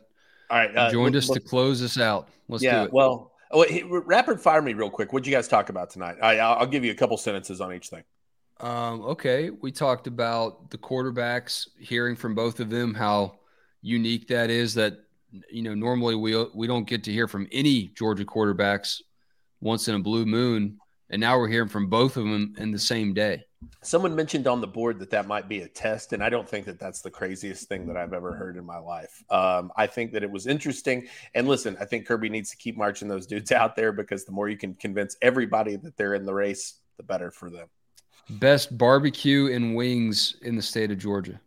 All 0.51 0.59
right, 0.59 0.71
You 0.73 0.79
uh, 0.79 0.91
joined 0.91 1.15
look- 1.15 1.23
us 1.25 1.31
to 1.31 1.41
close 1.41 1.83
us 1.83 1.99
out. 1.99 2.29
Let's 2.49 2.63
yeah, 2.63 2.81
do 2.81 2.85
it. 2.87 2.93
well, 2.93 3.33
Oh, 3.51 3.61
wait, 3.61 3.85
rapid 3.89 4.41
fire 4.41 4.61
me 4.61 4.75
real 4.75 4.91
quick. 4.91 5.13
What'd 5.13 5.27
you 5.27 5.33
guys 5.33 5.49
talk 5.49 5.69
about 5.69 5.91
tonight? 5.91 6.17
I, 6.21 6.39
I'll 6.39 6.67
give 6.67 6.85
you 6.85 6.91
a 6.91 6.95
couple 6.95 7.17
sentences 7.17 7.61
on 7.61 7.73
each 7.73 7.89
thing. 7.89 8.03
Um, 8.59 9.03
okay, 9.03 9.51
we 9.51 9.71
talked 9.71 10.07
about 10.07 10.71
the 10.71 10.79
quarterbacks, 10.79 11.69
hearing 11.79 12.17
from 12.17 12.35
both 12.35 12.59
of 12.61 12.71
them 12.71 12.95
how 12.95 13.39
unique 13.83 14.29
that 14.29 14.51
is. 14.51 14.75
That 14.75 14.99
you 15.51 15.63
know 15.63 15.75
normally 15.75 16.15
we 16.15 16.45
we 16.55 16.67
don't 16.67 16.89
get 16.89 17.05
to 17.05 17.13
hear 17.13 17.29
from 17.29 17.47
any 17.53 17.89
Georgia 17.89 18.25
quarterbacks 18.25 19.03
once 19.61 19.89
in 19.89 19.95
a 19.95 20.01
blue 20.01 20.27
moon, 20.27 20.79
and 21.11 21.21
now 21.21 21.39
we're 21.39 21.49
hearing 21.49 21.69
from 21.69 21.89
both 21.89 22.17
of 22.17 22.25
them 22.25 22.55
in 22.59 22.71
the 22.71 22.79
same 22.79 23.15
day. 23.15 23.46
Someone 23.83 24.15
mentioned 24.15 24.47
on 24.47 24.61
the 24.61 24.67
board 24.67 24.99
that 24.99 25.11
that 25.11 25.27
might 25.27 25.49
be 25.49 25.63
a 25.63 25.69
test, 25.69 26.13
and 26.13 26.23
I 26.23 26.29
don't 26.29 26.49
think 26.49 26.67
that 26.67 26.79
that's 26.79 27.01
the 27.01 27.11
craziest 27.11 27.69
thing 27.69 27.87
that 27.87 27.97
I've 27.97 28.13
ever 28.13 28.33
heard 28.33 28.57
in 28.57 28.65
my 28.65 28.79
life. 28.79 29.25
Um, 29.31 29.73
I 29.77 29.87
think 29.87 30.13
that 30.13 30.23
it 30.23 30.31
was 30.31 30.47
interesting. 30.47 31.09
And 31.35 31.49
listen, 31.49 31.77
I 31.81 31.85
think 31.85 32.07
Kirby 32.07 32.29
needs 32.29 32.51
to 32.51 32.57
keep 32.57 32.77
marching 32.77 33.09
those 33.09 33.27
dudes 33.27 33.53
out 33.53 33.77
there 33.77 33.93
because 33.93 34.25
the 34.25 34.33
more 34.33 34.49
you 34.49 34.57
can 34.57 34.75
convince 34.75 35.17
everybody 35.23 35.77
that 35.77 35.97
they're 35.97 36.15
in 36.15 36.27
the 36.27 36.35
race, 36.35 36.75
the 36.97 37.03
better 37.03 37.31
for 37.31 37.51
them. 37.51 37.69
Best 38.29 38.77
barbecue 38.77 39.53
and 39.53 39.77
wings 39.77 40.37
in 40.43 40.57
the 40.57 40.63
state 40.63 40.91
of 40.91 40.99
Georgia. 40.99 41.41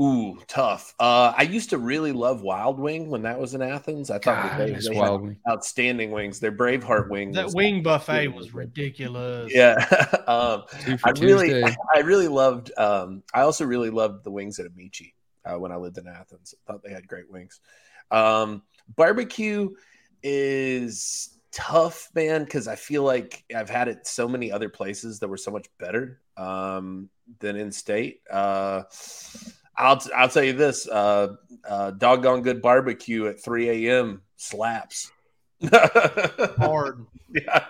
Ooh, 0.00 0.40
tough. 0.48 0.92
Uh, 0.98 1.32
I 1.36 1.42
used 1.42 1.70
to 1.70 1.78
really 1.78 2.10
love 2.10 2.42
Wild 2.42 2.80
Wing 2.80 3.10
when 3.10 3.22
that 3.22 3.38
was 3.38 3.54
in 3.54 3.62
Athens. 3.62 4.10
I 4.10 4.18
thought 4.18 4.42
God, 4.42 4.58
they, 4.58 4.72
they 4.72 4.94
Wild 4.94 5.22
Wing. 5.22 5.36
outstanding 5.48 6.10
wings. 6.10 6.40
Their 6.40 6.50
Braveheart 6.50 7.08
wing. 7.08 7.32
That 7.32 7.52
wing 7.52 7.82
buffet 7.82 8.28
was 8.28 8.52
ridiculous. 8.54 9.52
Yeah, 9.54 9.74
um, 10.26 10.64
I 11.04 11.10
really, 11.20 11.76
I 11.94 12.00
really 12.00 12.26
loved. 12.26 12.72
Um, 12.76 13.22
I 13.32 13.42
also 13.42 13.64
really 13.64 13.90
loved 13.90 14.24
the 14.24 14.32
wings 14.32 14.58
at 14.58 14.66
Amici 14.66 15.14
uh, 15.44 15.58
when 15.58 15.70
I 15.70 15.76
lived 15.76 15.98
in 15.98 16.08
Athens. 16.08 16.54
I 16.56 16.72
thought 16.72 16.82
they 16.82 16.92
had 16.92 17.06
great 17.06 17.30
wings. 17.30 17.60
Um, 18.10 18.62
barbecue 18.96 19.70
is 20.24 21.38
tough, 21.52 22.08
man, 22.16 22.42
because 22.42 22.66
I 22.66 22.74
feel 22.74 23.04
like 23.04 23.44
I've 23.54 23.70
had 23.70 23.86
it 23.86 24.08
so 24.08 24.26
many 24.26 24.50
other 24.50 24.68
places 24.68 25.20
that 25.20 25.28
were 25.28 25.36
so 25.36 25.52
much 25.52 25.68
better 25.78 26.20
um, 26.36 27.10
than 27.38 27.54
in 27.54 27.70
state. 27.70 28.20
Uh, 28.28 28.82
I'll 29.76 30.02
I'll 30.16 30.28
tell 30.28 30.44
you 30.44 30.52
this: 30.52 30.88
uh, 30.88 31.36
uh, 31.68 31.90
doggone 31.92 32.42
good 32.42 32.62
barbecue 32.62 33.26
at 33.26 33.42
3 33.42 33.88
a.m. 33.88 34.22
slaps 34.36 35.10
hard. 36.58 37.06
Yeah. 37.30 37.66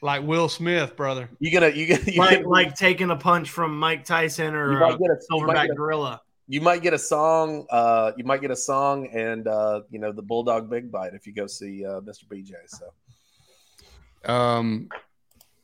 Like 0.00 0.22
Will 0.24 0.48
Smith, 0.48 0.96
brother. 0.96 1.30
You 1.38 1.52
gonna 1.52 1.68
you 1.68 1.86
gonna 1.86 2.10
you 2.10 2.18
like, 2.18 2.44
like 2.44 2.74
taking 2.74 3.10
a 3.10 3.16
punch 3.16 3.50
from 3.50 3.78
Mike 3.78 4.04
Tyson 4.04 4.54
or 4.54 4.82
a, 4.82 4.94
a 4.94 4.98
silverback 5.30 5.76
gorilla. 5.76 6.20
You 6.48 6.60
might 6.60 6.82
get 6.82 6.92
a 6.92 6.98
song. 6.98 7.66
Uh, 7.70 8.12
you 8.16 8.24
might 8.24 8.40
get 8.40 8.50
a 8.50 8.56
song, 8.56 9.06
and 9.12 9.46
uh, 9.46 9.82
you 9.90 10.00
know 10.00 10.12
the 10.12 10.22
Bulldog 10.22 10.68
Big 10.68 10.90
Bite 10.90 11.14
if 11.14 11.26
you 11.26 11.32
go 11.32 11.46
see 11.46 11.86
uh, 11.86 12.00
Mr. 12.00 12.24
BJ. 12.24 12.52
So, 12.66 14.32
um, 14.32 14.88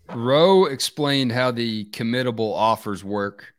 Rowe 0.09 0.67
explained 0.67 1.33
how 1.33 1.51
the 1.51 1.87
committable 1.87 2.55
offers 2.55 3.03
work 3.03 3.55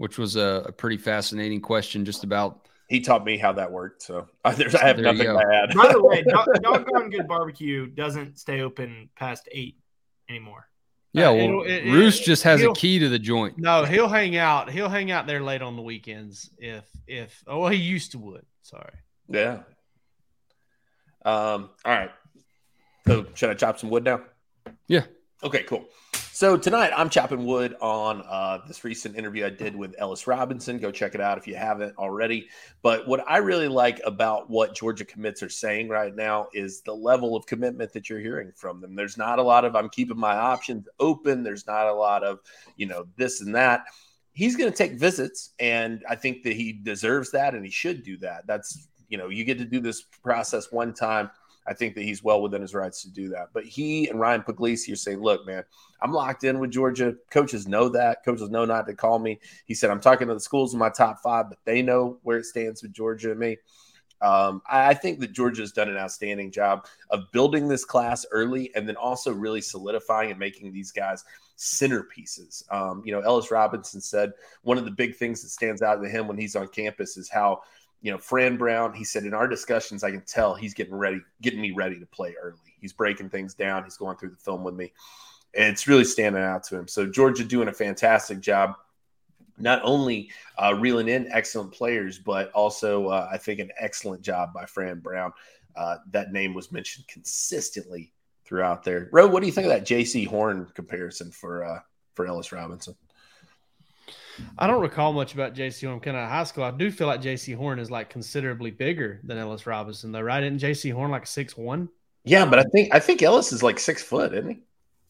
which 0.00 0.16
was 0.16 0.34
a, 0.36 0.64
a 0.64 0.72
pretty 0.72 0.96
fascinating 0.96 1.60
question 1.60 2.06
just 2.06 2.24
about 2.24 2.66
he 2.88 3.00
taught 3.00 3.22
me 3.22 3.36
how 3.36 3.52
that 3.52 3.70
worked. 3.70 4.02
So 4.02 4.26
I, 4.44 4.52
I 4.52 4.86
have 4.86 4.98
nothing 4.98 5.26
to 5.26 5.46
add. 5.52 5.74
By 5.76 5.92
the 5.92 6.02
way, 6.02 6.24
Doggone 6.62 7.10
Good 7.10 7.28
Barbecue 7.28 7.86
doesn't 7.86 8.38
stay 8.38 8.62
open 8.62 9.10
past 9.14 9.46
eight 9.52 9.76
anymore. 10.26 10.66
Yeah, 11.12 11.28
uh, 11.28 11.34
well, 11.34 11.62
it, 11.62 11.84
Roos 11.84 12.18
just 12.18 12.44
has 12.44 12.62
a 12.62 12.72
key 12.72 12.98
to 13.00 13.10
the 13.10 13.18
joint. 13.18 13.58
No, 13.58 13.84
he'll 13.84 14.08
hang 14.08 14.36
out. 14.36 14.70
He'll 14.70 14.88
hang 14.88 15.10
out 15.10 15.26
there 15.26 15.42
late 15.42 15.60
on 15.60 15.76
the 15.76 15.82
weekends 15.82 16.48
if 16.56 16.84
if 17.06 17.44
oh 17.46 17.60
well, 17.60 17.70
he 17.70 17.78
used 17.78 18.12
to 18.12 18.18
would. 18.18 18.46
Sorry. 18.62 18.94
Yeah. 19.28 19.58
Um. 21.26 21.68
All 21.84 21.92
right. 21.92 22.10
So 23.06 23.26
should 23.34 23.50
I 23.50 23.54
chop 23.54 23.78
some 23.78 23.90
wood 23.90 24.04
now? 24.04 24.22
Yeah. 24.88 25.04
Okay. 25.42 25.64
Cool. 25.64 25.84
So 26.40 26.56
tonight 26.56 26.90
I'm 26.96 27.10
chopping 27.10 27.44
wood 27.44 27.76
on 27.82 28.22
uh, 28.22 28.60
this 28.66 28.82
recent 28.82 29.14
interview 29.14 29.44
I 29.44 29.50
did 29.50 29.76
with 29.76 29.94
Ellis 29.98 30.26
Robinson. 30.26 30.78
Go 30.78 30.90
check 30.90 31.14
it 31.14 31.20
out 31.20 31.36
if 31.36 31.46
you 31.46 31.54
haven't 31.54 31.98
already. 31.98 32.48
But 32.80 33.06
what 33.06 33.22
I 33.28 33.36
really 33.36 33.68
like 33.68 34.00
about 34.06 34.48
what 34.48 34.74
Georgia 34.74 35.04
commits 35.04 35.42
are 35.42 35.50
saying 35.50 35.90
right 35.90 36.16
now 36.16 36.46
is 36.54 36.80
the 36.80 36.94
level 36.94 37.36
of 37.36 37.44
commitment 37.44 37.92
that 37.92 38.08
you're 38.08 38.20
hearing 38.20 38.52
from 38.56 38.80
them. 38.80 38.94
There's 38.94 39.18
not 39.18 39.38
a 39.38 39.42
lot 39.42 39.66
of 39.66 39.76
I'm 39.76 39.90
keeping 39.90 40.16
my 40.16 40.34
options 40.34 40.88
open. 40.98 41.42
There's 41.42 41.66
not 41.66 41.88
a 41.88 41.92
lot 41.92 42.24
of 42.24 42.38
you 42.78 42.86
know 42.86 43.04
this 43.18 43.42
and 43.42 43.54
that. 43.54 43.84
He's 44.32 44.56
going 44.56 44.72
to 44.72 44.78
take 44.78 44.94
visits, 44.94 45.50
and 45.58 46.02
I 46.08 46.14
think 46.14 46.42
that 46.44 46.54
he 46.54 46.72
deserves 46.72 47.32
that, 47.32 47.54
and 47.54 47.66
he 47.66 47.70
should 47.70 48.02
do 48.02 48.16
that. 48.16 48.46
That's 48.46 48.88
you 49.10 49.18
know 49.18 49.28
you 49.28 49.44
get 49.44 49.58
to 49.58 49.66
do 49.66 49.78
this 49.78 50.00
process 50.22 50.72
one 50.72 50.94
time 50.94 51.30
I 51.66 51.74
think 51.74 51.94
that 51.94 52.02
he's 52.02 52.22
well 52.22 52.42
within 52.42 52.62
his 52.62 52.74
rights 52.74 53.02
to 53.02 53.10
do 53.10 53.28
that. 53.30 53.48
But 53.52 53.64
he 53.64 54.08
and 54.08 54.18
Ryan 54.18 54.42
Puglisi 54.42 54.92
are 54.92 54.96
saying, 54.96 55.20
look, 55.20 55.46
man, 55.46 55.64
I'm 56.02 56.12
locked 56.12 56.44
in 56.44 56.58
with 56.58 56.70
Georgia. 56.70 57.14
Coaches 57.30 57.68
know 57.68 57.88
that. 57.90 58.24
Coaches 58.24 58.50
know 58.50 58.64
not 58.64 58.86
to 58.86 58.94
call 58.94 59.18
me. 59.18 59.38
He 59.66 59.74
said, 59.74 59.90
I'm 59.90 60.00
talking 60.00 60.28
to 60.28 60.34
the 60.34 60.40
schools 60.40 60.72
in 60.72 60.78
my 60.78 60.90
top 60.90 61.20
five, 61.22 61.48
but 61.48 61.58
they 61.64 61.82
know 61.82 62.18
where 62.22 62.38
it 62.38 62.46
stands 62.46 62.82
with 62.82 62.92
Georgia 62.92 63.30
and 63.30 63.40
me. 63.40 63.58
Um, 64.22 64.60
I 64.68 64.92
think 64.94 65.20
that 65.20 65.32
Georgia 65.32 65.62
has 65.62 65.72
done 65.72 65.88
an 65.88 65.96
outstanding 65.96 66.50
job 66.50 66.86
of 67.10 67.32
building 67.32 67.68
this 67.68 67.86
class 67.86 68.26
early 68.32 68.70
and 68.74 68.86
then 68.86 68.96
also 68.96 69.32
really 69.32 69.62
solidifying 69.62 70.30
and 70.30 70.38
making 70.38 70.72
these 70.72 70.92
guys 70.92 71.24
centerpieces. 71.56 72.70
Um, 72.70 73.02
you 73.04 73.12
know, 73.12 73.20
Ellis 73.20 73.50
Robinson 73.50 74.00
said 74.00 74.32
one 74.62 74.76
of 74.76 74.84
the 74.84 74.90
big 74.90 75.16
things 75.16 75.42
that 75.42 75.48
stands 75.48 75.80
out 75.80 76.02
to 76.02 76.08
him 76.08 76.26
when 76.26 76.36
he's 76.36 76.56
on 76.56 76.68
campus 76.68 77.16
is 77.16 77.30
how 77.30 77.62
you 78.02 78.10
know, 78.10 78.18
Fran 78.18 78.56
Brown, 78.56 78.94
he 78.94 79.04
said 79.04 79.24
in 79.24 79.34
our 79.34 79.46
discussions, 79.46 80.02
I 80.02 80.10
can 80.10 80.22
tell 80.22 80.54
he's 80.54 80.74
getting 80.74 80.94
ready, 80.94 81.20
getting 81.42 81.60
me 81.60 81.72
ready 81.72 81.98
to 81.98 82.06
play 82.06 82.34
early. 82.40 82.56
He's 82.80 82.92
breaking 82.92 83.28
things 83.28 83.54
down. 83.54 83.84
He's 83.84 83.96
going 83.96 84.16
through 84.16 84.30
the 84.30 84.36
film 84.36 84.64
with 84.64 84.74
me. 84.74 84.92
And 85.54 85.68
it's 85.68 85.86
really 85.86 86.04
standing 86.04 86.42
out 86.42 86.62
to 86.64 86.78
him. 86.78 86.88
So 86.88 87.06
Georgia 87.06 87.44
doing 87.44 87.68
a 87.68 87.72
fantastic 87.72 88.40
job, 88.40 88.74
not 89.58 89.80
only 89.84 90.30
uh, 90.56 90.74
reeling 90.78 91.08
in 91.08 91.30
excellent 91.30 91.72
players, 91.72 92.18
but 92.18 92.50
also 92.52 93.08
uh, 93.08 93.28
I 93.30 93.36
think 93.36 93.60
an 93.60 93.70
excellent 93.78 94.22
job 94.22 94.54
by 94.54 94.64
Fran 94.64 95.00
Brown. 95.00 95.32
Uh, 95.76 95.98
that 96.10 96.32
name 96.32 96.54
was 96.54 96.72
mentioned 96.72 97.06
consistently 97.08 98.12
throughout 98.44 98.82
there. 98.82 99.08
Ro, 99.12 99.26
what 99.26 99.40
do 99.40 99.46
you 99.46 99.52
think 99.52 99.66
of 99.66 99.72
that 99.72 99.86
Jaycee 99.86 100.26
Horn 100.26 100.66
comparison 100.74 101.30
for 101.30 101.64
uh, 101.64 101.80
for 102.14 102.26
Ellis 102.26 102.52
Robinson? 102.52 102.94
I 104.58 104.66
don't 104.66 104.80
recall 104.80 105.12
much 105.12 105.34
about 105.34 105.54
Jaycee 105.54 105.86
Horn 105.86 106.00
kind 106.00 106.16
of 106.16 106.28
high 106.28 106.44
school. 106.44 106.64
I 106.64 106.70
do 106.70 106.90
feel 106.90 107.06
like 107.06 107.22
Jaycee 107.22 107.56
Horn 107.56 107.78
is 107.78 107.90
like 107.90 108.10
considerably 108.10 108.70
bigger 108.70 109.20
than 109.24 109.38
Ellis 109.38 109.66
Robinson, 109.66 110.12
though, 110.12 110.20
right? 110.20 110.42
Isn't 110.42 110.58
Jaycee 110.58 110.92
Horn 110.92 111.10
like 111.10 111.26
six 111.26 111.56
one? 111.56 111.88
Yeah, 112.24 112.44
but 112.46 112.58
I 112.58 112.64
think 112.64 112.94
I 112.94 112.98
think 113.00 113.22
Ellis 113.22 113.52
is 113.52 113.62
like 113.62 113.78
six 113.78 114.02
foot, 114.02 114.34
isn't 114.34 114.50
he? 114.50 114.58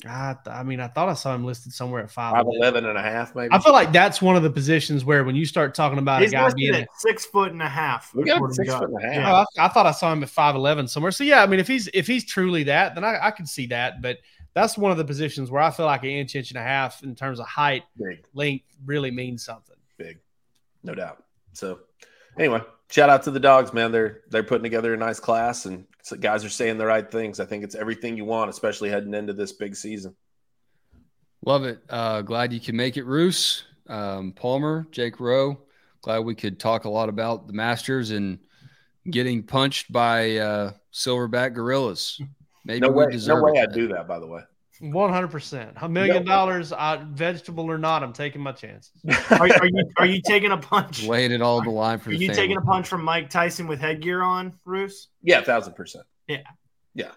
I, 0.07 0.35
I 0.47 0.63
mean, 0.63 0.81
I 0.81 0.89
thought 0.89 1.09
I 1.11 1.15
saw 1.15 1.35
him 1.35 1.45
listed 1.45 1.73
somewhere 1.73 2.03
at 2.03 2.11
five, 2.11 2.47
11 2.47 2.87
and 2.87 2.97
a 2.97 3.03
half, 3.03 3.35
maybe. 3.35 3.53
I 3.53 3.59
feel 3.59 3.75
like 3.75 3.93
that's 3.93 4.23
one 4.23 4.35
of 4.35 4.43
the 4.43 4.51
positions 4.51 5.05
where 5.05 5.25
when 5.25 5.37
you 5.37 5.45
start 5.45 5.75
talking 5.75 5.99
about 5.99 6.23
He's 6.23 6.31
a 6.31 6.37
guy 6.37 6.51
being 6.55 6.75
at 6.75 6.89
six 6.99 7.27
foot 7.27 7.53
and 7.53 7.61
a 7.61 7.69
half. 7.69 8.11
We 8.15 8.25
got 8.25 8.41
six 8.55 8.73
foot 8.73 8.89
and 8.89 8.99
a 8.99 9.07
half. 9.07 9.15
Yeah. 9.15 9.33
Oh, 9.33 9.45
I, 9.59 9.67
I, 9.67 9.69
thought 9.69 9.87
I 9.87 9.91
saw 9.91 10.13
him 10.13 10.23
at 10.23 10.31
five 10.31 10.55
eleven 10.55 10.89
somewhere. 10.89 11.13
So 11.13 11.25
yeah, 11.25 11.43
I 11.43 11.47
mean, 11.47 11.61
if 11.61 11.69
he's 11.69 11.89
if 11.93 12.07
he's 12.07 12.25
truly 12.25 12.65
that, 12.65 12.95
then 12.95 13.05
I, 13.05 13.19
I 13.27 13.31
could 13.31 13.49
see 13.49 13.67
that. 13.67 14.01
But 14.01 14.19
that's 14.55 14.77
one 14.77 14.91
of 14.91 14.99
the 14.99 15.05
positions 15.05 15.51
where 15.51 15.63
I 15.63 15.71
feel 15.71 15.87
like 15.87 16.03
an 16.03 16.11
inch, 16.11 16.35
inch 16.35 16.51
and 16.51 16.59
a 16.59 16.63
half 16.63 17.03
in 17.03 17.15
terms 17.15 17.41
of 17.41 17.47
height, 17.47 17.85
Big. 17.99 18.25
length 18.35 18.65
really 18.85 19.11
means 19.11 19.45
something 19.45 19.77
big, 19.97 20.19
no 20.83 20.95
doubt. 20.95 21.23
So, 21.53 21.81
anyway, 22.39 22.61
shout 22.91 23.11
out 23.11 23.23
to 23.25 23.31
the 23.31 23.41
dogs, 23.41 23.73
man. 23.73 23.93
They're 23.93 24.23
they're 24.31 24.43
putting 24.43 24.65
together 24.65 24.95
a 24.95 24.97
nice 24.97 25.21
class, 25.21 25.67
and 25.67 25.87
guys 26.21 26.45
are 26.45 26.51
saying 26.51 26.79
the 26.79 26.87
right 26.87 27.09
things. 27.09 27.39
I 27.41 27.45
think 27.45 27.65
it's 27.65 27.75
everything 27.75 28.17
you 28.17 28.25
want, 28.25 28.51
especially 28.51 28.89
heading 28.89 29.15
into 29.15 29.33
this 29.33 29.53
big 29.53 29.77
season. 29.77 30.17
Love 31.45 31.65
it. 31.65 31.83
Uh, 31.89 32.23
glad 32.23 32.53
you 32.53 32.61
can 32.61 32.77
make 32.77 32.97
it, 32.97 33.05
Roos, 33.05 33.65
um, 33.89 34.33
Palmer, 34.33 34.87
Jake 34.91 35.21
Rowe. 35.21 35.59
Glad 36.03 36.21
we 36.21 36.35
could 36.35 36.59
talk 36.59 36.85
a 36.85 36.91
lot 36.91 37.09
about 37.09 37.47
the 37.47 37.53
Masters 37.53 38.11
and 38.11 38.39
getting 39.11 39.43
punched 39.43 39.91
by 39.93 40.37
uh, 40.37 40.73
silverback 40.93 41.55
gorillas. 41.55 42.21
Maybe 42.71 42.87
no 42.87 42.93
way, 42.93 43.07
we 43.07 43.13
deserve. 43.13 43.39
No 43.39 43.45
way 43.45 43.61
I'd 43.61 43.73
do 43.73 43.89
that. 43.89 44.07
By 44.07 44.21
the 44.21 44.27
way. 44.29 44.43
One 44.81 45.13
hundred 45.13 45.29
percent. 45.29 45.73
A 45.77 45.89
million 45.89 46.25
dollars, 46.25 46.73
uh, 46.73 47.05
vegetable 47.11 47.71
or 47.71 47.77
not, 47.77 48.03
I'm 48.03 48.13
taking 48.13 48.41
my 48.41 48.53
chances. 48.53 48.93
are, 49.31 49.43
are, 49.43 49.67
you 49.67 49.91
are 49.99 50.07
you 50.07 50.23
taking 50.25 50.53
a 50.53 50.57
punch? 50.57 51.05
Laying 51.05 51.33
it 51.33 51.43
all 51.43 51.61
the 51.63 51.71
line 51.71 51.99
for 51.99 52.11
are 52.11 52.13
you 52.13 52.29
family. 52.29 52.35
taking 52.35 52.57
a 52.57 52.63
punch 52.63 52.89
from 52.89 53.05
Mike 53.05 53.29
Tyson 53.29 53.67
with 53.67 53.81
headgear 53.81 54.23
on, 54.23 54.59
Roos? 54.65 55.09
Yeah, 55.23 55.43
thousand 55.43 55.75
percent. 55.75 56.05
Yeah, 56.29 56.43
yeah. 56.95 57.11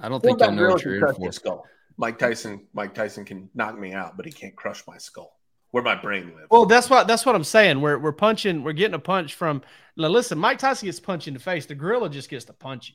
I 0.00 0.08
don't 0.08 0.22
think 0.22 0.38
they'll 0.38 0.52
know 0.52 0.70
what 0.70 0.84
you're 0.84 1.06
in 1.06 1.14
for. 1.14 1.32
Skull. 1.32 1.66
Mike 1.96 2.18
Tyson. 2.18 2.66
Mike 2.72 2.94
Tyson 2.94 3.24
can 3.24 3.50
knock 3.54 3.78
me 3.78 3.92
out, 3.92 4.16
but 4.16 4.24
he 4.24 4.32
can't 4.32 4.54
crush 4.54 4.86
my 4.86 4.96
skull. 4.96 5.36
Where 5.72 5.82
my 5.82 5.94
brain 5.94 6.26
lives. 6.28 6.48
Well, 6.50 6.66
that's 6.66 6.88
what 6.88 7.06
that's 7.06 7.26
what 7.26 7.34
I'm 7.34 7.44
saying. 7.44 7.80
We're 7.80 7.98
we're 7.98 8.12
punching. 8.12 8.62
We're 8.62 8.72
getting 8.72 8.94
a 8.94 8.98
punch 8.98 9.34
from. 9.34 9.62
Now, 9.96 10.08
listen, 10.08 10.38
Mike 10.38 10.58
Tyson 10.58 10.86
gets 10.86 11.00
punched 11.00 11.28
in 11.28 11.34
the 11.34 11.40
face. 11.40 11.66
The 11.66 11.74
gorilla 11.74 12.08
just 12.08 12.30
gets 12.30 12.46
to 12.46 12.52
punch 12.52 12.90
you. 12.90 12.94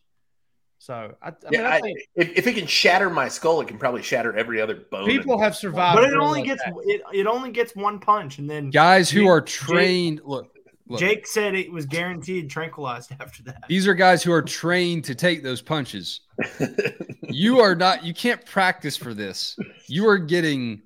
So 0.80 1.16
I, 1.22 1.30
I 1.30 1.34
yeah, 1.52 1.62
mean, 1.62 1.66
I 1.66 1.80
think 1.82 2.00
I, 2.00 2.22
if, 2.22 2.38
if, 2.38 2.48
it 2.48 2.54
can 2.54 2.68
shatter 2.68 3.10
my 3.10 3.28
skull, 3.28 3.62
it 3.62 3.68
can 3.68 3.78
probably 3.78 4.04
shatter 4.04 4.38
every 4.38 4.62
other 4.62 4.76
bone. 4.76 5.08
People 5.08 5.40
have 5.40 5.56
survived, 5.56 6.00
but 6.00 6.10
it 6.10 6.16
only 6.16 6.44
gets 6.44 6.62
it, 6.66 7.02
it 7.14 7.28
only 7.28 7.52
gets 7.52 7.76
one 7.76 8.00
punch, 8.00 8.38
and 8.38 8.50
then 8.50 8.70
guys 8.70 9.10
who 9.10 9.28
are 9.28 9.42
trained. 9.42 10.22
Look, 10.24 10.58
Look, 10.90 11.00
Jake 11.00 11.28
said 11.28 11.54
it 11.54 11.72
was 11.72 11.86
guaranteed 11.86 12.50
tranquilized 12.50 13.12
after 13.20 13.44
that. 13.44 13.64
These 13.68 13.88
are 13.88 13.94
guys 13.94 14.24
who 14.24 14.32
are 14.32 14.42
trained 14.42 15.04
to 15.06 15.16
take 15.16 15.44
those 15.44 15.62
punches. 15.62 16.22
you 17.30 17.60
are 17.60 17.76
not, 17.76 18.06
you 18.06 18.14
can't 18.14 18.46
practice 18.46 18.96
for 18.96 19.14
this. 19.14 19.58
You 19.88 20.08
are 20.08 20.18
getting 20.18 20.82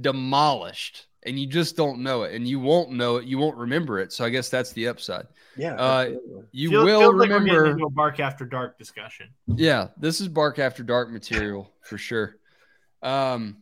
demolished 0.00 1.06
and 1.26 1.38
you 1.38 1.46
just 1.46 1.76
don't 1.76 2.00
know 2.00 2.22
it. 2.22 2.34
And 2.34 2.46
you 2.46 2.58
won't 2.60 2.90
know 2.92 3.16
it. 3.16 3.24
You 3.26 3.38
won't 3.38 3.56
remember 3.56 3.98
it. 3.98 4.12
So 4.12 4.24
I 4.24 4.30
guess 4.30 4.48
that's 4.48 4.72
the 4.72 4.88
upside. 4.88 5.26
Yeah. 5.56 5.74
Uh, 5.74 6.12
you 6.52 6.70
Feels- 6.70 6.84
will 6.84 7.00
feels 7.00 7.14
like 7.16 7.28
we're 7.30 7.38
remember. 7.38 7.66
into 7.66 7.84
a 7.86 7.90
bark 7.90 8.20
after 8.20 8.44
dark 8.44 8.78
discussion. 8.78 9.28
Yeah, 9.46 9.88
this 9.98 10.20
is 10.20 10.28
Bark 10.28 10.58
After 10.58 10.82
Dark 10.82 11.10
material 11.10 11.72
for 11.82 11.98
sure. 11.98 12.36
Um, 13.02 13.58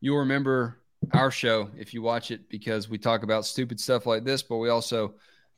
you'll 0.00 0.18
remember 0.18 0.78
our 1.12 1.30
show 1.30 1.70
if 1.78 1.94
you 1.94 2.02
watch 2.02 2.30
it 2.30 2.48
because 2.48 2.88
we 2.88 2.98
talk 2.98 3.22
about 3.22 3.44
stupid 3.46 3.78
stuff 3.80 4.06
like 4.06 4.24
this, 4.24 4.42
but 4.42 4.56
we 4.58 4.68
also 4.68 5.14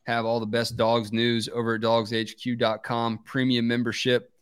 have 0.06 0.24
all 0.24 0.40
the 0.40 0.46
best 0.46 0.76
dogs 0.76 1.12
news 1.12 1.48
over 1.48 1.74
at 1.74 1.80
dawgshq.com 1.82 3.18
premium 3.24 3.66
membership. 3.68 4.32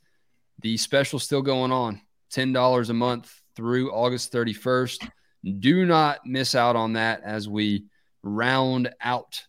The 0.63 0.77
special 0.77 1.19
still 1.19 1.43
going 1.43 1.73
on 1.73 2.01
$10 2.33 2.89
a 2.91 2.93
month 2.95 3.43
through 3.55 3.93
August 3.93 4.33
31st. 4.33 5.09
Do 5.45 5.87
not 5.87 6.27
miss 6.27 6.55
out 6.55 6.77
on 6.77 6.95
that 6.95 7.23
as 7.25 7.49
we 7.49 7.85
round 8.23 8.91
out 9.01 9.43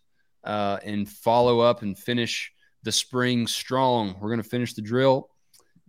uh, 0.44 0.78
and 0.84 1.08
follow 1.08 1.60
up 1.60 1.82
and 1.82 1.98
finish 1.98 2.52
the 2.82 2.92
spring 2.92 3.46
strong. 3.46 4.16
We're 4.20 4.28
going 4.28 4.42
to 4.42 4.48
finish 4.48 4.74
the 4.74 4.82
drill 4.82 5.30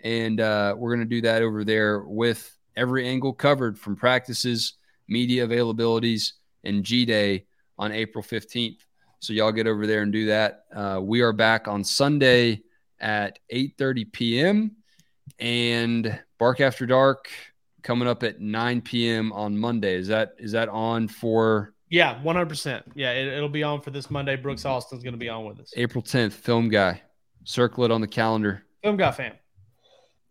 and 0.04 0.40
uh, 0.40 0.76
we're 0.78 0.96
going 0.96 1.08
to 1.08 1.16
do 1.16 1.22
that 1.22 1.42
over 1.42 1.64
there 1.64 2.02
with 2.02 2.58
every 2.76 3.08
angle 3.08 3.34
covered 3.34 3.78
from 3.78 3.96
practices, 3.96 4.74
media 5.08 5.48
availabilities, 5.48 6.34
and 6.64 6.84
G 6.84 7.06
Day 7.06 7.46
on 7.78 7.92
April 7.92 8.24
15th. 8.24 8.80
So 9.20 9.34
y'all 9.34 9.52
get 9.52 9.68
over 9.68 9.86
there 9.86 10.02
and 10.02 10.12
do 10.12 10.28
that. 10.28 10.64
Uh, 10.74 11.00
we 11.02 11.22
are 11.22 11.34
back 11.34 11.68
on 11.68 11.84
Sunday 11.84 12.62
at 13.00 13.40
8:30 13.54 14.12
p.m. 14.12 14.72
and 15.40 16.20
Bark 16.38 16.62
After 16.62 16.86
Dark 16.86 17.30
coming 17.84 18.08
up 18.08 18.24
at 18.24 18.40
9 18.40 18.82
p.m. 18.82 19.32
on 19.34 19.58
Monday. 19.58 19.96
Is 19.96 20.08
that 20.08 20.36
is 20.38 20.52
that 20.54 20.70
on 20.70 21.08
for 21.08 21.74
Yeah, 21.90 22.22
one 22.22 22.36
hundred 22.36 22.50
percent. 22.50 22.86
Yeah, 22.96 23.12
it, 23.14 23.28
it'll 23.28 23.50
be 23.50 23.64
on 23.64 23.82
for 23.82 23.92
this 23.92 24.10
Monday. 24.10 24.36
Brooks 24.36 24.66
Austin's 24.66 25.04
going 25.04 25.14
to 25.14 25.20
be 25.20 25.30
on 25.30 25.46
with 25.46 25.60
us. 25.60 25.74
April 25.76 26.04
10th? 26.04 26.34
Film 26.34 26.70
guy, 26.70 27.02
circle 27.44 27.84
it 27.86 27.92
on 27.92 28.02
the 28.02 28.08
calendar. 28.08 28.64
Film 28.84 28.98
guy 28.98 29.12
fam. 29.12 29.34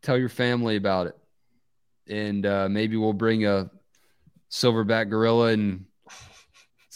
tell 0.02 0.16
your 0.18 0.28
family 0.28 0.76
about 0.76 1.06
it 1.08 1.16
and 2.08 2.46
uh, 2.46 2.68
maybe 2.70 2.96
we'll 2.96 3.12
bring 3.12 3.44
a 3.44 3.70
silverback 4.50 5.10
gorilla 5.10 5.48
and 5.48 5.84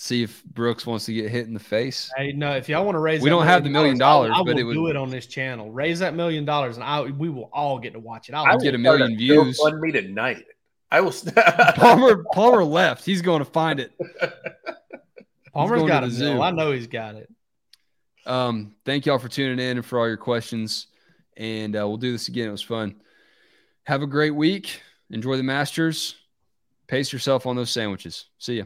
see 0.03 0.25
if 0.25 0.43
brooks 0.47 0.85
wants 0.85 1.05
to 1.07 1.13
get 1.13 1.31
hit 1.31 1.47
in 1.47 1.55
the 1.55 1.61
face 1.61 2.11
Hey, 2.17 2.33
no, 2.33 2.51
if 2.57 2.69
y'all 2.69 2.85
want 2.85 2.97
to 2.97 2.99
raise, 2.99 3.21
We 3.23 3.31
that 3.31 3.37
don't 3.37 3.47
have 3.47 3.63
the 3.63 3.71
million 3.71 3.97
dollars, 3.99 4.31
dollars, 4.31 4.39
I, 4.39 4.41
I 4.41 4.45
but 4.45 4.55
will 4.55 4.61
it 4.61 4.63
would- 4.65 4.75
do 4.75 4.87
it 4.89 4.97
on 4.97 5.11
this 5.11 5.27
channel. 5.27 5.71
Raise 5.71 6.01
that 6.01 6.15
million 6.15 6.45
dollars, 6.45 6.77
and 6.77 6.83
I 6.85 7.03
we 7.03 7.29
will 7.29 7.49
all 7.53 7.79
get 7.79 7.93
to 7.93 8.01
watch 8.01 8.29
it. 8.29 8.35
I'll 8.35 8.45
I 8.45 8.51
do 8.53 8.57
would 8.57 8.63
get 8.65 8.75
a 8.75 8.79
million 8.79 9.17
views. 9.17 9.61
Fund 9.61 9.81
me 9.81 9.93
tonight. 9.93 10.45
I 10.91 11.01
will. 11.03 11.13
palmer 11.77 12.25
palmer 12.33 12.65
left 12.65 13.05
he's 13.05 13.23
going 13.31 13.39
to 13.39 13.51
find 13.51 13.79
it 13.81 13.93
Palmer's 15.55 15.79
going 15.79 15.89
got 15.89 16.01
to 16.01 16.07
a 16.07 16.09
the 16.11 16.15
zoo. 16.15 16.41
I 16.43 16.51
know 16.51 16.73
he's 16.73 16.87
got 16.87 17.15
it. 17.15 17.31
um 18.27 18.75
thank 18.85 19.07
y'all 19.07 19.19
for 19.19 19.29
tuning 19.29 19.59
in 19.65 19.77
and 19.79 19.87
for 19.87 19.99
all 20.01 20.09
your 20.09 20.17
questions 20.17 20.89
and 21.37 21.77
uh, 21.77 21.87
we'll 21.87 21.97
do 21.97 22.13
this 22.13 22.29
again 22.29 22.49
it 22.49 22.51
was 22.53 22.63
fun 22.63 22.95
have 23.85 24.03
a 24.03 24.07
great 24.07 24.35
week 24.35 24.81
enjoy 25.11 25.37
the 25.37 25.43
masters 25.43 26.17
pace 26.89 27.13
yourself 27.13 27.47
on 27.47 27.57
those 27.57 27.71
sandwiches 27.71 28.27
see 28.39 28.59
ya 28.59 28.65